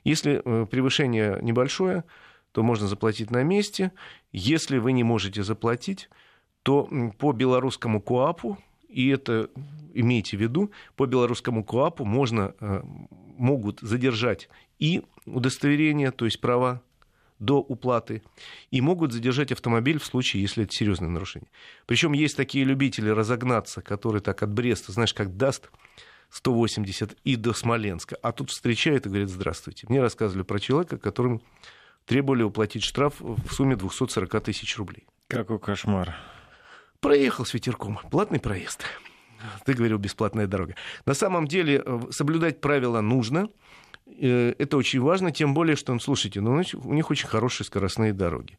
Если 0.04 0.42
э, 0.44 0.66
превышение 0.68 1.40
небольшое, 1.42 2.04
то 2.52 2.64
можно 2.64 2.88
заплатить 2.88 3.32
на 3.32 3.44
месте. 3.44 3.92
Если 4.32 4.78
вы 4.78 4.94
не 4.94 5.04
можете 5.04 5.44
заплатить, 5.44 6.10
то 6.64 6.88
по 7.18 7.34
белорусскому 7.34 8.02
КОАПу 8.02 8.58
и 8.90 9.10
это 9.10 9.50
имейте 9.94 10.38
в 10.38 10.42
виду, 10.42 10.72
по 10.96 11.06
белорусскому 11.06 11.64
КОАПу 11.64 12.06
можно, 12.06 12.54
э, 12.60 12.82
могут 13.38 13.80
задержать 13.80 14.50
и 14.80 15.04
удостоверение, 15.26 16.12
то 16.12 16.26
есть 16.26 16.42
права 16.42 16.82
до 17.40 17.60
уплаты, 17.60 18.22
и 18.72 18.82
могут 18.82 19.12
задержать 19.12 19.52
автомобиль 19.52 20.00
в 20.00 20.06
случае, 20.06 20.42
если 20.42 20.64
это 20.64 20.74
серьезное 20.74 21.10
нарушение. 21.10 21.50
Причем 21.86 22.14
есть 22.14 22.38
такие 22.38 22.64
любители 22.64 23.10
разогнаться, 23.10 23.82
которые 23.82 24.22
так 24.22 24.42
от 24.42 24.52
Бреста, 24.52 24.92
знаешь, 24.92 25.14
как 25.14 25.36
даст 25.36 25.70
180 26.30 27.18
и 27.24 27.36
до 27.36 27.54
Смоленска, 27.54 28.18
а 28.22 28.32
тут 28.32 28.52
встречают 28.52 29.06
и 29.06 29.10
говорят, 29.10 29.30
здравствуйте. 29.30 29.86
Мне 29.90 30.02
рассказывали 30.02 30.44
про 30.44 30.60
человека, 30.60 30.98
которому 30.98 31.42
требовали 32.06 32.44
уплатить 32.44 32.84
штраф 32.84 33.16
в 33.20 33.52
сумме 33.52 33.76
240 33.76 34.44
тысяч 34.44 34.78
рублей. 34.78 35.06
Какой 35.28 35.60
кошмар. 35.60 36.16
Проехал 37.06 37.46
с 37.46 37.54
ветерком. 37.54 38.00
Платный 38.10 38.40
проезд. 38.40 38.84
Ты 39.64 39.74
говорил, 39.74 40.00
бесплатная 40.00 40.48
дорога. 40.48 40.76
На 41.06 41.14
самом 41.14 41.48
деле 41.48 41.84
э, 41.86 42.00
соблюдать 42.10 42.62
правила 42.62 43.00
нужно. 43.00 43.48
Э, 44.08 44.56
это 44.58 44.76
очень 44.76 45.00
важно, 45.00 45.32
тем 45.32 45.54
более, 45.54 45.76
что, 45.76 45.94
ну, 45.94 46.00
слушайте, 46.00 46.42
ну, 46.42 46.64
у 46.74 46.94
них 46.96 47.12
очень 47.12 47.28
хорошие 47.28 47.68
скоростные 47.68 48.12
дороги. 48.12 48.58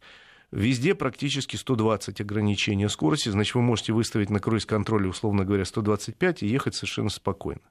Везде 0.53 0.95
практически 0.95 1.57
120 1.57 2.21
ограничения 2.21 2.89
скорости, 2.89 3.31
значит, 3.31 3.57
вы 3.57 3.63
можете 3.63 3.93
выставить 3.93 4.31
на 4.31 4.39
круиз-контроле, 4.39 5.09
условно 5.09 5.45
говоря, 5.45 5.65
125 5.65 6.45
и 6.45 6.47
ехать 6.47 6.77
совершенно 6.77 7.11
спокойно. 7.11 7.63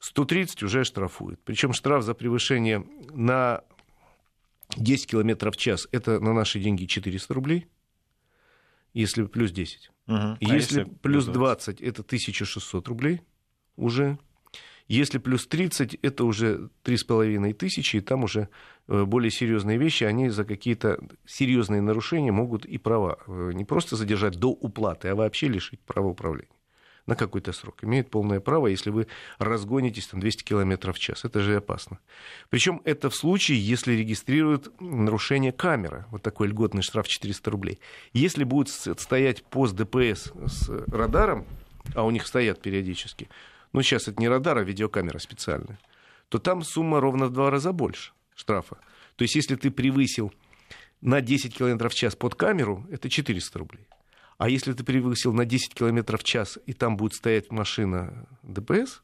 130 0.00 0.62
уже 0.62 0.84
штрафуют. 0.84 1.40
Причем 1.42 1.72
штраф 1.72 2.04
за 2.04 2.12
превышение 2.12 2.84
на 3.14 3.62
10 4.76 5.06
км 5.06 5.50
в 5.50 5.56
час, 5.56 5.88
это 5.90 6.20
на 6.20 6.34
наши 6.34 6.60
деньги 6.60 6.84
400 6.84 7.32
рублей, 7.32 7.66
если 8.92 9.24
плюс 9.24 9.52
10. 9.52 9.90
Угу. 10.06 10.16
А 10.16 10.36
если, 10.40 10.54
если 10.80 10.84
плюс 10.84 11.26
20, 11.26 11.78
20, 11.78 11.80
это 11.80 12.02
1600 12.02 12.88
рублей 12.88 13.22
уже. 13.76 14.18
Если 14.88 15.18
плюс 15.18 15.46
30, 15.46 15.94
это 16.02 16.24
уже 16.24 16.68
3,5 16.84 17.54
тысячи, 17.54 17.96
и 17.96 18.00
там 18.00 18.24
уже 18.24 18.48
э, 18.88 19.04
более 19.04 19.30
серьезные 19.30 19.78
вещи, 19.78 20.04
они 20.04 20.28
за 20.28 20.44
какие-то 20.44 20.98
серьезные 21.24 21.80
нарушения 21.80 22.32
могут 22.32 22.66
и 22.66 22.78
права 22.78 23.18
э, 23.26 23.52
не 23.54 23.64
просто 23.64 23.96
задержать 23.96 24.38
до 24.38 24.48
уплаты, 24.48 25.08
а 25.08 25.14
вообще 25.14 25.48
лишить 25.48 25.80
права 25.80 26.08
управления 26.08 26.48
на 27.06 27.16
какой-то 27.16 27.52
срок. 27.52 27.82
Имеет 27.82 28.10
полное 28.10 28.40
право, 28.40 28.68
если 28.68 28.90
вы 28.90 29.08
разгонитесь 29.38 30.06
там 30.06 30.20
200 30.20 30.44
км 30.44 30.92
в 30.92 30.98
час. 30.98 31.24
Это 31.24 31.40
же 31.40 31.56
опасно. 31.56 31.98
Причем 32.48 32.80
это 32.84 33.10
в 33.10 33.16
случае, 33.16 33.58
если 33.60 33.92
регистрируют 33.94 34.72
нарушение 34.80 35.52
камеры. 35.52 36.06
Вот 36.10 36.22
такой 36.22 36.48
льготный 36.48 36.82
штраф 36.82 37.08
400 37.08 37.50
рублей. 37.50 37.80
Если 38.12 38.44
будет 38.44 38.68
стоять 38.68 39.44
пост 39.44 39.74
ДПС 39.74 40.32
с 40.46 40.68
радаром, 40.88 41.46
а 41.94 42.04
у 42.04 42.10
них 42.10 42.26
стоят 42.26 42.62
периодически, 42.62 43.28
ну 43.72 43.82
сейчас 43.82 44.06
это 44.08 44.20
не 44.20 44.28
радар, 44.28 44.58
а 44.58 44.62
видеокамера 44.62 45.18
специальная, 45.18 45.78
то 46.28 46.38
там 46.38 46.62
сумма 46.62 47.00
ровно 47.00 47.26
в 47.26 47.32
два 47.32 47.50
раза 47.50 47.72
больше 47.72 48.12
штрафа. 48.34 48.78
То 49.16 49.22
есть 49.22 49.34
если 49.34 49.56
ты 49.56 49.70
превысил 49.70 50.32
на 51.00 51.20
10 51.20 51.54
км 51.56 51.88
в 51.88 51.94
час 51.94 52.14
под 52.14 52.36
камеру, 52.36 52.86
это 52.90 53.10
400 53.10 53.58
рублей. 53.58 53.86
А 54.38 54.48
если 54.48 54.72
ты 54.72 54.84
превысил 54.84 55.32
на 55.32 55.44
10 55.44 55.74
км 55.74 56.16
в 56.16 56.24
час, 56.24 56.58
и 56.66 56.72
там 56.72 56.96
будет 56.96 57.14
стоять 57.14 57.50
машина 57.50 58.26
ДПС, 58.42 59.02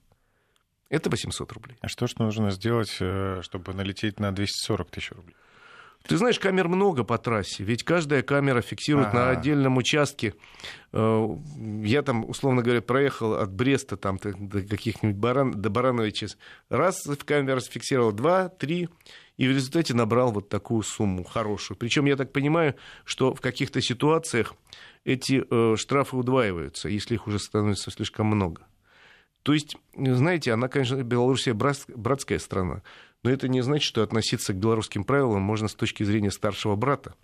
это 0.88 1.10
800 1.10 1.52
рублей. 1.52 1.76
А 1.80 1.88
что 1.88 2.06
ж 2.06 2.16
нужно 2.16 2.50
сделать, 2.50 2.96
э, 3.00 3.40
чтобы 3.42 3.74
налететь 3.74 4.20
на 4.20 4.32
240 4.32 4.90
тысяч 4.90 5.12
рублей? 5.12 5.36
Ты 6.06 6.16
знаешь, 6.16 6.38
камер 6.38 6.68
много 6.68 7.04
по 7.04 7.18
трассе, 7.18 7.64
ведь 7.64 7.82
каждая 7.82 8.22
камера 8.22 8.62
фиксирует 8.62 9.08
ага. 9.08 9.18
на 9.18 9.30
отдельном 9.30 9.76
участке. 9.76 10.34
Э, 10.92 11.28
я 11.82 12.02
там, 12.02 12.28
условно 12.28 12.62
говоря, 12.62 12.80
проехал 12.80 13.34
от 13.34 13.52
Бреста 13.52 13.96
там, 13.96 14.18
до 14.18 14.62
каких-нибудь 14.62 15.16
Баран, 15.16 15.52
до 15.52 15.68
Барановича. 15.68 16.28
Раз 16.70 17.04
в 17.04 17.24
камеру 17.24 17.60
зафиксировал, 17.60 18.12
два, 18.12 18.48
три, 18.48 18.88
и 19.36 19.46
в 19.46 19.50
результате 19.50 19.94
набрал 19.94 20.32
вот 20.32 20.48
такую 20.48 20.82
сумму 20.82 21.24
хорошую. 21.24 21.76
Причем 21.76 22.06
я 22.06 22.16
так 22.16 22.32
понимаю, 22.32 22.74
что 23.04 23.34
в 23.34 23.40
каких-то 23.40 23.80
ситуациях 23.82 24.54
эти 25.04 25.44
э, 25.48 25.76
штрафы 25.76 26.16
удваиваются, 26.16 26.88
если 26.88 27.14
их 27.14 27.26
уже 27.26 27.38
становится 27.38 27.90
слишком 27.90 28.26
много. 28.26 28.62
То 29.42 29.54
есть, 29.54 29.76
знаете, 29.96 30.52
она, 30.52 30.68
конечно, 30.68 31.02
Белоруссия 31.02 31.54
братская 31.54 32.38
страна, 32.38 32.82
но 33.22 33.30
это 33.30 33.48
не 33.48 33.60
значит, 33.60 33.84
что 33.84 34.02
относиться 34.02 34.52
к 34.52 34.58
белорусским 34.58 35.04
правилам 35.04 35.42
можно 35.42 35.68
с 35.68 35.74
точки 35.74 36.04
зрения 36.04 36.30
старшего 36.30 36.76
брата. 36.76 37.14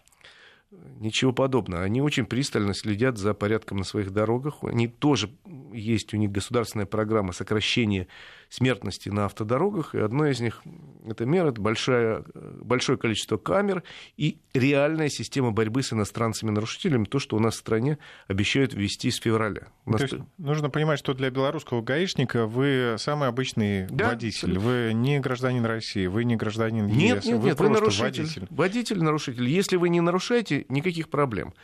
Ничего 1.01 1.33
подобного. 1.33 1.83
Они 1.83 2.01
очень 2.01 2.25
пристально 2.25 2.73
следят 2.73 3.19
за 3.19 3.35
порядком 3.35 3.79
на 3.79 3.85
своих 3.85 4.11
дорогах. 4.11 4.63
Они 4.63 4.89
тоже 4.89 5.31
есть 5.73 6.15
у 6.15 6.17
них 6.17 6.31
государственная 6.31 6.87
программа 6.87 7.33
сокращения 7.33 8.07
смертности 8.49 9.09
на 9.09 9.27
автодорогах. 9.27 9.95
И 9.95 9.99
одна 9.99 10.31
из 10.31 10.41
них 10.41 10.63
это 11.07 11.27
мера, 11.27 11.51
это 11.51 11.61
большое, 11.61 12.25
большое 12.35 12.97
количество 12.97 13.37
камер 13.37 13.83
и 14.17 14.39
реальная 14.53 15.09
система 15.09 15.51
борьбы 15.51 15.83
с 15.83 15.93
иностранцами-нарушителями, 15.93 17.05
то, 17.05 17.19
что 17.19 17.37
у 17.37 17.41
нас 17.41 17.55
в 17.55 17.59
стране 17.59 17.99
обещают 18.29 18.73
ввести 18.75 19.11
с 19.11 19.17
февраля. 19.17 19.69
нас... 19.87 20.01
То 20.01 20.07
есть 20.07 20.29
нужно 20.39 20.71
понимать, 20.71 20.99
что 20.99 21.15
для 21.15 21.31
белорусского 21.31 21.83
гаишника 21.83 22.47
вы 22.47 22.95
самый 22.99 23.29
обычный 23.29 23.87
да, 23.89 24.11
водитель, 24.11 24.59
вы 24.59 24.93
не 24.95 25.19
гражданин 25.19 25.65
России, 25.65 26.07
вы 26.07 26.25
не 26.25 26.37
гражданин 26.37 26.87
ЕС, 26.87 26.97
нет, 26.97 27.25
нет, 27.25 27.39
вы 27.39 27.49
нет, 27.49 27.57
просто 27.57 27.75
вы 27.75 27.81
нарушитель. 27.81 28.23
водитель. 28.23 28.47
Водитель, 28.51 29.03
нарушитель. 29.03 29.49
Если 29.49 29.77
вы 29.77 29.89
не 29.89 30.01
нарушаете, 30.01 30.64
никаких 30.69 31.09
проблем. 31.09 31.55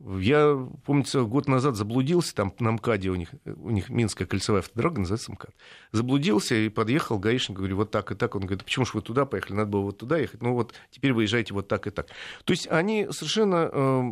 Я, 0.00 0.56
помнится, 0.84 1.22
год 1.22 1.48
назад 1.48 1.74
заблудился, 1.74 2.32
там 2.32 2.54
на 2.60 2.70
МКАДе 2.70 3.10
у 3.10 3.16
них, 3.16 3.30
у 3.44 3.70
них 3.70 3.88
Минская 3.88 4.28
кольцевая 4.28 4.60
автодорога, 4.60 5.00
называется 5.00 5.32
МКАД. 5.32 5.50
Заблудился 5.90 6.54
и 6.54 6.68
подъехал 6.68 7.18
гаишник, 7.18 7.58
говорю, 7.58 7.76
вот 7.76 7.90
так 7.90 8.12
и 8.12 8.14
так. 8.14 8.36
Он 8.36 8.42
говорит, 8.42 8.64
почему 8.64 8.84
же 8.84 8.92
вы 8.94 9.02
туда 9.02 9.24
поехали, 9.24 9.54
надо 9.54 9.70
было 9.70 9.80
вот 9.80 9.98
туда 9.98 10.16
ехать. 10.18 10.40
Ну 10.40 10.54
вот 10.54 10.72
теперь 10.92 11.12
выезжайте 11.12 11.52
вот 11.52 11.66
так 11.66 11.88
и 11.88 11.90
так. 11.90 12.06
То 12.44 12.52
есть 12.52 12.68
они 12.68 13.08
совершенно 13.10 13.70
э, 13.72 14.02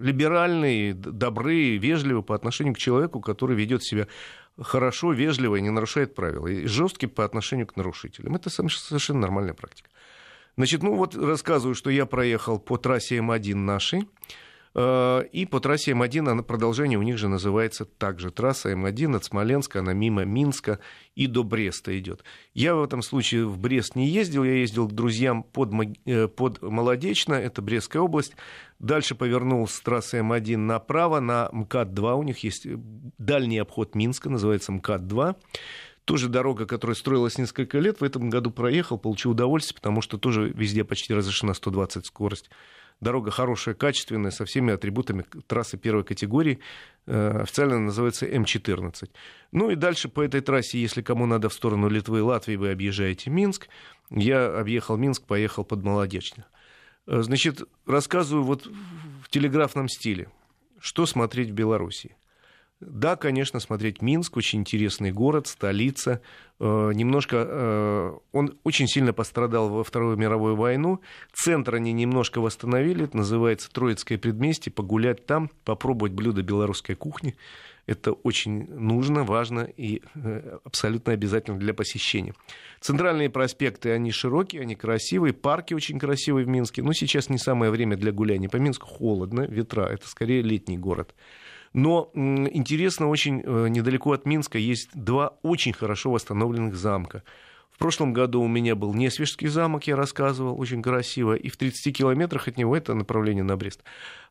либеральные, 0.00 0.94
добрые, 0.94 1.76
вежливые 1.76 2.22
по 2.22 2.34
отношению 2.34 2.72
к 2.72 2.78
человеку, 2.78 3.20
который 3.20 3.54
ведет 3.54 3.82
себя 3.82 4.08
хорошо, 4.58 5.12
вежливо 5.12 5.56
и 5.56 5.60
не 5.60 5.70
нарушает 5.70 6.14
правила. 6.14 6.46
И 6.46 6.66
жесткий 6.66 7.06
по 7.06 7.26
отношению 7.26 7.66
к 7.66 7.76
нарушителям. 7.76 8.34
Это 8.34 8.48
совершенно 8.48 9.20
нормальная 9.20 9.54
практика. 9.54 9.90
Значит, 10.58 10.82
ну 10.82 10.96
вот 10.96 11.14
рассказываю, 11.14 11.76
что 11.76 11.88
я 11.88 12.04
проехал 12.04 12.58
по 12.58 12.78
трассе 12.78 13.18
М1 13.18 13.54
нашей. 13.54 14.08
Э, 14.74 15.22
и 15.30 15.46
по 15.46 15.60
трассе 15.60 15.92
М1, 15.92 16.28
она, 16.28 16.42
продолжение 16.42 16.98
у 16.98 17.02
них 17.02 17.16
же 17.16 17.28
называется 17.28 17.84
также 17.84 18.32
трасса 18.32 18.72
М1 18.72 19.14
от 19.14 19.24
Смоленска, 19.24 19.78
она 19.78 19.92
мимо 19.92 20.24
Минска 20.24 20.80
и 21.14 21.28
до 21.28 21.44
Бреста 21.44 21.96
идет. 21.96 22.24
Я 22.54 22.74
в 22.74 22.82
этом 22.82 23.02
случае 23.02 23.46
в 23.46 23.56
Брест 23.56 23.94
не 23.94 24.08
ездил, 24.08 24.42
я 24.42 24.54
ездил 24.54 24.88
к 24.88 24.92
друзьям 24.92 25.44
под, 25.44 25.72
э, 26.06 26.26
под 26.26 26.60
Молодечно, 26.60 27.34
это 27.34 27.62
Брестская 27.62 28.02
область. 28.02 28.34
Дальше 28.80 29.14
повернул 29.14 29.68
с 29.68 29.80
трассы 29.80 30.18
М1 30.18 30.56
направо 30.56 31.20
на 31.20 31.48
МКАД-2, 31.52 32.14
у 32.14 32.24
них 32.24 32.42
есть 32.42 32.66
дальний 33.16 33.58
обход 33.58 33.94
Минска, 33.94 34.28
называется 34.28 34.72
МКАД-2 34.72 35.36
тоже 36.08 36.30
дорога, 36.30 36.64
которая 36.64 36.94
строилась 36.94 37.36
несколько 37.36 37.78
лет, 37.78 38.00
в 38.00 38.02
этом 38.02 38.30
году 38.30 38.50
проехал, 38.50 38.96
получил 38.96 39.32
удовольствие, 39.32 39.76
потому 39.76 40.00
что 40.00 40.16
тоже 40.16 40.48
везде 40.48 40.82
почти 40.82 41.12
разрешена 41.12 41.52
120 41.52 42.06
скорость 42.06 42.48
дорога 43.00 43.30
хорошая, 43.30 43.74
качественная, 43.74 44.30
со 44.30 44.44
всеми 44.46 44.72
атрибутами 44.72 45.24
трассы 45.46 45.76
первой 45.76 46.04
категории. 46.04 46.60
Э, 47.06 47.42
официально 47.42 47.78
называется 47.78 48.26
М14. 48.26 49.10
Ну 49.52 49.70
и 49.70 49.74
дальше 49.76 50.08
по 50.08 50.22
этой 50.22 50.40
трассе, 50.40 50.80
если 50.80 51.02
кому 51.02 51.26
надо 51.26 51.50
в 51.50 51.52
сторону 51.52 51.88
Литвы 51.88 52.18
и 52.18 52.22
Латвии, 52.22 52.56
вы 52.56 52.70
объезжаете 52.70 53.30
Минск. 53.30 53.68
Я 54.10 54.58
объехал 54.58 54.96
Минск, 54.96 55.24
поехал 55.24 55.64
под 55.64 55.84
Молодечно. 55.84 56.46
Э, 57.06 57.22
значит, 57.22 57.62
рассказываю 57.86 58.44
вот 58.44 58.66
в 58.66 59.28
телеграфном 59.28 59.88
стиле, 59.88 60.30
что 60.80 61.06
смотреть 61.06 61.50
в 61.50 61.54
Беларуси. 61.54 62.16
Да, 62.80 63.16
конечно, 63.16 63.58
смотреть 63.58 64.02
Минск, 64.02 64.36
очень 64.36 64.60
интересный 64.60 65.10
город, 65.10 65.48
столица. 65.48 66.22
Э, 66.60 66.92
немножко 66.94 67.36
э, 67.36 68.12
он 68.30 68.56
очень 68.62 68.86
сильно 68.86 69.12
пострадал 69.12 69.68
во 69.68 69.82
Вторую 69.82 70.16
мировую 70.16 70.54
войну. 70.54 71.00
Центр 71.32 71.74
они 71.74 71.92
немножко 71.92 72.40
восстановили, 72.40 73.04
это 73.04 73.16
называется 73.16 73.68
Троицкое 73.72 74.16
предместье. 74.16 74.70
Погулять 74.70 75.26
там, 75.26 75.50
попробовать 75.64 76.12
блюда 76.12 76.42
белорусской 76.42 76.94
кухни. 76.94 77.34
Это 77.86 78.12
очень 78.12 78.68
нужно, 78.68 79.24
важно 79.24 79.60
и 79.60 80.02
э, 80.14 80.58
абсолютно 80.62 81.14
обязательно 81.14 81.58
для 81.58 81.74
посещения. 81.74 82.34
Центральные 82.78 83.28
проспекты, 83.28 83.90
они 83.90 84.12
широкие, 84.12 84.62
они 84.62 84.76
красивые, 84.76 85.32
парки 85.32 85.74
очень 85.74 85.98
красивые 85.98 86.44
в 86.44 86.48
Минске. 86.48 86.82
Но 86.84 86.92
сейчас 86.92 87.28
не 87.28 87.38
самое 87.38 87.72
время 87.72 87.96
для 87.96 88.12
гуляния. 88.12 88.48
По 88.48 88.58
Минску 88.58 88.86
холодно, 88.86 89.40
ветра, 89.40 89.86
это 89.86 90.06
скорее 90.06 90.42
летний 90.42 90.78
город. 90.78 91.12
Но 91.78 92.10
интересно, 92.14 93.08
очень 93.08 93.40
э, 93.44 93.68
недалеко 93.68 94.10
от 94.10 94.26
Минска 94.26 94.58
есть 94.58 94.88
два 94.94 95.38
очень 95.42 95.72
хорошо 95.72 96.10
восстановленных 96.10 96.74
замка. 96.74 97.22
В 97.70 97.78
прошлом 97.78 98.12
году 98.12 98.42
у 98.42 98.48
меня 98.48 98.74
был 98.74 98.92
Несвежский 98.92 99.46
замок, 99.46 99.86
я 99.86 99.94
рассказывал, 99.94 100.58
очень 100.58 100.82
красиво. 100.82 101.34
И 101.34 101.48
в 101.48 101.56
30 101.56 101.96
километрах 101.96 102.48
от 102.48 102.56
него, 102.56 102.76
это 102.76 102.94
направление 102.94 103.44
на 103.44 103.56
Брест, 103.56 103.84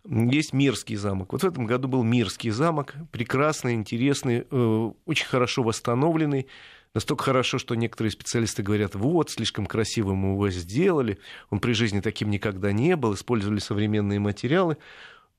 есть 0.04 0.52
Мирский 0.52 0.98
замок. 0.98 1.32
Вот 1.32 1.44
в 1.44 1.48
этом 1.48 1.66
году 1.66 1.88
был 1.88 2.04
Мирский 2.04 2.50
замок, 2.50 2.96
прекрасный, 3.14 3.76
интересный, 3.76 4.46
э, 4.52 4.92
очень 5.06 5.28
хорошо 5.28 5.64
восстановленный. 5.64 6.48
Настолько 6.94 7.24
хорошо, 7.24 7.60
что 7.60 7.76
некоторые 7.76 8.12
специалисты 8.12 8.62
говорят, 8.62 8.94
вот, 8.96 9.30
слишком 9.30 9.68
красиво 9.68 10.14
мы 10.16 10.34
его 10.34 10.50
сделали, 10.50 11.18
он 11.50 11.62
при 11.62 11.72
жизни 11.72 12.02
таким 12.02 12.30
никогда 12.30 12.74
не 12.74 12.98
был, 12.98 13.14
использовали 13.14 13.60
современные 13.60 14.20
материалы. 14.20 14.76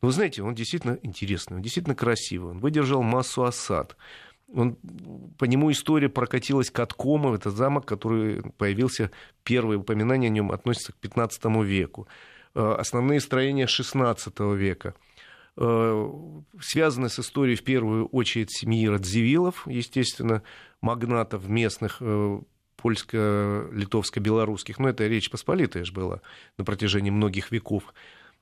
Но 0.00 0.08
вы 0.08 0.12
знаете, 0.12 0.42
он 0.42 0.54
действительно 0.54 0.98
интересный, 1.02 1.56
он 1.56 1.62
действительно 1.62 1.96
красивый, 1.96 2.52
он 2.52 2.58
выдержал 2.58 3.02
массу 3.02 3.44
осад. 3.44 3.96
Он, 4.54 4.76
по 5.36 5.44
нему 5.44 5.70
история 5.70 6.08
прокатилась 6.08 6.70
катком, 6.70 7.34
это 7.34 7.50
замок, 7.50 7.84
который 7.84 8.42
появился, 8.56 9.10
первые 9.44 9.78
упоминания 9.78 10.28
о 10.28 10.30
нем 10.30 10.52
относятся 10.52 10.92
к 10.92 10.96
15 10.96 11.44
веку. 11.64 12.08
Э, 12.54 12.76
основные 12.78 13.20
строения 13.20 13.66
16 13.66 14.40
века 14.56 14.94
э, 15.56 16.12
связаны 16.60 17.08
с 17.08 17.18
историей 17.18 17.56
в 17.56 17.64
первую 17.64 18.06
очередь 18.06 18.50
семьи 18.50 18.88
Радзивиллов, 18.88 19.66
естественно, 19.66 20.42
магнатов 20.80 21.46
местных, 21.46 21.98
э, 22.00 22.40
польско-литовско-белорусских. 22.76 24.78
Но 24.78 24.88
это 24.88 25.06
Речь 25.06 25.30
Посполитая 25.30 25.84
же 25.84 25.92
была 25.92 26.20
на 26.56 26.64
протяжении 26.64 27.10
многих 27.10 27.50
веков. 27.50 27.92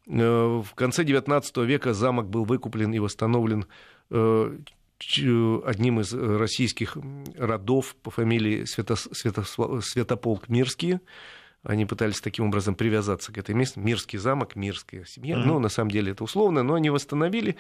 В 0.07 0.69
конце 0.75 1.03
XIX 1.03 1.65
века 1.65 1.93
замок 1.93 2.29
был 2.29 2.45
выкуплен 2.45 2.93
и 2.95 2.99
восстановлен 3.01 3.67
одним 4.09 6.01
из 6.01 6.15
российских 6.15 6.97
родов 7.37 7.97
по 8.03 8.11
фамилии 8.11 8.65
Свято, 8.65 8.95
Свято, 8.97 9.45
Святополк 9.83 10.49
Мирские. 10.49 11.01
Они 11.67 11.85
пытались 11.85 12.21
таким 12.21 12.47
образом 12.47 12.77
привязаться 12.77 13.33
к 13.33 13.39
этой 13.39 13.55
месту. 13.55 13.81
Мирский 13.81 14.19
замок, 14.19 14.55
мирская 14.55 15.05
семья. 15.05 15.37
Mm-hmm. 15.37 15.45
Ну, 15.47 15.59
на 15.59 15.69
самом 15.69 15.91
деле 15.91 16.13
это 16.13 16.23
условно, 16.23 16.63
но 16.63 16.75
они 16.75 16.91
восстановили. 16.91 17.57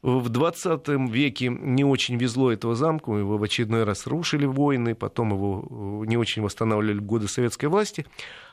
В 0.00 0.28
20 0.28 0.86
веке 1.10 1.48
не 1.48 1.82
очень 1.84 2.16
везло 2.18 2.52
этого 2.52 2.76
замку, 2.76 3.16
его 3.16 3.36
в 3.36 3.42
очередной 3.42 3.82
раз 3.82 4.06
рушили 4.06 4.46
войны, 4.46 4.94
потом 4.94 5.32
его 5.32 6.04
не 6.06 6.16
очень 6.16 6.40
восстанавливали 6.40 7.00
в 7.00 7.02
годы 7.02 7.26
советской 7.26 7.66
власти. 7.66 8.06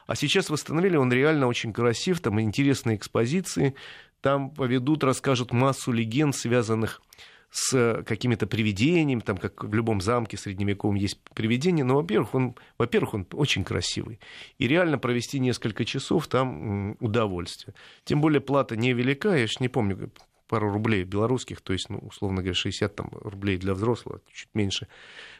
А 0.07 0.15
сейчас 0.15 0.49
восстановили, 0.49 0.97
он 0.97 1.13
реально 1.13 1.45
очень 1.45 1.71
красив, 1.71 2.19
там 2.19 2.41
интересные 2.41 2.97
экспозиции, 2.97 3.75
там 4.21 4.49
поведут, 4.49 5.03
расскажут 5.03 5.53
массу 5.53 5.91
легенд, 5.91 6.35
связанных 6.35 6.99
с 6.99 7.34
с 7.57 8.03
какими-то 8.05 8.47
привидениями, 8.47 9.21
там, 9.21 9.37
как 9.37 9.63
в 9.63 9.73
любом 9.73 10.01
замке 10.01 10.35
средневековом 10.35 10.95
есть 10.95 11.17
привидения, 11.33 11.85
но, 11.85 11.95
во-первых, 11.95 12.35
он, 12.35 12.55
во-первых, 12.77 13.13
он 13.13 13.27
очень 13.31 13.63
красивый. 13.63 14.19
И 14.57 14.67
реально 14.67 14.97
провести 14.97 15.39
несколько 15.39 15.85
часов 15.85 16.27
там 16.27 16.97
удовольствие. 16.99 17.73
Тем 18.03 18.19
более 18.19 18.41
плата 18.41 18.75
невелика, 18.75 19.33
я 19.37 19.47
же 19.47 19.55
не 19.61 19.69
помню, 19.69 20.11
пару 20.49 20.69
рублей 20.69 21.05
белорусских, 21.05 21.61
то 21.61 21.71
есть, 21.71 21.89
ну, 21.89 21.99
условно 21.99 22.41
говоря, 22.41 22.55
60 22.55 22.93
там, 22.93 23.09
рублей 23.13 23.55
для 23.55 23.73
взрослого, 23.73 24.19
чуть 24.33 24.49
меньше. 24.53 24.89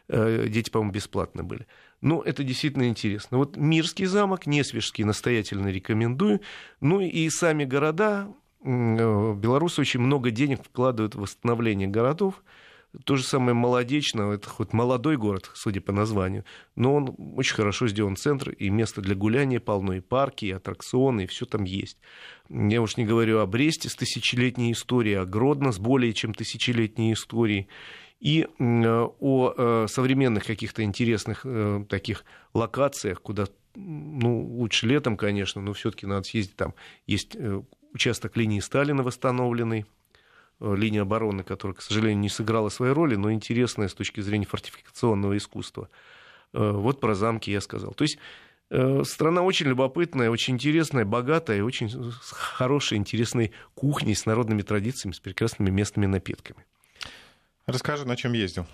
Э, 0.07 0.45
дети, 0.47 0.69
по-моему, 0.69 0.93
бесплатно 0.93 1.43
были. 1.43 1.67
Но 1.99 2.21
это 2.21 2.45
действительно 2.45 2.87
интересно. 2.87 3.39
Вот 3.39 3.57
Мирский 3.57 4.05
замок, 4.05 4.47
Несвежский 4.47 5.03
настоятельно 5.03 5.67
рекомендую. 5.67 6.39
Ну 6.79 7.01
и 7.01 7.29
сами 7.29 7.65
города, 7.65 8.29
Э, 8.29 8.44
белорусы 8.65 9.81
очень 9.81 9.99
много 9.99 10.31
денег 10.31 10.63
вкладывают 10.63 11.15
в 11.15 11.19
восстановление 11.19 11.87
городов. 11.87 12.43
То 13.03 13.17
же 13.17 13.23
самое 13.23 13.53
Молодечно, 13.53 14.31
это 14.31 14.47
хоть 14.49 14.71
молодой 14.71 15.17
город, 15.17 15.51
судя 15.53 15.81
по 15.81 15.91
названию, 15.91 16.45
но 16.75 16.95
он 16.95 17.15
очень 17.35 17.55
хорошо 17.55 17.87
сделан 17.89 18.15
центр, 18.15 18.51
и 18.51 18.69
место 18.69 19.01
для 19.01 19.15
гуляния 19.15 19.59
полно, 19.59 19.93
и 19.93 19.99
парки, 19.99 20.45
и 20.45 20.51
аттракционы, 20.51 21.25
и 21.25 21.27
все 21.27 21.45
там 21.45 21.65
есть. 21.65 21.97
Я 22.49 22.81
уж 22.81 22.95
не 22.95 23.05
говорю 23.05 23.39
о 23.39 23.45
Бресте 23.45 23.89
с 23.89 23.95
тысячелетней 23.95 24.71
историей, 24.71 25.15
о 25.15 25.25
Гродно 25.25 25.73
с 25.73 25.77
более 25.77 26.13
чем 26.13 26.33
тысячелетней 26.33 27.13
историей, 27.13 27.67
и 28.21 28.47
о 28.59 29.53
э, 29.57 29.87
современных 29.89 30.45
каких-то 30.45 30.81
интересных 30.83 31.41
э, 31.43 31.85
таких 31.89 32.23
локациях, 32.53 33.21
куда 33.21 33.45
ну, 33.75 34.41
лучше 34.41 34.87
летом, 34.87 35.17
конечно, 35.17 35.61
но 35.61 35.73
все-таки 35.73 36.05
надо 36.05 36.23
съездить 36.23 36.55
там. 36.55 36.73
Есть 37.07 37.35
участок 37.95 38.37
линии 38.37 38.59
Сталина 38.59 39.01
восстановленный, 39.01 39.85
э, 40.59 40.75
линия 40.75 41.01
обороны, 41.01 41.43
которая, 41.43 41.75
к 41.75 41.81
сожалению, 41.81 42.19
не 42.19 42.29
сыграла 42.29 42.69
своей 42.69 42.93
роли, 42.93 43.15
но 43.15 43.31
интересная 43.31 43.87
с 43.87 43.93
точки 43.93 44.21
зрения 44.21 44.45
фортификационного 44.45 45.35
искусства. 45.37 45.89
Э, 46.53 46.71
вот 46.71 46.99
про 46.99 47.15
замки 47.15 47.49
я 47.49 47.61
сказал. 47.61 47.93
То 47.93 48.03
есть 48.03 48.19
э, 48.69 49.03
страна 49.05 49.41
очень 49.41 49.67
любопытная, 49.67 50.29
очень 50.29 50.55
интересная, 50.55 51.05
богатая, 51.05 51.63
очень 51.63 51.89
хорошая, 52.21 52.99
интересной 52.99 53.53
кухней 53.73 54.13
с 54.13 54.25
народными 54.25 54.61
традициями, 54.61 55.13
с 55.13 55.19
прекрасными 55.19 55.71
местными 55.71 56.05
напитками. 56.05 56.65
Расскажи, 57.65 58.05
на 58.05 58.15
чем 58.15 58.33
ездил. 58.33 58.67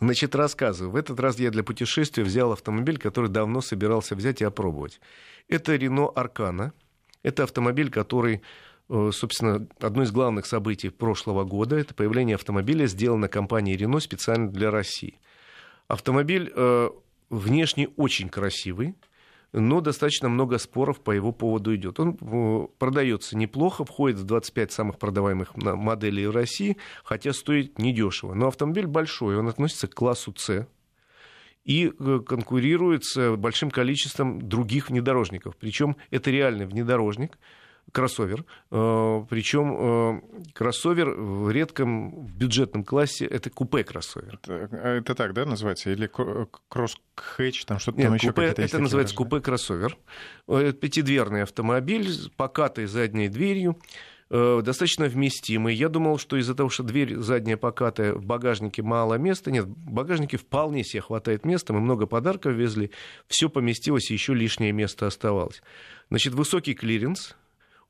Значит, 0.00 0.34
рассказываю. 0.34 0.92
В 0.92 0.96
этот 0.96 1.20
раз 1.20 1.38
я 1.38 1.50
для 1.50 1.62
путешествия 1.62 2.24
взял 2.24 2.52
автомобиль, 2.52 2.98
который 2.98 3.30
давно 3.30 3.60
собирался 3.60 4.14
взять 4.14 4.42
и 4.42 4.44
опробовать. 4.44 5.00
Это 5.48 5.76
Рено 5.76 6.08
Аркана– 6.08 6.72
это 7.26 7.42
автомобиль, 7.42 7.90
который 7.90 8.40
э, 8.88 9.10
собственно, 9.12 9.66
одно 9.80 10.04
из 10.04 10.12
главных 10.12 10.46
событий 10.46 10.90
прошлого 10.90 11.42
года– 11.42 11.76
это 11.78 11.92
появление 11.92 12.36
автомобиля, 12.36 12.86
сделано 12.86 13.28
компанией 13.28 13.76
Renault 13.76 14.00
специально 14.00 14.48
для 14.48 14.70
России. 14.70 15.18
Автомобиль 15.88 16.52
э, 16.54 16.90
внешне 17.28 17.88
очень 17.96 18.28
красивый, 18.28 18.94
но 19.52 19.80
достаточно 19.80 20.28
много 20.28 20.58
споров 20.58 21.00
по 21.00 21.10
его 21.10 21.32
поводу 21.32 21.74
идет. 21.74 21.98
Он 21.98 22.16
э, 22.20 22.66
продается 22.78 23.36
неплохо, 23.36 23.84
входит 23.84 24.20
в 24.20 24.24
25 24.24 24.70
самых 24.70 24.98
продаваемых 25.00 25.56
моделей 25.56 26.28
в 26.28 26.30
России, 26.30 26.76
хотя 27.02 27.32
стоит 27.32 27.80
недешево. 27.80 28.34
Но 28.34 28.46
автомобиль 28.46 28.86
большой, 28.86 29.36
он 29.36 29.48
относится 29.48 29.88
к 29.88 29.94
классу 29.94 30.32
С, 30.36 30.68
и 31.66 31.92
э, 31.98 32.20
конкурирует 32.24 33.04
с 33.04 33.36
большим 33.36 33.70
количеством 33.70 34.40
других 34.40 34.88
внедорожников. 34.88 35.56
Причем 35.56 35.96
это 36.10 36.30
реальный 36.30 36.64
внедорожник, 36.64 37.38
кроссовер. 37.92 38.44
Э, 38.70 39.24
Причем 39.28 39.76
э, 39.76 40.20
кроссовер 40.54 41.10
в 41.10 41.50
редком 41.50 42.24
в 42.24 42.36
бюджетном 42.36 42.84
классе 42.84 43.26
это 43.26 43.50
купе 43.50 43.82
кроссовер. 43.82 44.38
Это, 44.42 44.68
а 44.72 44.96
это 44.98 45.14
так, 45.16 45.34
да, 45.34 45.44
называется? 45.44 45.90
Или 45.90 46.06
кросс-хэтч, 46.06 47.64
там 47.66 47.80
что-то 47.80 47.98
Нет, 47.98 48.06
там 48.06 48.14
еще 48.14 48.28
купе, 48.28 48.54
Это 48.56 48.78
называется 48.78 49.16
купе 49.16 49.40
кроссовер. 49.40 49.98
Пятидверный 50.46 51.42
автомобиль 51.42 52.08
с 52.08 52.28
покатой 52.28 52.86
задней 52.86 53.28
дверью. 53.28 53.76
Э, 54.28 54.60
достаточно 54.64 55.06
вместимый. 55.06 55.74
Я 55.74 55.88
думал, 55.88 56.18
что 56.18 56.36
из-за 56.36 56.54
того, 56.54 56.68
что 56.68 56.82
дверь 56.82 57.16
задняя 57.16 57.56
покатая, 57.56 58.12
в 58.12 58.24
багажнике 58.24 58.82
мало 58.82 59.14
места. 59.14 59.50
Нет, 59.50 59.66
в 59.66 59.90
багажнике 59.90 60.36
вполне 60.36 60.82
себе 60.82 61.00
хватает 61.00 61.44
места. 61.44 61.72
Мы 61.72 61.80
много 61.80 62.06
подарков 62.06 62.54
везли. 62.54 62.90
Все 63.28 63.48
поместилось, 63.48 64.10
еще 64.10 64.34
лишнее 64.34 64.72
место 64.72 65.06
оставалось. 65.06 65.62
Значит, 66.08 66.34
высокий 66.34 66.74
клиренс, 66.74 67.36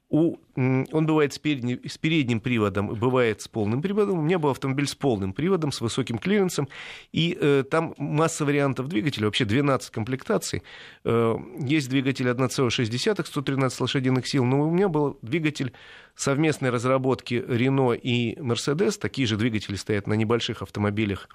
у, 0.08 0.36
он 0.54 1.06
бывает 1.06 1.32
с, 1.32 1.38
передним, 1.38 1.80
с 1.84 1.98
передним 1.98 2.40
приводом, 2.40 2.94
бывает 2.94 3.40
с 3.40 3.48
полным 3.48 3.82
приводом. 3.82 4.20
У 4.20 4.22
меня 4.22 4.38
был 4.38 4.50
автомобиль 4.50 4.86
с 4.86 4.94
полным 4.94 5.32
приводом, 5.32 5.72
с 5.72 5.80
высоким 5.80 6.18
клиренсом. 6.18 6.68
И 7.12 7.36
э, 7.40 7.64
там 7.68 7.92
масса 7.98 8.44
вариантов 8.44 8.86
двигателя, 8.86 9.24
вообще 9.24 9.44
12 9.44 9.90
комплектаций. 9.90 10.62
Э, 11.04 11.34
есть 11.58 11.88
двигатель 11.88 12.28
1,6, 12.28 13.26
113 13.26 13.80
лошадиных 13.80 14.28
сил, 14.28 14.44
но 14.44 14.68
у 14.68 14.70
меня 14.70 14.88
был 14.88 15.18
двигатель 15.22 15.72
совместной 16.14 16.70
разработки 16.70 17.34
Renault 17.34 17.98
и 17.98 18.36
Mercedes. 18.36 18.98
Такие 19.00 19.26
же 19.26 19.36
двигатели 19.36 19.74
стоят 19.74 20.06
на 20.06 20.14
небольших 20.14 20.62
автомобилях 20.62 21.28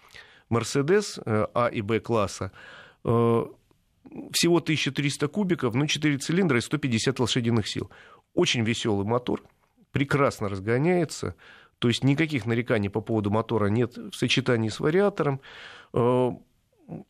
Mercedes 0.50 1.22
э, 1.26 1.48
А 1.54 1.68
и 1.68 1.82
Б 1.82 2.00
класса. 2.00 2.54
Э, 3.04 3.46
всего 4.32 4.58
1300 4.58 5.28
кубиков, 5.28 5.74
ну, 5.74 5.88
4 5.88 6.18
цилиндра 6.18 6.58
и 6.58 6.62
150 6.62 7.20
лошадиных 7.20 7.68
сил. 7.68 7.90
Очень 8.34 8.64
веселый 8.64 9.06
мотор, 9.06 9.44
прекрасно 9.92 10.50
разгоняется, 10.50 11.36
то 11.80 11.88
есть 11.88 12.04
никаких 12.04 12.46
нареканий 12.46 12.90
по 12.90 13.02
поводу 13.02 13.32
мотора 13.32 13.68
нет 13.68 13.98
в 13.98 14.14
сочетании 14.14 14.70
с 14.70 14.80
вариатором. 14.80 15.42
Э, 15.94 16.32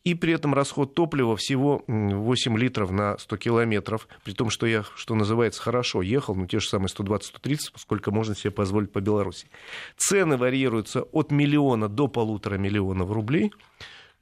и 0.04 0.14
при 0.14 0.32
этом 0.32 0.54
расход 0.54 0.94
топлива 0.94 1.36
всего 1.36 1.82
8 1.86 2.58
литров 2.58 2.90
на 2.90 3.18
100 3.18 3.36
километров, 3.36 4.08
при 4.24 4.32
том, 4.32 4.50
что 4.50 4.66
я, 4.66 4.84
что 4.94 5.14
называется, 5.14 5.60
хорошо 5.60 6.02
ехал, 6.02 6.34
ну, 6.34 6.46
те 6.46 6.60
же 6.60 6.68
самые 6.68 6.88
120-130, 6.88 7.58
сколько 7.76 8.10
можно 8.10 8.34
себе 8.34 8.50
позволить 8.50 8.92
по 8.92 9.00
Беларуси. 9.00 9.48
Цены 9.96 10.36
варьируются 10.36 11.02
от 11.02 11.30
миллиона 11.30 11.88
до 11.88 12.08
полутора 12.08 12.56
миллионов 12.56 13.10
рублей. 13.10 13.52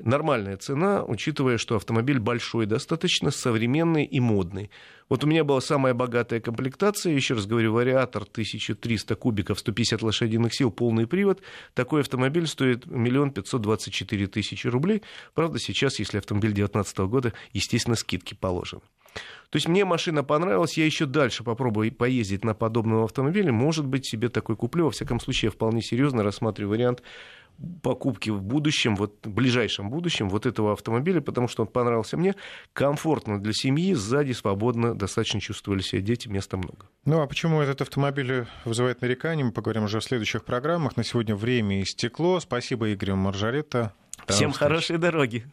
Нормальная 0.03 0.57
цена, 0.57 1.05
учитывая, 1.05 1.59
что 1.59 1.77
автомобиль 1.77 2.19
большой 2.19 2.67
достаточно, 2.67 3.31
современный 3.31 4.05
и 4.05 4.21
модный. 4.21 4.71
Вот 5.09 5.25
у 5.25 5.27
меня 5.27 5.43
была 5.43 5.61
самая 5.61 5.93
богатая 5.93 6.41
комплектация, 6.41 7.13
еще 7.13 7.35
раз 7.35 7.47
говорю, 7.47 7.73
вариатор 7.73 8.23
1300 8.23 9.17
кубиков, 9.17 9.59
150 9.59 10.03
лошадиных 10.03 10.55
сил, 10.55 10.71
полный 10.71 11.07
привод. 11.07 11.43
Такой 11.75 12.03
автомобиль 12.03 12.47
стоит 12.47 12.87
миллион 12.87 13.33
пятьсот 13.33 13.61
двадцать 13.63 13.93
четыре 13.93 14.27
тысячи 14.27 14.69
рублей. 14.69 15.03
Правда, 15.35 15.59
сейчас, 15.59 15.99
если 15.99 16.19
автомобиль 16.19 16.53
2019 16.53 16.99
года, 16.99 17.33
естественно, 17.53 17.97
скидки 17.97 18.35
положены. 18.35 18.83
То 19.51 19.57
есть 19.57 19.69
мне 19.69 19.85
машина 19.85 20.23
понравилась, 20.23 20.79
я 20.79 20.87
еще 20.87 21.07
дальше 21.07 21.43
попробую 21.43 21.93
поездить 21.93 22.45
на 22.45 22.55
подобном 22.55 23.03
автомобиле, 23.03 23.51
может 23.51 23.85
быть, 23.85 24.07
себе 24.07 24.29
такой 24.29 24.57
куплю. 24.57 24.85
Во 24.85 24.91
всяком 24.91 25.19
случае, 25.19 25.49
я 25.49 25.51
вполне 25.51 25.83
серьезно 25.83 26.23
рассматриваю 26.23 26.71
вариант 26.71 27.03
покупки 27.83 28.31
в 28.31 28.41
будущем, 28.43 28.97
вот 28.97 29.19
в 29.25 29.31
ближайшем 29.31 29.91
будущем 29.91 30.29
вот 30.29 30.47
этого 30.47 30.73
автомобиля, 30.73 31.21
потому 31.21 31.49
что 31.49 31.63
он 31.63 31.69
понравился 31.69 32.17
мне, 32.17 32.35
комфортно 32.73 33.41
для 33.41 33.53
семьи, 33.53 33.93
сзади 33.93 34.33
свободно 34.33 34.95
достаточно 34.95 35.41
чувствовали 35.41 35.83
себя 35.83 36.01
дети, 36.01 36.29
места 36.29 36.57
много. 36.57 36.89
Ну 37.05 37.21
а 37.21 37.27
почему 37.27 37.61
этот 37.61 37.83
автомобиль 37.83 38.47
вызывает 38.65 39.03
нарекания, 39.03 39.45
мы 39.45 39.53
поговорим 39.53 39.85
уже 39.85 40.01
в 40.01 40.05
следующих 40.05 40.45
программах. 40.45 40.97
На 40.97 41.05
сегодня 41.05 41.35
время 41.35 41.83
истекло. 41.83 42.41
Спасибо, 42.41 42.89
Игорь 42.89 43.13
Маржаретта. 43.13 43.93
Всем 44.27 44.53
хорошей 44.53 44.99
дороги. 44.99 45.45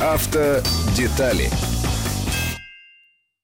Автодетали 0.00 1.50